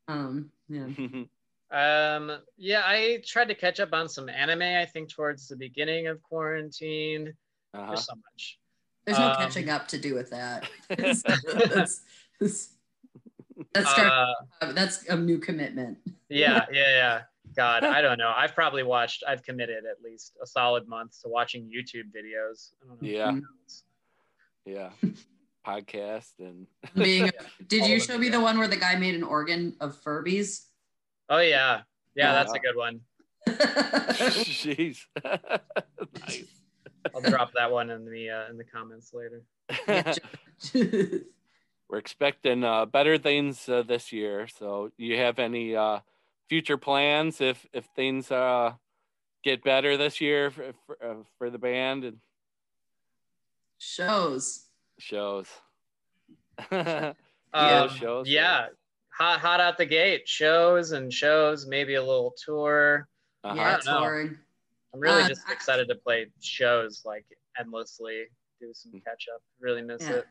Um 0.09 0.51
yeah. 0.67 0.87
Um, 1.71 2.31
yeah, 2.57 2.81
I 2.83 3.21
tried 3.23 3.47
to 3.49 3.53
catch 3.53 3.79
up 3.79 3.93
on 3.93 4.09
some 4.09 4.27
anime. 4.27 4.63
I 4.63 4.85
think 4.85 5.07
towards 5.07 5.47
the 5.47 5.55
beginning 5.55 6.07
of 6.07 6.19
quarantine. 6.23 7.31
uh-huh. 7.75 7.85
There's 7.89 8.05
so 8.07 8.13
much. 8.15 8.59
There's 9.05 9.19
no 9.19 9.27
Um, 9.29 9.35
catching 9.35 9.69
up 9.69 9.87
to 9.89 9.99
do 9.99 10.15
with 10.15 10.31
that. 10.31 10.67
that's, 10.89 11.21
that's, 11.21 12.01
that's, 12.39 12.69
start- 13.91 14.33
Uh, 14.61 14.71
that's 14.71 15.07
a 15.09 15.15
new 15.15 15.37
commitment. 15.37 15.99
yeah, 16.27 16.65
yeah, 16.71 16.89
yeah. 16.89 17.21
God, 17.55 17.83
I 17.83 18.01
don't 18.01 18.17
know. 18.17 18.33
I've 18.35 18.55
probably 18.55 18.81
watched. 18.81 19.23
I've 19.27 19.43
committed 19.43 19.83
at 19.85 20.01
least 20.03 20.37
a 20.41 20.47
solid 20.47 20.87
month 20.87 21.21
to 21.21 21.29
watching 21.29 21.65
YouTube 21.65 22.09
videos. 22.09 22.71
I 22.81 22.87
don't 22.87 23.01
know. 23.01 23.07
Yeah. 23.07 24.89
Yeah. 25.03 25.11
Podcast 25.65 26.31
and 26.39 26.67
Being, 26.95 27.31
did 27.67 27.85
you 27.85 27.99
show 27.99 28.17
me 28.17 28.29
the 28.29 28.39
one 28.39 28.57
where 28.57 28.67
the 28.67 28.77
guy 28.77 28.95
made 28.95 29.15
an 29.15 29.23
organ 29.23 29.75
of 29.79 30.01
Furbies? 30.01 30.65
Oh 31.29 31.39
yeah, 31.39 31.81
yeah. 32.15 32.31
Oh, 32.31 32.33
That's 32.33 32.53
a 32.53 32.59
good 32.59 32.75
one. 32.75 33.01
jeez. 33.47 34.99
nice. 35.23 36.45
I'll 37.13 37.21
drop 37.21 37.51
that 37.55 37.71
one 37.71 37.89
in 37.89 38.05
the 38.05 38.29
uh, 38.29 38.49
in 38.49 38.57
the 38.57 38.63
comments 38.63 39.13
later. 39.13 39.43
We're 41.89 41.97
expecting 41.97 42.63
uh, 42.63 42.85
better 42.85 43.17
things 43.17 43.67
uh, 43.67 43.83
this 43.83 44.11
year. 44.11 44.47
So, 44.47 44.91
you 44.97 45.17
have 45.17 45.39
any 45.39 45.75
uh, 45.75 45.99
future 46.47 46.77
plans 46.77 47.41
if 47.41 47.65
if 47.73 47.85
things 47.95 48.31
uh, 48.31 48.73
get 49.43 49.63
better 49.63 49.97
this 49.97 50.21
year 50.21 50.51
for 50.51 50.73
for, 50.85 50.97
uh, 51.03 51.23
for 51.37 51.49
the 51.49 51.57
band 51.57 52.03
and 52.03 52.17
Shows. 53.79 54.68
Shows? 54.99 55.47
Yeah. 56.71 57.13
Um, 57.53 57.89
shows. 57.89 58.27
yeah, 58.29 58.67
hot 59.17 59.39
hot 59.39 59.59
out 59.59 59.77
the 59.79 59.85
gate. 59.85 60.27
Shows 60.27 60.91
and 60.91 61.11
shows. 61.11 61.65
Maybe 61.65 61.95
a 61.95 62.01
little 62.03 62.35
tour. 62.45 63.07
Uh-huh. 63.43 63.55
Yeah, 63.55 63.77
don't 63.83 64.01
touring. 64.03 64.37
I'm 64.93 64.99
really 64.99 65.23
Uh, 65.23 65.27
just 65.29 65.41
I- 65.47 65.53
excited 65.53 65.87
to 65.87 65.95
play 65.95 66.27
shows 66.41 67.01
like 67.05 67.25
endlessly. 67.59 68.25
Do 68.61 68.71
some 68.73 68.91
Mm. 68.91 69.03
catch 69.03 69.27
up. 69.33 69.41
Really 69.59 69.81
miss 69.81 70.03
Yeah. 70.03 70.17
it. 70.17 70.27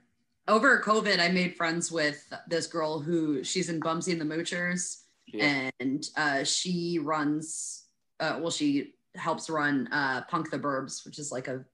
Over 0.47 0.81
COVID, 0.81 1.19
I 1.19 1.29
made 1.29 1.57
friends 1.57 1.91
with 1.91 2.33
this 2.47 2.67
girl 2.69 3.01
who 3.01 3.43
she's 3.43 3.69
in 3.69 3.81
Bumsy 3.81 4.13
and 4.13 4.21
the 4.21 4.25
Moochers, 4.37 5.03
Yeah. 5.27 5.71
and 5.81 6.05
uh, 6.17 6.45
she 6.45 7.01
runs. 7.01 7.89
Uh, 8.21 8.39
well, 8.41 8.51
she 8.53 8.95
helps 9.17 9.51
run 9.51 9.89
uh, 9.93 10.23
Punk 10.29 10.51
the 10.53 10.59
Burbs, 10.59 11.05
which 11.05 11.19
is 11.19 11.33
like 11.33 11.49
a 11.49 11.65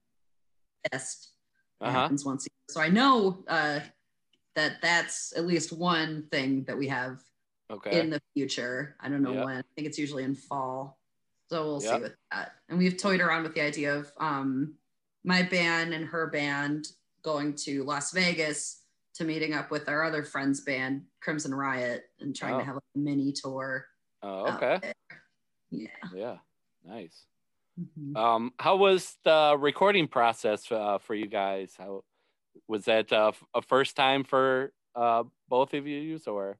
fest 0.91 1.33
that 1.33 1.34
Uh-huh. 1.81 1.91
happens 1.91 2.23
once 2.25 2.45
a 2.45 2.49
year. 2.49 2.65
So 2.69 2.81
I 2.81 2.89
know 2.89 3.43
uh, 3.47 3.79
that 4.55 4.81
that's 4.81 5.33
at 5.35 5.45
least 5.45 5.71
one 5.73 6.23
thing 6.31 6.63
that 6.65 6.77
we 6.77 6.87
have 6.87 7.21
Okay. 7.69 7.99
in 7.99 8.09
the 8.09 8.21
future. 8.35 8.95
I 8.99 9.09
don't 9.09 9.21
know 9.23 9.33
Yeah. 9.33 9.43
when. 9.45 9.57
I 9.57 9.63
think 9.75 9.87
it's 9.87 9.97
usually 9.97 10.23
in 10.23 10.35
fall. 10.35 10.99
So 11.49 11.63
we'll 11.63 11.83
Yeah. 11.83 11.95
see 11.97 12.01
with 12.03 12.15
that. 12.31 12.53
And 12.69 12.77
we've 12.77 12.97
toyed 12.97 13.21
around 13.21 13.43
with 13.43 13.53
the 13.55 13.61
idea 13.61 13.95
of 13.95 14.11
um, 14.17 14.75
my 15.23 15.41
band 15.43 15.93
and 15.93 16.05
her 16.05 16.27
band 16.27 16.87
going 17.23 17.55
to 17.55 17.83
Las 17.83 18.11
Vegas 18.11 18.81
to 19.15 19.23
meeting 19.23 19.53
up 19.53 19.71
with 19.71 19.87
our 19.89 20.03
other 20.03 20.23
friend's 20.23 20.61
band, 20.61 21.05
Crimson 21.21 21.53
Riot, 21.53 22.09
and 22.19 22.35
trying 22.35 22.55
Oh. 22.55 22.59
to 22.59 22.65
have 22.65 22.77
a 22.77 22.81
mini 22.95 23.31
tour. 23.31 23.87
Oh, 24.21 24.53
okay. 24.55 24.93
Yeah. 25.71 25.87
Yeah. 26.13 26.37
Nice. 26.83 27.25
Mhm. 27.79 28.17
Um, 28.17 28.53
how 28.59 28.77
was 28.77 29.17
the 29.23 29.55
recording 29.59 30.07
process 30.07 30.71
uh, 30.71 30.97
for 30.99 31.15
you 31.15 31.27
guys? 31.27 31.73
How 31.77 32.03
was 32.67 32.85
that 32.85 33.11
uh, 33.11 33.33
a 33.53 33.61
first 33.61 33.95
time 33.95 34.23
for 34.23 34.71
uh, 34.95 35.23
both 35.49 35.73
of 35.73 35.85
you, 35.87 36.19
or 36.27 36.57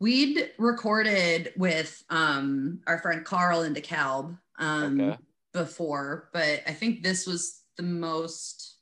We'd 0.00 0.52
recorded 0.58 1.52
with 1.56 2.04
um, 2.08 2.80
our 2.86 2.98
friend 2.98 3.24
Carl 3.24 3.62
in 3.62 3.74
DeKalb 3.74 4.38
um, 4.58 5.00
Okay. 5.00 5.18
before, 5.52 6.30
but 6.32 6.62
I 6.66 6.72
think 6.72 7.02
this 7.02 7.26
was 7.26 7.62
the 7.76 7.82
most, 7.82 8.78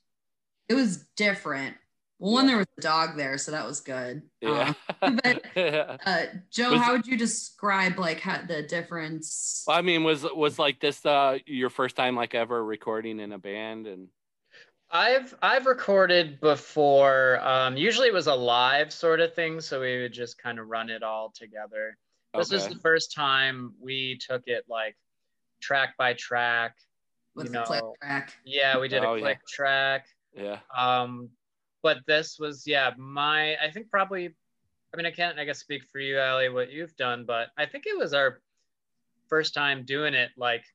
it 0.69 0.75
was 0.75 1.05
different 1.15 1.75
Well, 2.19 2.33
one 2.33 2.47
there 2.47 2.57
was 2.57 2.67
a 2.77 2.81
dog 2.81 3.15
there, 3.15 3.37
so 3.37 3.51
that 3.51 3.65
was 3.65 3.79
good. 3.79 4.23
Yeah. 4.41 4.73
Um, 5.01 5.19
but 5.23 5.43
well, 5.55 5.97
uh, 6.05 6.23
Joe, 6.51 6.71
Was- 6.71 6.81
how 6.81 6.91
would 6.93 7.05
you 7.05 7.17
describe 7.17 7.99
like 7.99 8.19
how, 8.19 8.41
the 8.41 8.63
difference? 8.63 9.63
I 9.67 9.81
mean, 9.81 10.03
was 10.03 10.23
was 10.23 10.57
like 10.57 10.79
this 10.79 11.05
uh 11.05 11.37
your 11.45 11.69
first 11.69 11.95
time 11.95 12.15
like 12.15 12.33
ever 12.33 12.63
recording 12.63 13.19
in 13.19 13.31
a 13.33 13.37
band 13.37 13.85
and 13.87 14.07
I've 14.89 15.35
I've 15.41 15.65
recorded 15.65 16.39
before. 16.39 17.39
Um, 17.41 17.77
usually 17.77 18.07
it 18.07 18.13
was 18.13 18.27
a 18.27 18.33
live 18.35 18.91
sort 18.93 19.19
of 19.19 19.33
thing, 19.33 19.59
so 19.61 19.81
we 19.81 20.01
would 20.01 20.13
just 20.13 20.37
kind 20.41 20.59
of 20.59 20.67
run 20.69 20.89
it 20.89 21.03
all 21.03 21.31
together. 21.35 21.97
This 22.35 22.51
is 22.51 22.63
Okay. 22.63 22.73
the 22.73 22.79
first 22.79 23.13
time 23.13 23.73
we 23.81 24.17
took 24.17 24.43
it 24.47 24.63
like 24.69 24.95
track 25.61 25.95
by 25.97 26.13
track. 26.13 26.77
with 27.35 27.47
you 27.47 27.51
the 27.53 27.63
click 27.63 27.83
track. 28.01 28.33
Yeah, 28.45 28.79
we 28.79 28.87
did 28.87 29.03
Oh, 29.03 29.13
a 29.13 29.17
yeah. 29.17 29.21
click 29.23 29.39
track. 29.47 30.07
yeah. 30.35 30.59
Um, 30.75 31.29
but 31.87 31.99
this 32.05 32.37
was 32.37 32.63
yeah, 32.67 32.91
my 32.97 33.55
I 33.63 33.71
think 33.71 33.89
probably. 33.89 34.35
I 34.93 34.97
mean, 34.97 35.05
I 35.05 35.11
can't 35.11 35.39
I 35.39 35.45
guess 35.45 35.59
speak 35.59 35.83
for 35.89 35.99
you, 35.99 36.19
Allie, 36.19 36.49
what 36.49 36.69
you've 36.69 36.95
done, 36.97 37.23
but 37.25 37.47
I 37.57 37.65
think 37.65 37.85
it 37.87 37.97
was 37.97 38.13
our 38.13 38.41
first 39.29 39.53
time 39.53 39.85
doing 39.85 40.13
it 40.13 40.31
like 40.35 40.65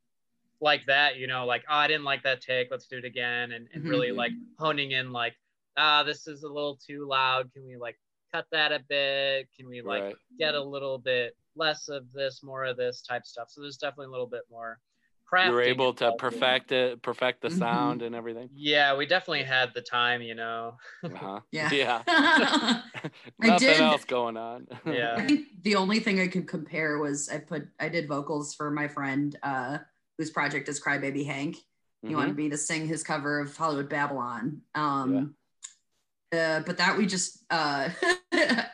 like 0.62 0.86
that. 0.86 1.16
You 1.16 1.26
know, 1.26 1.44
like 1.44 1.64
oh, 1.68 1.76
I 1.76 1.86
didn't 1.86 2.04
like 2.04 2.22
that 2.22 2.40
take. 2.40 2.68
Let's 2.70 2.86
do 2.86 2.96
it 2.96 3.04
again, 3.04 3.52
and, 3.52 3.68
and 3.74 3.84
really 3.84 4.08
Mhm. 4.08 4.16
like 4.16 4.32
honing 4.58 4.92
in 4.92 5.12
like 5.12 5.36
ah, 5.76 6.02
this 6.02 6.26
is 6.26 6.44
a 6.44 6.48
little 6.48 6.76
too 6.76 7.06
loud. 7.06 7.52
Can 7.52 7.66
we 7.66 7.76
like 7.76 7.98
cut 8.32 8.46
that 8.50 8.72
a 8.72 8.80
bit? 8.88 9.48
Can 9.54 9.68
we 9.68 9.82
like 9.82 10.02
right. 10.04 10.16
get 10.38 10.54
a 10.54 10.64
little 10.64 10.96
bit 10.96 11.36
less 11.56 11.90
of 11.90 12.10
this, 12.14 12.42
more 12.42 12.64
of 12.64 12.78
this 12.78 13.02
type 13.02 13.26
stuff? 13.26 13.50
So 13.50 13.60
there's 13.60 13.76
definitely 13.76 14.06
a 14.06 14.12
little 14.12 14.26
bit 14.26 14.44
more. 14.50 14.78
Crafting 15.32 15.46
You 15.46 15.52
were 15.52 15.62
able 15.62 15.94
to 15.94 16.04
involved 16.04 16.14
it. 16.14 16.18
perfect 16.30 16.72
it, 16.72 17.02
perfect 17.02 17.40
the 17.42 17.48
Mhm. 17.48 17.58
sound 17.58 18.02
and 18.02 18.14
everything. 18.14 18.50
Yeah, 18.54 18.94
we 18.96 19.06
definitely 19.06 19.44
had 19.44 19.72
the 19.74 19.80
time, 19.80 20.20
you 20.20 20.34
know. 20.34 20.76
Uh-huh. 21.02 21.40
Yeah. 21.50 21.70
Yeah. 21.72 22.02
I 22.06 23.10
Nothing 23.38 23.58
did- 23.68 23.80
else 23.80 24.04
going 24.04 24.36
on. 24.36 24.66
Yeah. 24.86 25.16
I 25.16 25.26
think 25.26 25.46
the 25.62 25.76
only 25.76 26.00
thing 26.00 26.20
I 26.20 26.28
could 26.28 26.46
compare 26.46 26.98
was 26.98 27.28
I 27.30 27.38
put 27.38 27.66
I 27.80 27.88
did 27.88 28.08
vocals 28.08 28.54
for 28.54 28.70
my 28.70 28.88
friend 28.88 29.34
uh, 29.42 29.78
whose 30.18 30.30
project 30.30 30.68
is 30.68 30.80
Crybaby 30.82 31.24
Hank. 31.24 31.56
He 32.02 32.08
Mhm. 32.12 32.16
wanted 32.16 32.36
me 32.36 32.50
to 32.50 32.56
sing 32.58 32.86
his 32.86 33.02
cover 33.02 33.40
of 33.40 33.56
Hollywood 33.56 33.88
Babylon. 33.88 34.60
Um, 34.74 35.34
uh, 36.32 36.60
but 36.60 36.76
that 36.78 36.96
we 36.98 37.06
just 37.06 37.44
uh, 37.50 37.88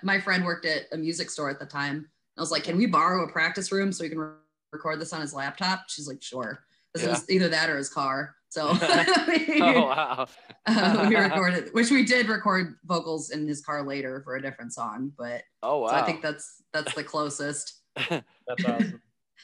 my 0.02 0.18
friend 0.20 0.44
worked 0.44 0.64
at 0.64 0.84
a 0.92 0.96
music 0.96 1.30
store 1.30 1.50
at 1.50 1.58
the 1.60 1.66
time. 1.66 2.08
I 2.36 2.40
was 2.40 2.50
like, 2.50 2.64
"Can 2.64 2.76
we 2.78 2.86
borrow 2.86 3.24
a 3.24 3.30
practice 3.32 3.70
room 3.70 3.92
so 3.92 4.02
we 4.04 4.08
can 4.08 4.18
re- 4.18 4.32
record 4.72 5.00
this 5.00 5.12
on 5.12 5.20
his 5.20 5.34
laptop?" 5.34 5.84
She's 5.88 6.08
like, 6.08 6.22
"Sure." 6.22 6.64
'Cause 6.94 7.02
It 7.02 7.06
Yeah. 7.06 7.12
was 7.12 7.30
either 7.30 7.48
that 7.50 7.68
or 7.70 7.76
his 7.76 7.88
car. 7.90 8.34
So 8.50 8.72
we, 8.72 8.78
Oh 9.62 9.86
wow. 9.86 10.26
uh, 10.66 11.06
we 11.08 11.14
recorded, 11.16 11.68
which 11.74 11.90
we 11.90 12.04
did 12.04 12.28
record 12.28 12.76
vocals 12.86 13.30
in 13.30 13.46
his 13.46 13.60
car 13.64 13.82
later 13.82 14.22
for 14.24 14.36
a 14.36 14.42
different 14.42 14.72
song. 14.72 15.12
But 15.18 15.42
Oh 15.62 15.78
wow. 15.80 15.88
so 15.88 15.94
I 15.96 16.02
think 16.06 16.22
that's 16.22 16.62
that's 16.72 16.94
the 16.94 17.04
closest. 17.04 17.82
That's 17.96 18.64
awesome. 18.64 19.02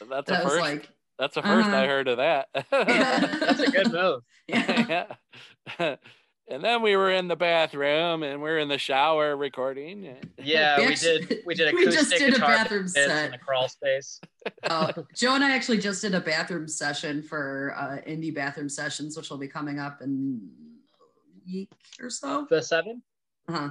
that's 0.08 0.30
That 0.30 0.44
was 0.44 0.52
first. 0.54 0.60
like, 0.60 0.88
that's 1.18 1.34
the 1.34 1.42
1st 1.42 1.60
uh-huh. 1.66 1.76
I 1.76 1.86
heard 1.86 2.08
of 2.08 2.16
that. 2.16 2.48
That's 2.70 3.60
a 3.60 3.70
good 3.70 3.92
move. 3.92 4.22
yeah. 4.48 5.06
yeah. 5.78 5.96
And 6.48 6.62
then 6.62 6.82
we 6.82 6.96
were 6.96 7.10
in 7.10 7.28
the 7.28 7.36
bathroom 7.36 8.22
and 8.22 8.40
we're 8.42 8.58
in 8.58 8.68
the 8.68 8.78
shower 8.78 9.36
recording. 9.36 10.04
Yeah, 10.38 10.78
We 10.78 10.86
we, 10.86 10.92
actually- 10.92 11.24
did. 11.26 11.38
We 11.46 11.54
did 11.54 11.74
we 11.74 11.82
acoustic 11.82 12.00
just 12.08 12.10
did 12.18 12.28
a 12.28 12.32
guitar 12.32 12.48
bathroom 12.48 12.82
bits 12.82 12.94
set. 12.94 13.26
in 13.26 13.30
the 13.32 13.38
crawl 13.38 13.68
space. 13.68 14.20
Uh, 14.64 14.92
Joe 15.14 15.34
and 15.36 15.42
I 15.44 15.54
actually 15.54 15.78
just 15.78 16.02
did 16.02 16.14
a 16.14 16.20
bathroom 16.20 16.68
session 16.68 17.22
for 17.22 17.74
uh, 17.78 17.96
indie 18.06 18.34
bathroom 18.34 18.68
sessions, 18.68 19.16
which 19.16 19.30
will 19.30 19.38
be 19.38 19.48
coming 19.48 19.78
up 19.78 20.02
in 20.02 20.38
a 21.00 21.50
week 21.50 21.70
or 21.98 22.10
so. 22.10 22.46
The 22.50 22.60
seven. 22.60 23.00
Uh-huh. 23.48 23.70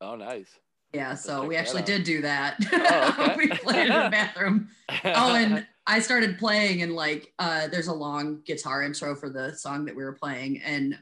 Oh, 0.00 0.14
nice. 0.14 0.46
Yeah, 0.92 1.14
so 1.16 1.44
we 1.44 1.56
actually 1.56 1.82
did 1.82 2.04
do 2.04 2.22
that. 2.22 2.56
Oh, 2.72 3.16
okay. 3.30 3.34
we 3.36 3.48
played 3.48 3.88
in 3.88 3.92
the 4.04 4.08
bathroom. 4.10 4.68
Oh, 5.04 5.34
and 5.34 5.66
I 5.88 5.98
started 5.98 6.38
playing, 6.38 6.82
and 6.82 6.94
like, 6.94 7.32
uh, 7.40 7.66
there's 7.66 7.88
a 7.88 7.92
long 7.94 8.42
guitar 8.46 8.84
intro 8.84 9.16
for 9.16 9.28
the 9.28 9.52
song 9.56 9.84
that 9.86 9.96
we 9.96 10.04
were 10.04 10.12
playing, 10.14 10.60
and 10.62 10.96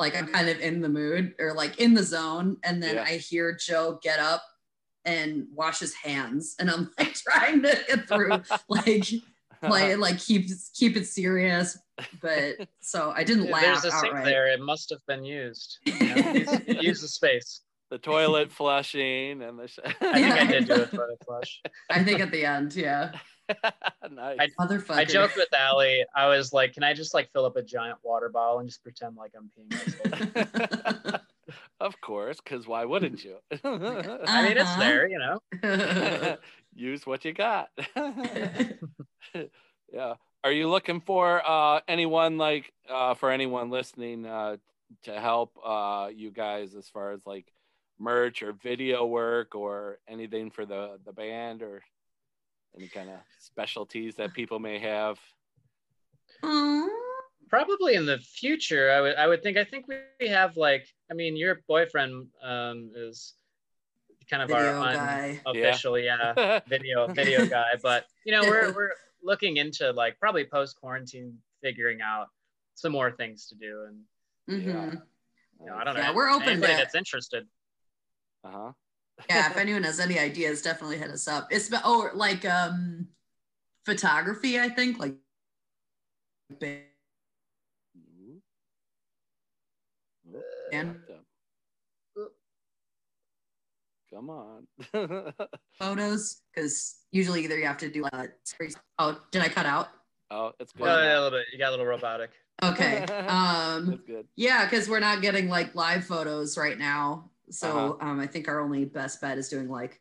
like, 0.00 0.16
I'm 0.16 0.24
mm-hmm. 0.24 0.34
kind 0.34 0.48
of 0.48 0.58
in 0.58 0.80
the 0.80 0.88
mood 0.88 1.34
or 1.38 1.52
like 1.52 1.78
in 1.78 1.94
the 1.94 2.02
zone, 2.02 2.56
and 2.64 2.82
then 2.82 2.96
Yeah. 2.96 3.04
I 3.04 3.18
hear 3.18 3.54
Joe 3.54 4.00
get 4.02 4.18
up 4.18 4.42
and 5.04 5.46
wash 5.54 5.78
his 5.78 5.94
hands, 5.94 6.56
and 6.58 6.68
I'm 6.70 6.90
like 6.98 7.14
trying 7.14 7.62
to 7.62 7.78
get 7.86 8.08
through, 8.08 8.30
like, 8.68 9.06
play 9.62 9.94
like 10.06 10.18
keep 10.18 10.48
keep 10.74 10.96
it 10.96 11.06
serious, 11.06 11.78
but 12.20 12.56
so 12.80 13.12
I 13.14 13.22
didn't 13.24 13.50
laugh 13.50 13.82
There's 13.82 13.84
a 13.84 13.90
sink 13.92 14.06
outright. 14.06 14.24
there. 14.24 14.48
It 14.48 14.60
must 14.60 14.90
have 14.90 15.04
been 15.06 15.22
used. 15.22 15.78
You 15.84 16.14
know, 16.14 16.32
use, 16.32 16.58
use 16.66 17.00
the 17.02 17.08
space. 17.08 17.60
The 17.90 17.98
toilet 17.98 18.50
flushing 18.52 19.42
and 19.42 19.58
the. 19.58 19.68
Sh- 19.68 19.78
I 20.00 20.20
think 20.22 20.32
I 20.34 20.44
did 20.46 20.66
do 20.66 20.74
it 20.74 20.88
for 20.90 21.08
the 21.08 21.16
flush. 21.24 21.60
I 21.90 22.02
think 22.04 22.20
at 22.20 22.30
the 22.30 22.44
end, 22.44 22.74
yeah, 22.74 23.12
nice. 24.10 24.38
I- 24.40 24.48
motherfucker. 24.58 24.94
I 24.96 25.04
joked 25.04 25.36
with 25.36 25.52
Allie. 25.52 26.04
I 26.14 26.26
was 26.28 26.52
like, 26.52 26.72
"Can 26.74 26.82
I 26.84 26.94
just 26.94 27.12
like 27.14 27.30
fill 27.32 27.44
up 27.44 27.56
a 27.56 27.62
giant 27.62 27.98
water 28.02 28.28
bottle 28.28 28.60
and 28.60 28.68
just 28.68 28.82
pretend 28.82 29.16
like 29.16 29.32
I'm 29.36 29.50
peeing?" 29.50 31.20
of 31.80 32.00
course, 32.00 32.40
because 32.40 32.66
why 32.66 32.84
wouldn't 32.84 33.24
you? 33.24 33.36
I 33.64 33.68
mean, 34.42 34.56
it's 34.56 34.60
Uh-huh. 34.70 34.80
there, 34.80 35.08
you 35.08 35.18
know. 35.18 36.36
Use 36.74 37.04
what 37.06 37.24
you 37.24 37.32
got. 37.32 37.70
yeah. 39.92 40.14
Are 40.42 40.52
you 40.52 40.68
looking 40.70 41.00
for 41.00 41.42
uh, 41.46 41.80
anyone 41.88 42.38
like 42.38 42.72
uh, 42.88 43.14
for 43.14 43.30
anyone 43.30 43.68
listening 43.70 44.24
uh, 44.26 44.56
to 45.02 45.20
help 45.20 45.52
uh, 45.64 46.08
you 46.14 46.30
guys 46.30 46.74
as 46.74 46.88
far 46.88 47.12
as 47.12 47.26
like 47.26 47.46
merch 48.00 48.42
or 48.42 48.52
video 48.54 49.04
work 49.06 49.54
or 49.54 49.98
anything 50.08 50.50
for 50.50 50.64
the 50.66 50.98
the 51.04 51.12
band 51.12 51.62
or 51.62 51.82
any 52.76 52.88
kind 52.88 53.10
of 53.10 53.16
specialties 53.38 54.14
that 54.16 54.32
people 54.32 54.58
may 54.58 54.78
have? 54.78 55.18
Probably 57.48 57.94
in 57.94 58.06
the 58.06 58.18
future, 58.18 58.92
I 58.92 59.00
would. 59.00 59.16
I 59.16 59.26
would 59.26 59.42
think. 59.42 59.56
I 59.56 59.64
think 59.64 59.86
we 59.88 60.28
have 60.28 60.56
like. 60.56 60.86
I 61.10 61.14
mean, 61.14 61.36
your 61.36 61.62
boyfriend 61.66 62.28
um, 62.44 62.92
is 62.94 63.34
kind 64.30 64.40
of 64.44 64.48
Video 64.48 64.80
our 64.80 64.94
guy. 64.94 65.40
unofficial, 65.44 65.98
yeah, 65.98 66.60
video 66.68 67.08
video 67.08 67.46
guy. 67.46 67.70
But 67.82 68.06
you 68.24 68.30
know, 68.30 68.42
we're 68.42 68.72
we're 68.72 68.92
looking 69.24 69.56
into 69.56 69.90
like 69.90 70.16
probably 70.20 70.44
post 70.44 70.80
quarantine 70.80 71.36
figuring 71.60 72.00
out 72.00 72.28
some 72.76 72.92
more 72.92 73.10
things 73.10 73.48
to 73.48 73.56
do, 73.56 73.86
and 73.88 74.64
Mhm. 74.64 75.02
you 75.58 75.66
know, 75.66 75.74
I 75.74 75.82
don't 75.82 75.96
know. 75.96 76.12
We're 76.14 76.30
open 76.30 76.50
Anybody 76.50 76.74
to- 76.74 76.78
that's 76.78 76.94
interested. 76.94 77.48
Uh 78.44 78.50
huh. 78.50 78.72
yeah 79.28 79.50
if 79.50 79.56
anyone 79.56 79.82
has 79.82 80.00
any 80.00 80.18
ideas 80.18 80.62
definitely 80.62 80.96
hit 80.96 81.10
us 81.10 81.28
up 81.28 81.48
it's 81.50 81.70
oh 81.84 82.08
like 82.14 82.44
um 82.46 83.06
photography 83.84 84.58
i 84.58 84.68
think 84.68 84.98
like 84.98 85.14
And- 90.72 90.96
Come 94.12 94.28
on. 94.28 94.66
photos 95.78 96.40
because 96.52 96.96
usually 97.12 97.44
either 97.44 97.56
you 97.56 97.64
have 97.66 97.76
to 97.78 97.88
do 97.88 98.02
like 98.12 98.32
oh 98.98 99.20
did 99.30 99.40
i 99.40 99.48
cut 99.48 99.66
out 99.66 99.88
oh, 100.32 100.50
it's 100.58 100.72
good. 100.72 100.88
Oh, 100.88 101.00
yeah, 101.02 101.14
a 101.14 101.20
little 101.20 101.38
bit. 101.38 101.46
You 101.52 101.58
got 101.60 101.68
a 101.68 101.70
little 101.70 101.86
robotic. 101.86 102.30
okay 102.60 103.02
um 103.28 103.86
That's 103.86 104.02
good. 104.02 104.26
yeah 104.34 104.64
because 104.64 104.88
we're 104.88 104.98
not 104.98 105.22
getting 105.22 105.48
like 105.48 105.76
live 105.76 106.04
photos 106.04 106.58
right 106.58 106.76
now 106.76 107.30
so 107.50 107.96
Uh-huh. 108.00 108.08
um 108.10 108.20
i 108.20 108.26
think 108.26 108.48
our 108.48 108.60
only 108.60 108.84
best 108.84 109.20
bet 109.20 109.38
is 109.38 109.48
doing 109.48 109.68
like 109.68 110.00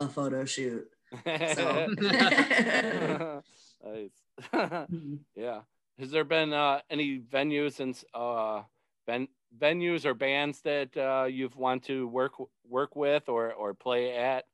a 0.00 0.08
photo 0.08 0.44
shoot 0.44 0.86
so 1.54 1.88
nice. 3.84 4.10
yeah. 5.34 5.60
Has 5.98 6.10
there 6.10 6.24
been 6.24 6.52
uh, 6.52 6.80
any 6.88 7.18
venues 7.20 7.80
and 7.80 8.00
uh, 8.14 8.62
ven- 9.06 9.28
venues 9.58 10.04
or 10.04 10.14
bands 10.14 10.60
that 10.62 10.96
uh, 10.96 11.24
you've 11.24 11.56
want 11.56 11.82
to 11.84 12.06
work 12.08 12.32
work 12.68 12.96
with 12.96 13.28
or 13.28 13.52
or 13.52 13.74
play 13.74 14.16
at 14.16 14.44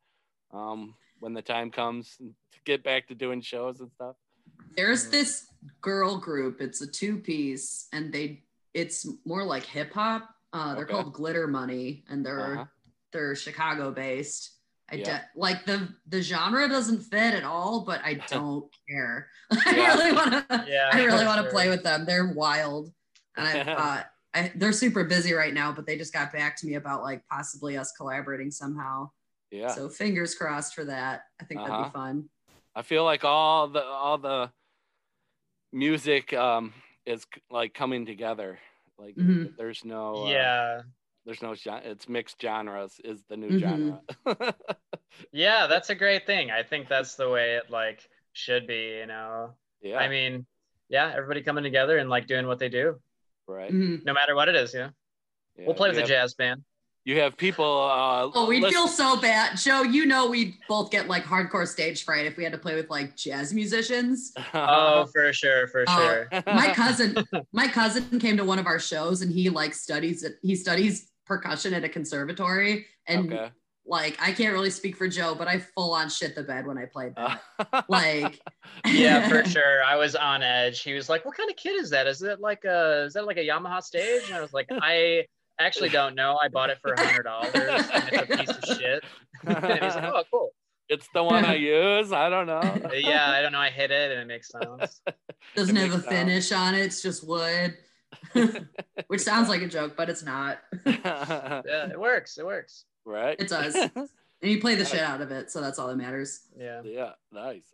um, 0.52 0.94
when 1.20 1.34
the 1.34 1.42
time 1.42 1.70
comes 1.70 2.16
to 2.18 2.58
get 2.64 2.82
back 2.82 3.06
to 3.08 3.14
doing 3.14 3.40
shows 3.42 3.80
and 3.80 3.90
stuff? 3.92 4.16
There's 4.76 5.08
this 5.10 5.46
girl 5.80 6.18
group. 6.18 6.60
It's 6.60 6.80
a 6.80 6.86
two 6.86 7.18
piece, 7.18 7.86
and 7.92 8.12
they 8.12 8.42
it's 8.74 9.06
more 9.24 9.44
like 9.44 9.64
hip 9.64 9.92
hop. 9.92 10.28
Uh, 10.56 10.74
they're 10.74 10.84
Okay. 10.84 10.92
called 10.94 11.12
Glitter 11.12 11.46
Money, 11.46 12.04
and 12.08 12.24
they're 12.24 12.54
Uh-huh. 12.54 12.64
they're 13.12 13.34
Chicago 13.36 13.90
based. 13.90 14.52
I 14.90 14.96
Yeah. 14.96 15.04
de- 15.04 15.28
like 15.34 15.66
the 15.66 15.94
the 16.06 16.22
genre 16.22 16.68
doesn't 16.68 17.00
fit 17.02 17.34
at 17.34 17.44
all, 17.44 17.84
but 17.84 18.00
I 18.04 18.14
don't 18.28 18.72
care. 18.88 19.28
I 19.50 19.74
really 19.74 20.12
want 20.12 20.32
to. 20.48 20.64
Yeah, 20.68 20.90
I 20.92 21.04
really 21.04 21.24
want 21.26 21.38
to 21.38 21.44
sure. 21.44 21.50
play 21.50 21.68
with 21.68 21.82
them. 21.82 22.06
They're 22.06 22.32
wild, 22.32 22.92
and 23.36 23.46
I 23.46 23.64
thought 23.64 24.06
I, 24.34 24.52
they're 24.54 24.72
super 24.72 25.04
busy 25.04 25.32
right 25.32 25.52
now, 25.54 25.72
but 25.72 25.86
they 25.86 25.96
just 25.98 26.12
got 26.12 26.32
back 26.32 26.56
to 26.58 26.66
me 26.66 26.74
about 26.74 27.02
like 27.02 27.26
possibly 27.26 27.76
us 27.76 27.92
collaborating 27.92 28.50
somehow. 28.50 29.10
Yeah. 29.50 29.68
So 29.68 29.88
fingers 29.88 30.34
crossed 30.34 30.74
for 30.74 30.84
that. 30.84 31.22
I 31.40 31.44
think 31.44 31.60
that'd 31.60 31.72
Uh-huh. 31.74 31.84
be 31.84 31.90
fun. 31.92 32.28
I 32.74 32.82
feel 32.82 33.04
like 33.04 33.24
all 33.24 33.68
the 33.68 33.82
all 33.84 34.18
the 34.18 34.50
music 35.72 36.32
um, 36.32 36.72
is 37.06 37.26
like 37.50 37.74
coming 37.74 38.06
together. 38.06 38.58
Like 38.98 39.14
Mhm. 39.16 39.56
there's 39.56 39.84
no 39.84 40.26
uh, 40.26 40.30
yeah. 40.30 40.82
There's 41.24 41.42
no. 41.42 41.54
It's 41.66 42.08
mixed 42.08 42.40
genres 42.40 43.00
is 43.02 43.22
the 43.28 43.36
new 43.36 43.50
Mhm. 43.50 43.60
genre. 43.60 44.00
Yeah, 45.32 45.66
that's 45.66 45.88
a 45.90 45.94
great 45.94 46.26
thing. 46.26 46.50
I 46.50 46.62
think 46.62 46.88
that's 46.88 47.14
the 47.14 47.28
way 47.30 47.56
it 47.56 47.70
like 47.70 48.06
should 48.32 48.66
be, 48.66 48.98
you 49.00 49.06
know. 49.06 49.54
yeah. 49.80 49.96
I 49.98 50.08
mean, 50.08 50.46
yeah, 50.88 51.10
everybody 51.14 51.42
coming 51.42 51.64
together 51.64 51.96
and 51.98 52.10
like 52.10 52.26
doing 52.26 52.46
what 52.46 52.58
they 52.58 52.68
do, 52.68 53.00
right. 53.46 53.72
Mhm. 53.72 54.04
no 54.04 54.12
matter 54.12 54.34
what 54.34 54.48
it 54.48 54.56
is, 54.56 54.74
yeah. 54.74 54.90
Yeah, 55.56 55.64
We'll 55.66 55.74
play 55.74 55.88
with 55.88 55.96
you 55.96 56.04
a 56.04 56.06
have, 56.06 56.08
jazz 56.08 56.34
band. 56.34 56.64
You 57.06 57.20
have 57.20 57.36
people. 57.36 57.64
Uh, 57.64 58.30
Oh, 58.34 58.48
we'd 58.48 58.62
listen- 58.62 58.74
feel 58.74 58.88
so 58.88 59.16
bad. 59.20 59.56
Joe, 59.56 59.82
you 59.82 60.06
know 60.06 60.28
we'd 60.28 60.56
both 60.68 60.90
get 60.90 61.06
like 61.06 61.22
hardcore 61.24 61.66
stage 61.66 62.04
fright 62.04 62.26
if 62.26 62.36
we 62.36 62.42
had 62.42 62.52
to 62.52 62.58
play 62.58 62.74
with 62.74 62.90
like 62.90 63.16
jazz 63.16 63.54
musicians. 63.54 64.32
Oh, 64.54 65.06
for 65.14 65.32
sure, 65.32 65.68
for 65.68 65.84
Oh, 65.86 65.96
sure. 65.96 66.28
My 66.46 66.72
cousin, 66.74 67.16
my 67.52 67.68
cousin 67.68 68.18
came 68.18 68.36
to 68.38 68.44
one 68.44 68.58
of 68.58 68.66
our 68.66 68.80
shows 68.80 69.22
and 69.22 69.30
he 69.30 69.48
like 69.50 69.72
studies 69.72 70.24
it. 70.24 70.38
He 70.42 70.56
studies 70.56 71.12
percussion 71.26 71.72
at 71.74 71.84
a 71.84 71.88
conservatory. 71.88 72.86
And 73.06 73.32
okay. 73.32 73.50
like 73.86 74.16
I 74.20 74.32
can't 74.32 74.52
really 74.52 74.70
speak 74.70 74.96
for 74.96 75.06
Joe, 75.06 75.36
but 75.36 75.46
I 75.46 75.60
full 75.60 75.92
on 75.92 76.08
shit 76.08 76.34
the 76.34 76.42
bed 76.42 76.66
when 76.66 76.76
I 76.76 76.86
played 76.86 77.14
that. 77.14 77.40
Uh, 77.72 77.82
Like 77.88 78.40
Yeah, 78.84 79.28
for 79.28 79.44
sure. 79.48 79.84
I 79.84 79.94
was 79.94 80.16
on 80.16 80.42
edge. 80.42 80.80
He 80.82 80.92
was 80.94 81.08
like, 81.08 81.24
"What 81.24 81.36
kind 81.36 81.50
of 81.50 81.54
kid 81.56 81.80
is 81.80 81.90
that? 81.90 82.08
Is 82.08 82.22
it 82.22 82.40
like 82.40 82.64
a 82.64 83.04
is 83.04 83.12
that 83.14 83.26
like 83.26 83.36
a 83.36 83.46
Yamaha 83.46 83.80
stage?" 83.80 84.22
And 84.26 84.34
I 84.34 84.40
was 84.40 84.52
like, 84.52 84.66
"I 84.72 85.26
actually 85.58 85.88
don't 85.90 86.14
know. 86.14 86.38
I 86.42 86.48
bought 86.48 86.70
it 86.70 86.78
for 86.80 86.92
a 86.92 87.00
hundred 87.06 87.24
dollars, 87.24 87.50
and 87.54 88.08
it's 88.12 88.22
a 88.32 88.36
piece 88.36 88.50
of 88.50 88.78
shit." 88.78 89.04
and 89.46 89.82
he's 89.84 89.94
like, 89.94 90.04
"Oh, 90.14 90.22
cool." 90.30 90.50
it's 90.88 91.08
the 91.14 91.22
one 91.22 91.44
I 91.44 91.54
use. 91.56 92.12
I 92.12 92.28
don't 92.28 92.46
know. 92.46 92.60
Yeah, 92.94 93.30
I 93.30 93.42
don't 93.42 93.50
know. 93.52 93.58
I 93.58 93.70
hit 93.70 93.90
it 93.90 94.12
and 94.12 94.20
it 94.20 94.26
makes 94.26 94.48
sounds. 94.50 95.00
doesn't 95.56 95.76
It 95.76 95.80
have 95.80 95.90
a 95.90 95.94
makes 95.96 96.04
sound. 96.04 96.16
finish 96.16 96.52
on 96.52 96.74
it. 96.76 96.80
It's 96.82 97.02
just 97.02 97.26
wood. 97.26 97.76
Which 99.08 99.20
sounds 99.20 99.48
like 99.48 99.62
a 99.62 99.68
joke, 99.68 99.94
but 99.96 100.08
it's 100.08 100.22
not. 100.22 100.58
Yeah, 100.86 101.62
it 101.90 101.98
works. 101.98 102.38
It 102.38 102.46
works. 102.46 102.84
right. 103.04 103.36
It 103.38 103.48
does. 103.48 103.74
And 103.74 104.50
you 104.50 104.60
play 104.60 104.74
the 104.76 104.84
shit 104.84 105.00
out 105.00 105.20
of 105.20 105.30
it, 105.32 105.50
so 105.50 105.60
that's 105.60 105.78
all 105.78 105.88
that 105.88 105.96
matters. 105.96 106.42
Yeah. 106.56 106.82
Yeah, 106.84 107.12
nice. 107.32 107.64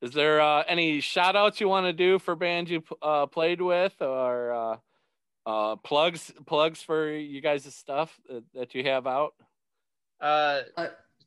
Is 0.00 0.12
there 0.12 0.40
uh, 0.40 0.62
any 0.68 1.00
shout 1.00 1.36
outs 1.36 1.60
you 1.60 1.68
want 1.68 1.86
to 1.86 1.92
do 1.92 2.18
for 2.18 2.34
bands 2.36 2.70
you 2.70 2.82
uh, 3.02 3.26
played 3.26 3.60
with 3.60 3.94
or 4.00 4.52
uh, 4.52 4.76
uh, 5.46 5.76
plugs 5.76 6.32
plugs 6.46 6.82
for 6.82 7.08
you 7.10 7.40
guys' 7.40 7.72
stuff 7.74 8.18
that, 8.28 8.44
that 8.54 8.74
you 8.74 8.82
have 8.84 9.06
out? 9.06 9.32
Uh, 10.20 10.60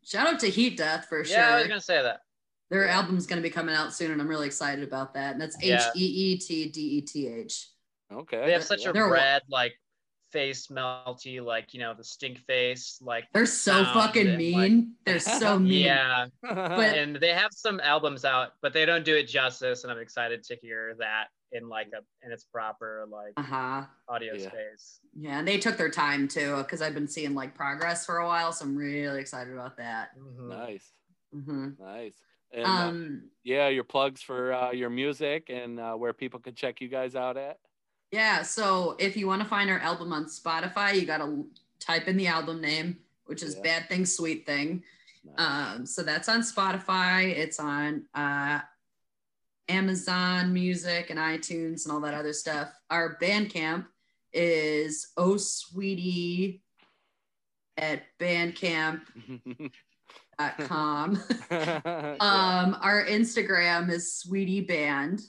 Shout 0.04 0.28
out 0.28 0.40
to 0.42 0.48
Heet 0.48 0.78
Deth 0.78 1.06
for 1.06 1.24
sure. 1.24 1.38
yeah, 1.38 1.56
I 1.56 1.58
was 1.60 1.68
gonna 1.68 1.82
say 1.82 2.02
that. 2.02 2.22
Their 2.70 2.88
album's 2.88 3.26
going 3.26 3.38
to 3.42 3.44
be 3.44 3.50
coming 3.50 3.74
out 3.74 3.94
soon, 3.96 4.12
and 4.12 4.22
I'm 4.22 4.28
really 4.28 4.46
excited 4.46 4.84
about 4.88 5.16
that. 5.16 5.32
And 5.32 5.42
that's 5.42 5.58
H 5.58 5.64
Yeah. 5.70 5.90
E 5.96 6.06
E 6.06 6.38
T 6.38 6.70
D 6.70 6.82
E 6.82 7.02
T 7.02 7.28
H. 7.28 7.68
Okay. 8.14 8.46
They 8.46 8.52
have 8.52 8.64
such 8.64 8.86
a 8.86 8.94
They're- 8.94 9.10
red 9.12 9.42
like 9.50 9.74
face 10.32 10.68
melty, 10.68 11.44
like 11.44 11.74
you 11.74 11.80
know 11.80 11.96
the 11.96 12.04
stink 12.04 12.38
face, 12.46 13.00
like 13.02 13.26
They're 13.34 13.48
so 13.48 13.84
Sound 13.84 13.88
fucking 13.88 14.28
and, 14.28 14.38
mean. 14.38 14.94
They're 15.06 15.20
so 15.20 15.58
mean. 15.60 15.86
yeah. 15.86 16.28
But- 16.44 16.96
and 16.96 17.16
they 17.16 17.34
have 17.34 17.50
some 17.54 17.80
albums 17.80 18.24
out, 18.24 18.50
but 18.62 18.72
they 18.74 18.86
don't 18.86 19.04
do 19.04 19.16
it 19.16 19.24
justice, 19.28 19.84
and 19.84 19.92
I'm 19.92 20.00
excited 20.00 20.44
to 20.44 20.56
hear 20.56 20.96
that 21.00 21.30
in 21.52 21.68
like 21.70 21.88
a 21.94 22.02
in 22.26 22.32
its 22.32 22.44
proper 22.44 23.06
like 23.10 23.34
Uh 23.38 23.42
huh. 23.44 23.86
audio 24.08 24.36
Yeah. 24.36 24.50
space. 24.50 25.00
Yeah, 25.18 25.40
and 25.40 25.48
they 25.48 25.58
took 25.58 25.78
their 25.78 25.90
time 25.92 26.28
too, 26.28 26.58
because 26.58 26.82
I've 26.82 26.94
been 26.94 27.08
seeing 27.08 27.34
like 27.36 27.56
progress 27.56 28.06
for 28.06 28.18
a 28.18 28.26
while, 28.26 28.52
so 28.52 28.66
I'm 28.66 28.76
really 28.76 29.20
excited 29.20 29.54
about 29.54 29.78
that. 29.78 30.18
Mhm. 30.18 30.48
nice, 30.50 30.92
hmm 31.32 31.70
nice. 31.80 32.16
And 32.52 32.66
uh, 32.66 32.68
Um, 32.68 33.30
yeah, 33.44 33.68
your 33.68 33.84
plugs 33.84 34.22
for 34.22 34.52
uh, 34.54 34.72
your 34.72 34.90
music 34.90 35.50
and 35.50 35.80
uh, 35.80 35.94
where 35.94 36.14
people 36.14 36.40
can 36.40 36.56
check 36.56 36.82
you 36.82 36.88
guys 36.88 37.16
out 37.16 37.38
at. 37.38 37.60
yeah. 38.12 38.42
So 38.42 38.96
if 39.00 39.16
you 39.16 39.28
want 39.28 39.44
to 39.44 39.48
find 39.48 39.70
our 39.70 39.78
album 39.80 40.12
on 40.12 40.26
Spotify, 40.26 40.96
you 40.96 41.06
got 41.06 41.20
to 41.20 41.48
type 41.80 42.08
in 42.08 42.18
the 42.18 42.26
album 42.28 42.60
name, 42.60 42.98
which 43.26 43.44
is 43.44 43.56
Yeah. 43.56 43.62
Bad 43.62 43.90
Thing, 43.90 44.06
Sweet 44.06 44.46
Thing. 44.48 44.84
Nice. 45.24 45.36
Um, 45.78 45.86
so 45.86 46.02
that's 46.02 46.28
on 46.28 46.42
Spotify. 46.42 47.30
It's 47.30 47.60
on 47.60 48.06
uh, 48.16 48.62
Amazon 49.70 50.52
Music 50.54 51.10
and 51.10 51.20
iTunes 51.20 51.86
and 51.86 51.94
all 51.94 52.02
that 52.02 52.14
other 52.14 52.34
stuff. 52.34 52.70
Our 52.90 53.18
Bandcamp 53.22 53.86
is 54.34 55.10
Oh 55.16 55.38
Sweetie 55.38 56.64
at 57.78 58.04
bandcamp.com. 58.20 59.00
Um, 61.52 62.78
our 62.82 63.06
Instagram 63.06 63.90
is 63.92 64.14
Sweetie 64.14 64.62
Band. 64.62 65.22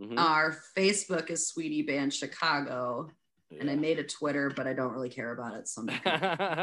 Mhm. 0.00 0.18
Our 0.18 0.56
Facebook 0.76 1.30
is 1.30 1.48
Sweetie 1.48 1.82
Band 1.82 2.12
Chicago. 2.12 3.10
And 3.58 3.68
I 3.68 3.74
made 3.74 3.98
a 3.98 4.04
Twitter, 4.04 4.48
but 4.54 4.66
I 4.66 4.72
don't 4.72 4.92
really 4.92 5.08
care 5.08 5.32
about 5.32 5.54
it. 5.54 5.66
So 5.66 5.84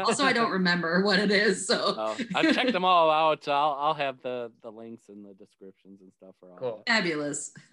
also 0.06 0.24
I 0.24 0.32
don't 0.32 0.50
remember 0.50 1.02
what 1.04 1.18
it 1.18 1.30
is. 1.30 1.66
So 1.66 1.94
Oh, 1.98 2.16
I've 2.34 2.54
checked 2.54 2.72
them 2.72 2.84
all 2.84 3.10
out. 3.10 3.46
I'll, 3.46 3.76
I'll 3.78 3.94
have 3.94 4.22
the, 4.22 4.50
the 4.62 4.70
links 4.70 5.04
in 5.08 5.22
the 5.22 5.34
descriptions 5.34 6.00
and 6.00 6.10
stuff 6.16 6.34
for 6.40 6.50
all 6.50 6.58
Cool. 6.58 6.82
fabulous. 6.86 7.52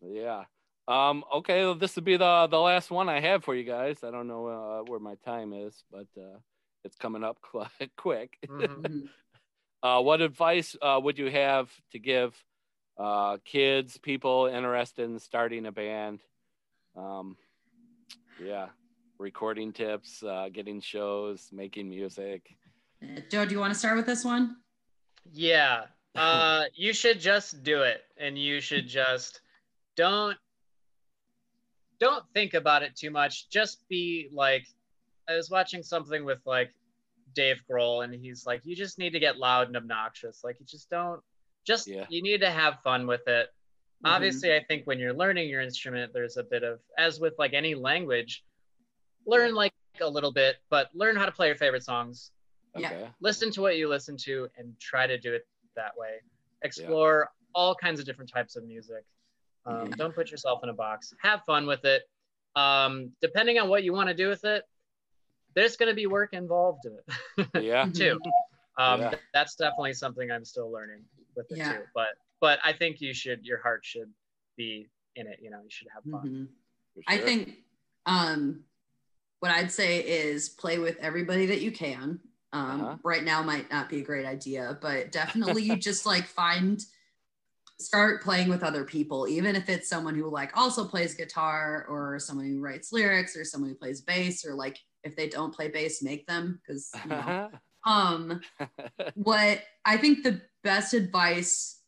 yeah. 0.00 0.44
Um, 0.88 1.24
okay, 1.34 1.64
well, 1.64 1.74
this 1.74 1.94
will 1.94 2.02
be 2.02 2.16
the 2.16 2.48
the 2.50 2.58
last 2.58 2.90
one 2.90 3.08
I 3.08 3.20
have 3.20 3.44
for 3.44 3.54
you 3.54 3.62
guys. 3.62 3.98
I 4.02 4.10
don't 4.10 4.26
know 4.26 4.46
uh, 4.48 4.90
where 4.90 4.98
my 4.98 5.14
time 5.24 5.52
is, 5.52 5.84
but 5.92 6.08
uh, 6.18 6.38
it's 6.84 6.96
coming 6.96 7.22
up 7.22 7.38
qu- 7.40 7.86
quick. 7.96 8.36
Mhm. 8.48 8.66
Mhm. 8.82 9.08
Uh, 9.82 10.00
what 10.00 10.20
advice 10.20 10.76
uh, 10.80 10.98
would 11.02 11.18
you 11.18 11.30
have 11.30 11.70
to 11.92 11.98
give 11.98 12.34
uh, 12.98 13.38
kids, 13.44 13.96
people 13.98 14.46
interested 14.46 15.04
in 15.04 15.18
starting 15.18 15.66
a 15.66 15.72
band? 15.72 16.20
Um, 16.96 17.36
yeah, 18.38 18.68
recording 19.18 19.72
tips, 19.72 20.22
uh, 20.22 20.48
getting 20.52 20.80
shows, 20.80 21.48
making 21.52 21.88
music. 21.88 22.56
Uh, 23.02 23.20
Joe, 23.30 23.44
do 23.44 23.52
you 23.54 23.60
want 23.60 23.72
to 23.72 23.78
start 23.78 23.96
with 23.96 24.06
this 24.06 24.24
one? 24.24 24.56
Yeah. 25.32 25.84
Uh, 26.14 26.64
you 26.74 26.92
should 26.92 27.18
just 27.18 27.62
do 27.62 27.84
it, 27.84 28.02
and 28.18 28.36
you 28.36 28.60
should 28.60 28.86
just 28.86 29.40
don't 29.96 30.36
don't 31.98 32.22
think 32.34 32.52
about 32.52 32.82
it 32.82 32.94
too 32.94 33.10
much. 33.10 33.48
Just 33.48 33.88
be 33.88 34.28
like, 34.30 34.66
I 35.26 35.36
was 35.36 35.48
watching 35.48 35.82
something 35.82 36.22
with 36.26 36.40
like 36.44 36.74
Dave 37.34 37.62
Grohl, 37.66 38.04
and 38.04 38.12
he's 38.12 38.44
like, 38.44 38.60
you 38.66 38.76
just 38.76 38.98
need 38.98 39.14
to 39.14 39.20
get 39.20 39.38
loud 39.38 39.68
and 39.68 39.76
obnoxious. 39.78 40.44
Like, 40.44 40.60
you 40.60 40.66
just 40.66 40.90
don't. 40.90 41.22
Just 41.64 41.86
Yeah. 41.86 42.04
you 42.10 42.22
need 42.22 42.42
to 42.42 42.50
have 42.50 42.80
fun 42.84 43.06
with 43.06 43.26
it. 43.26 43.48
Mhm. 44.04 44.10
Obviously, 44.10 44.54
I 44.54 44.64
think 44.64 44.86
when 44.86 44.98
you're 44.98 45.12
learning 45.14 45.48
your 45.48 45.60
instrument, 45.60 46.12
there's 46.12 46.36
a 46.36 46.42
bit 46.42 46.62
of, 46.64 46.80
as 46.98 47.20
with 47.20 47.34
like 47.38 47.52
any 47.52 47.74
language, 47.74 48.44
learn 49.26 49.54
like 49.54 49.72
a 50.00 50.08
little 50.08 50.32
bit, 50.32 50.56
but 50.70 50.90
learn 50.94 51.14
how 51.16 51.26
to 51.26 51.32
play 51.32 51.46
your 51.46 51.56
favorite 51.56 51.84
songs 51.84 52.30
Yeah. 52.76 52.88
Okay. 52.88 53.08
listen 53.20 53.50
to 53.52 53.60
what 53.60 53.76
you 53.76 53.88
listen 53.88 54.16
to 54.18 54.48
and 54.56 54.74
try 54.80 55.06
to 55.06 55.18
do 55.18 55.34
it 55.34 55.46
that 55.76 55.96
way 55.96 56.20
explore 56.62 57.28
all 57.54 57.74
kinds 57.74 58.00
of 58.00 58.06
different 58.06 58.30
types 58.32 58.56
of 58.56 58.64
music 58.64 59.04
um, 59.66 59.88
Yeah. 59.90 59.96
don't 59.96 60.14
put 60.14 60.30
yourself 60.30 60.60
in 60.62 60.70
a 60.70 60.72
box 60.72 61.12
have 61.20 61.44
fun 61.44 61.66
with 61.66 61.84
it 61.84 62.02
um, 62.56 63.12
depending 63.20 63.58
on 63.58 63.68
what 63.68 63.84
you 63.84 63.92
want 63.92 64.08
to 64.08 64.14
do 64.14 64.28
with 64.28 64.44
it 64.44 64.64
there's 65.54 65.76
going 65.76 65.90
to 65.90 65.94
be 65.94 66.06
work 66.06 66.32
involved 66.32 66.86
in 66.86 66.98
it 67.54 67.62
Yeah. 67.62 67.84
too 67.94 68.18
um, 68.78 69.00
Yeah. 69.02 69.14
that's 69.34 69.54
definitely 69.56 69.92
something 69.92 70.30
i'm 70.30 70.44
still 70.46 70.70
learning 70.72 71.04
with 71.36 71.46
it 71.52 71.58
Yeah. 71.58 71.72
too 71.74 71.82
but 71.94 72.08
but 72.42 72.58
i 72.62 72.72
think 72.72 73.00
you 73.00 73.14
should 73.14 73.40
your 73.46 73.62
heart 73.62 73.82
should 73.84 74.10
be 74.58 74.86
in 75.16 75.26
it 75.26 75.38
you 75.40 75.50
know 75.50 75.60
you 75.62 75.70
should 75.70 75.88
have 75.94 76.04
fun 76.04 76.28
Mhm. 76.28 76.48
for 76.94 77.02
I 77.06 77.18
think 77.18 77.58
um, 78.04 78.64
what 79.40 79.50
I'd 79.50 79.72
say 79.72 80.00
is 80.00 80.48
play 80.50 80.78
with 80.78 80.96
everybody 80.98 81.46
that 81.46 81.60
you 81.62 81.72
can. 81.72 82.20
Um, 82.52 82.80
Uh-huh. 82.82 82.96
Right 83.02 83.24
now 83.24 83.42
might 83.42 83.70
not 83.70 83.88
be 83.88 84.00
a 84.00 84.04
great 84.04 84.26
idea, 84.26 84.78
but 84.80 85.10
definitely 85.20 85.62
you 85.62 85.76
just 85.76 86.04
like 86.06 86.26
find, 86.26 86.84
start 87.80 88.22
playing 88.22 88.48
with 88.50 88.62
other 88.62 88.84
people, 88.84 89.26
even 89.26 89.56
if 89.56 89.68
it's 89.68 89.88
someone 89.88 90.14
who 90.14 90.30
like 90.30 90.56
also 90.56 90.84
plays 90.84 91.14
guitar 91.14 91.86
or 91.88 92.18
someone 92.18 92.46
who 92.46 92.60
writes 92.60 92.92
lyrics 92.92 93.36
or 93.36 93.44
someone 93.44 93.70
who 93.70 93.76
plays 93.76 94.02
bass 94.02 94.44
or 94.44 94.54
like 94.54 94.78
if 95.02 95.16
they 95.16 95.28
don't 95.28 95.54
play 95.54 95.68
bass, 95.68 96.02
make 96.02 96.26
them 96.26 96.60
because 96.60 96.90
you 97.04 97.10
know. 97.10 97.50
um, 97.86 98.40
what 99.14 99.62
I 99.84 99.96
think 99.96 100.22
the 100.22 100.42
best 100.62 100.94
advice 100.94 101.81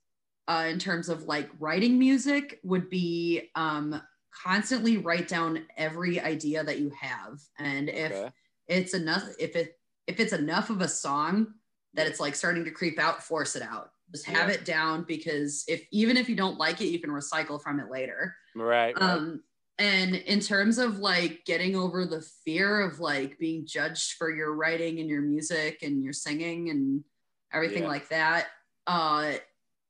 uh, 0.49 0.66
in 0.68 0.78
terms 0.78 1.09
of 1.09 1.24
like 1.24 1.49
writing 1.59 1.99
music 1.99 2.61
would 2.64 2.90
be 2.90 3.51
um, 3.55 4.01
constantly 4.42 4.99
write 4.99 5.28
down 5.28 5.64
every 5.76 6.20
idea 6.20 6.62
that 6.64 6.78
you 6.80 6.90
have, 7.01 7.40
and 7.59 7.88
if 7.88 8.12
Okay. 8.12 8.30
it's 8.68 8.95
enough, 8.95 9.24
if 9.38 9.57
it 9.57 9.78
if 10.07 10.20
it's 10.20 10.32
enough 10.34 10.68
of 10.70 10.80
a 10.82 10.88
song 10.88 11.55
that 11.95 12.07
it's 12.07 12.20
like 12.20 12.34
starting 12.34 12.64
to 12.64 12.70
creep 12.70 12.99
out, 12.99 13.22
force 13.22 13.57
it 13.57 13.62
out. 13.62 13.90
Just 14.12 14.26
have 14.26 14.49
Yeah. 14.49 14.57
it 14.57 14.64
down 14.66 15.05
because 15.05 15.64
if 15.66 15.86
even 15.92 16.16
if 16.18 16.28
you 16.28 16.36
don't 16.36 16.59
like 16.59 16.80
it, 16.82 16.86
you 16.88 16.99
can 16.99 17.11
recycle 17.11 17.61
from 17.62 17.80
it 17.80 17.90
later. 17.90 18.34
right. 18.55 18.95
right. 18.95 19.03
Um, 19.03 19.42
and 19.78 20.14
in 20.14 20.40
terms 20.40 20.78
of 20.78 20.99
like 20.99 21.45
getting 21.47 21.74
over 21.74 22.05
the 22.05 22.20
fear 22.45 22.80
of 22.82 23.01
like 23.01 23.38
being 23.38 23.66
judged 23.66 24.12
for 24.18 24.30
your 24.30 24.55
writing 24.55 25.01
and 25.01 25.09
your 25.09 25.22
music 25.22 25.82
and 25.82 26.03
your 26.05 26.12
singing 26.12 26.68
and 26.70 27.03
everything 27.53 27.82
Yeah. 27.84 27.88
like 27.88 28.09
that, 28.11 28.49
uh, 28.86 29.32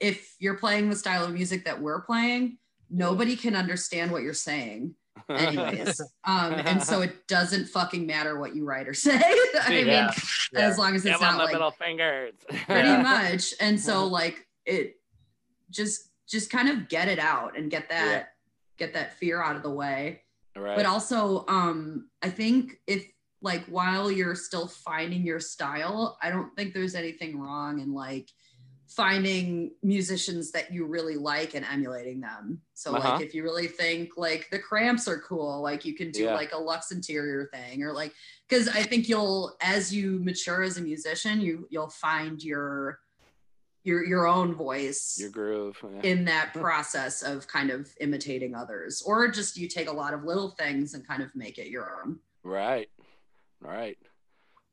if 0.04 0.36
you're 0.38 0.56
playing 0.58 0.90
the 0.90 0.96
style 0.96 1.24
of 1.24 1.32
music 1.32 1.64
that 1.64 1.80
we're 1.80 2.02
playing, 2.02 2.58
nobody 2.90 3.36
can 3.36 3.56
understand 3.56 4.10
what 4.12 4.22
you're 4.22 4.34
saying. 4.34 4.94
anyways. 5.30 6.00
um, 6.24 6.52
and 6.54 6.82
so 6.82 7.00
it 7.00 7.26
doesn't 7.28 7.66
fucking 7.68 8.06
matter 8.06 8.38
what 8.38 8.54
you 8.54 8.64
write 8.64 8.86
or 8.88 8.94
say. 8.94 9.16
I 9.62 9.70
mean, 9.70 9.86
Yeah. 9.86 10.10
as 10.54 10.76
long 10.76 10.94
as 10.94 11.04
it's 11.06 11.14
Give 11.14 11.20
not 11.20 11.38
the 11.38 11.44
like 11.44 11.52
middle 11.52 11.70
fingers. 11.70 12.34
pretty 12.66 12.88
Yeah. 12.88 13.02
much. 13.02 13.54
And 13.60 13.80
so 13.80 14.06
like 14.06 14.46
it 14.66 14.96
just 15.70 16.10
just 16.28 16.50
kind 16.50 16.68
of 16.68 16.88
get 16.88 17.08
it 17.08 17.18
out 17.18 17.56
and 17.56 17.70
get 17.70 17.88
that 17.90 18.06
Yeah. 18.10 18.24
get 18.76 18.94
that 18.94 19.14
fear 19.18 19.42
out 19.42 19.56
of 19.56 19.62
the 19.62 19.70
way. 19.70 20.22
right. 20.56 20.76
But 20.76 20.84
also, 20.86 21.44
um, 21.48 22.08
I 22.22 22.28
think 22.30 22.80
if 22.86 23.06
like 23.40 23.64
while 23.66 24.10
you're 24.10 24.34
still 24.34 24.66
finding 24.68 25.24
your 25.24 25.40
style, 25.40 26.18
I 26.22 26.30
don't 26.30 26.54
think 26.56 26.74
there's 26.74 26.94
anything 26.94 27.38
wrong 27.40 27.80
in 27.80 27.92
like 27.94 28.28
finding 28.94 29.72
musicians 29.82 30.50
that 30.52 30.72
you 30.72 30.86
really 30.86 31.16
like 31.16 31.54
and 31.54 31.64
emulating 31.64 32.20
them. 32.20 32.60
So 32.74 32.94
Uh-huh. 32.94 33.10
like 33.14 33.20
if 33.26 33.34
you 33.34 33.42
really 33.42 33.66
think 33.66 34.16
like 34.16 34.48
the 34.50 34.58
cramps 34.58 35.08
are 35.08 35.18
cool, 35.20 35.60
like 35.62 35.84
you 35.84 35.94
can 35.94 36.10
do 36.10 36.24
Yeah. 36.24 36.34
like 36.34 36.52
a 36.52 36.58
Lux 36.58 36.90
Interior 36.92 37.48
thing 37.52 37.82
or 37.82 37.92
like 37.92 38.12
because 38.48 38.68
I 38.68 38.82
think 38.82 39.08
you'll 39.08 39.56
as 39.60 39.94
you 39.94 40.20
mature 40.22 40.62
as 40.62 40.76
a 40.78 40.82
musician, 40.82 41.40
you 41.40 41.66
you'll 41.70 41.90
find 41.90 42.42
your 42.42 43.00
your 43.82 44.04
your 44.04 44.26
own 44.26 44.54
voice 44.54 45.16
Your 45.20 45.30
groove. 45.30 45.76
yeah. 45.82 46.00
in 46.02 46.24
that 46.26 46.54
process 46.54 47.22
of 47.22 47.46
kind 47.46 47.70
of 47.70 47.90
imitating 48.00 48.54
others 48.54 49.02
or 49.02 49.28
just 49.28 49.56
you 49.58 49.68
take 49.68 49.88
a 49.88 49.92
lot 49.92 50.14
of 50.14 50.24
little 50.24 50.50
things 50.52 50.94
and 50.94 51.06
kind 51.06 51.22
of 51.22 51.34
make 51.34 51.58
it 51.58 51.68
your 51.68 52.00
own 52.02 52.18
Right. 52.42 52.88
Right. 53.60 53.98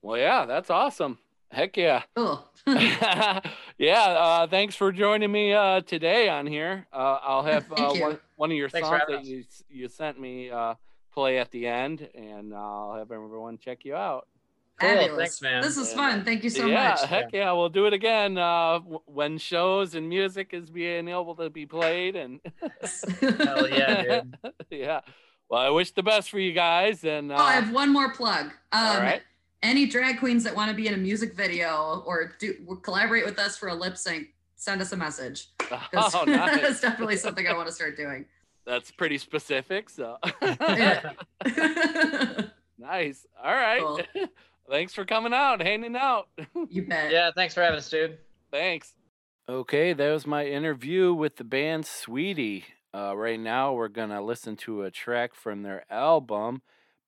Well, 0.01 0.17
yeah, 0.17 0.45
that's 0.45 0.69
awesome. 0.69 1.17
Heck 1.51 1.75
yeah. 1.75 2.03
oh 2.15 2.45
yeah. 2.65 3.99
Uh, 3.99 4.47
thanks 4.47 4.75
for 4.75 4.91
joining 4.91 5.31
me 5.31 5.53
uh, 5.53 5.81
today 5.81 6.29
on 6.29 6.47
here. 6.47 6.87
Uh, 6.93 7.17
I'll 7.21 7.43
have 7.43 7.71
uh, 7.77 7.93
one, 7.95 8.19
one 8.37 8.51
of 8.51 8.57
your 8.57 8.69
Thanks 8.69 8.87
songs 8.87 9.01
that 9.09 9.25
you 9.25 9.43
you 9.69 9.87
sent 9.89 10.19
me 10.19 10.49
uh, 10.49 10.75
play 11.13 11.39
at 11.39 11.51
the 11.51 11.67
end, 11.67 12.07
and 12.15 12.53
I'll 12.53 12.95
have 12.95 13.11
everyone 13.11 13.57
check 13.57 13.83
you 13.83 13.95
out. 13.95 14.27
Cool. 14.79 15.15
Thanks, 15.17 15.41
man. 15.41 15.61
this 15.61 15.77
was 15.77 15.91
Yeah. 15.91 15.95
fun 15.97 16.25
thank 16.25 16.43
you 16.43 16.49
so 16.49 16.65
yeah, 16.65 16.89
much 16.99 17.03
heck 17.03 17.31
yeah, 17.33 17.51
we'll 17.51 17.69
do 17.69 17.85
it 17.85 17.93
again 17.93 18.35
uh, 18.35 18.79
w- 18.79 19.01
when 19.05 19.37
shows 19.37 19.93
and 19.93 20.09
music 20.09 20.53
is 20.53 20.71
being 20.71 21.07
able 21.07 21.35
to 21.35 21.51
be 21.51 21.67
played. 21.67 22.15
And 22.15 22.39
Hell 23.21 23.69
yeah, 23.69 24.21
dude. 24.21 24.37
yeah. 24.71 25.01
Well, 25.49 25.61
I 25.61 25.69
wish 25.69 25.91
the 25.91 26.01
best 26.01 26.31
for 26.31 26.39
you 26.39 26.53
guys. 26.53 27.03
And 27.03 27.31
uh, 27.31 27.35
oh 27.35 27.43
i 27.43 27.51
have 27.53 27.71
one 27.71 27.91
more 27.93 28.11
plug 28.13 28.45
um 28.45 28.51
all 28.71 28.97
right. 29.01 29.21
Any 29.63 29.85
drag 29.85 30.19
queens 30.19 30.43
that 30.43 30.55
want 30.55 30.69
to 30.69 30.75
be 30.75 30.87
in 30.87 30.93
a 30.93 30.97
music 30.97 31.35
video 31.35 32.03
or 32.05 32.33
do 32.39 32.55
or 32.67 32.77
collaborate 32.77 33.25
with 33.25 33.39
us 33.39 33.57
for 33.57 33.69
a 33.69 33.73
lip 33.73 33.97
sync 33.97 34.27
send 34.55 34.81
us 34.81 34.91
a 34.91 34.97
message. 34.97 35.49
Oh, 35.93 36.23
nice. 36.27 36.61
that's 36.61 36.81
definitely 36.81 37.15
something 37.15 37.47
i 37.47 37.53
want 37.53 37.65
to 37.65 37.73
start 37.73 37.95
doing 37.95 38.25
That's 38.65 38.91
pretty 38.91 39.17
specific. 39.17 39.89
So 39.89 40.17
Yeah. 40.41 41.11
nice. 42.77 43.25
All 43.41 43.53
right. 43.53 43.81
Cool. 43.81 44.01
Thanks 44.69 44.93
for 44.93 45.05
coming 45.05 45.33
out, 45.33 45.61
hanging 45.61 45.95
out. 45.95 46.27
you 46.69 46.85
bet 46.85 47.11
Yeah, 47.11 47.31
thanks 47.33 47.53
for 47.53 47.61
having 47.61 47.77
us, 47.77 47.89
dude. 47.89 48.17
Thanks. 48.51 48.93
Okay, 49.47 49.93
that 49.93 50.11
was 50.11 50.27
my 50.27 50.45
interview 50.45 51.13
with 51.13 51.37
the 51.37 51.43
band 51.43 51.85
Sweetie. 51.85 52.65
Uh, 52.93 53.15
right 53.15 53.39
now, 53.39 53.73
we're 53.73 53.87
gonna 53.87 54.21
listen 54.21 54.55
to 54.57 54.83
a 54.83 54.91
track 54.91 55.33
from 55.33 55.63
their 55.63 55.85
album, 55.89 56.61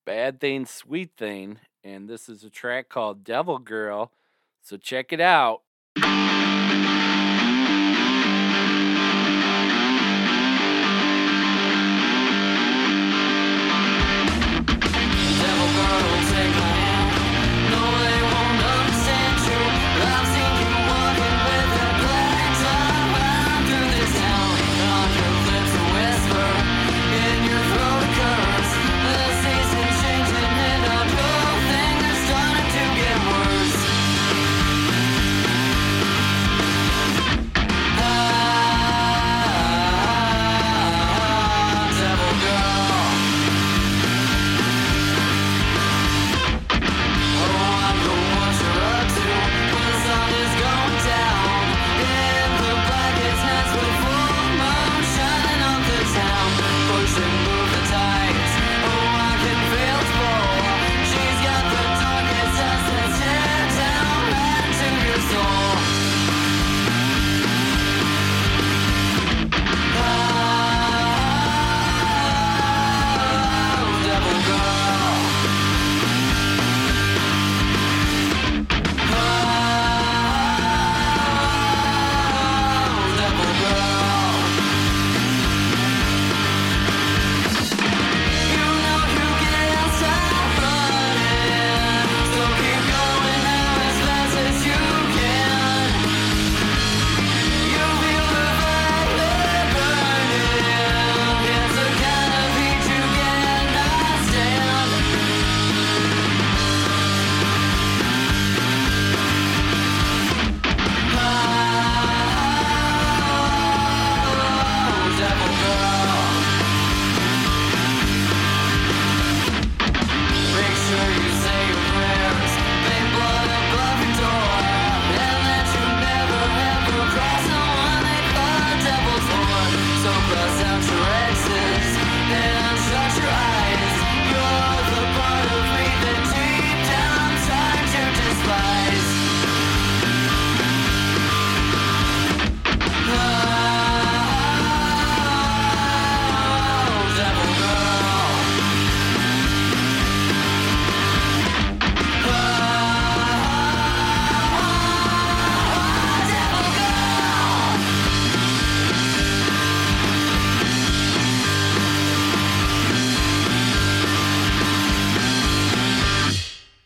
Bad 0.05 0.39
Thing, 0.39 0.65
Sweet 0.65 1.11
Thing, 1.17 1.59
and 1.83 2.07
this 2.07 2.29
is 2.29 2.43
a 2.43 2.49
track 2.49 2.89
called 2.89 3.23
Devil 3.23 3.59
Girl. 3.59 4.11
So 4.61 4.77
check 4.77 5.11
it 5.11 5.21
out. 5.21 5.61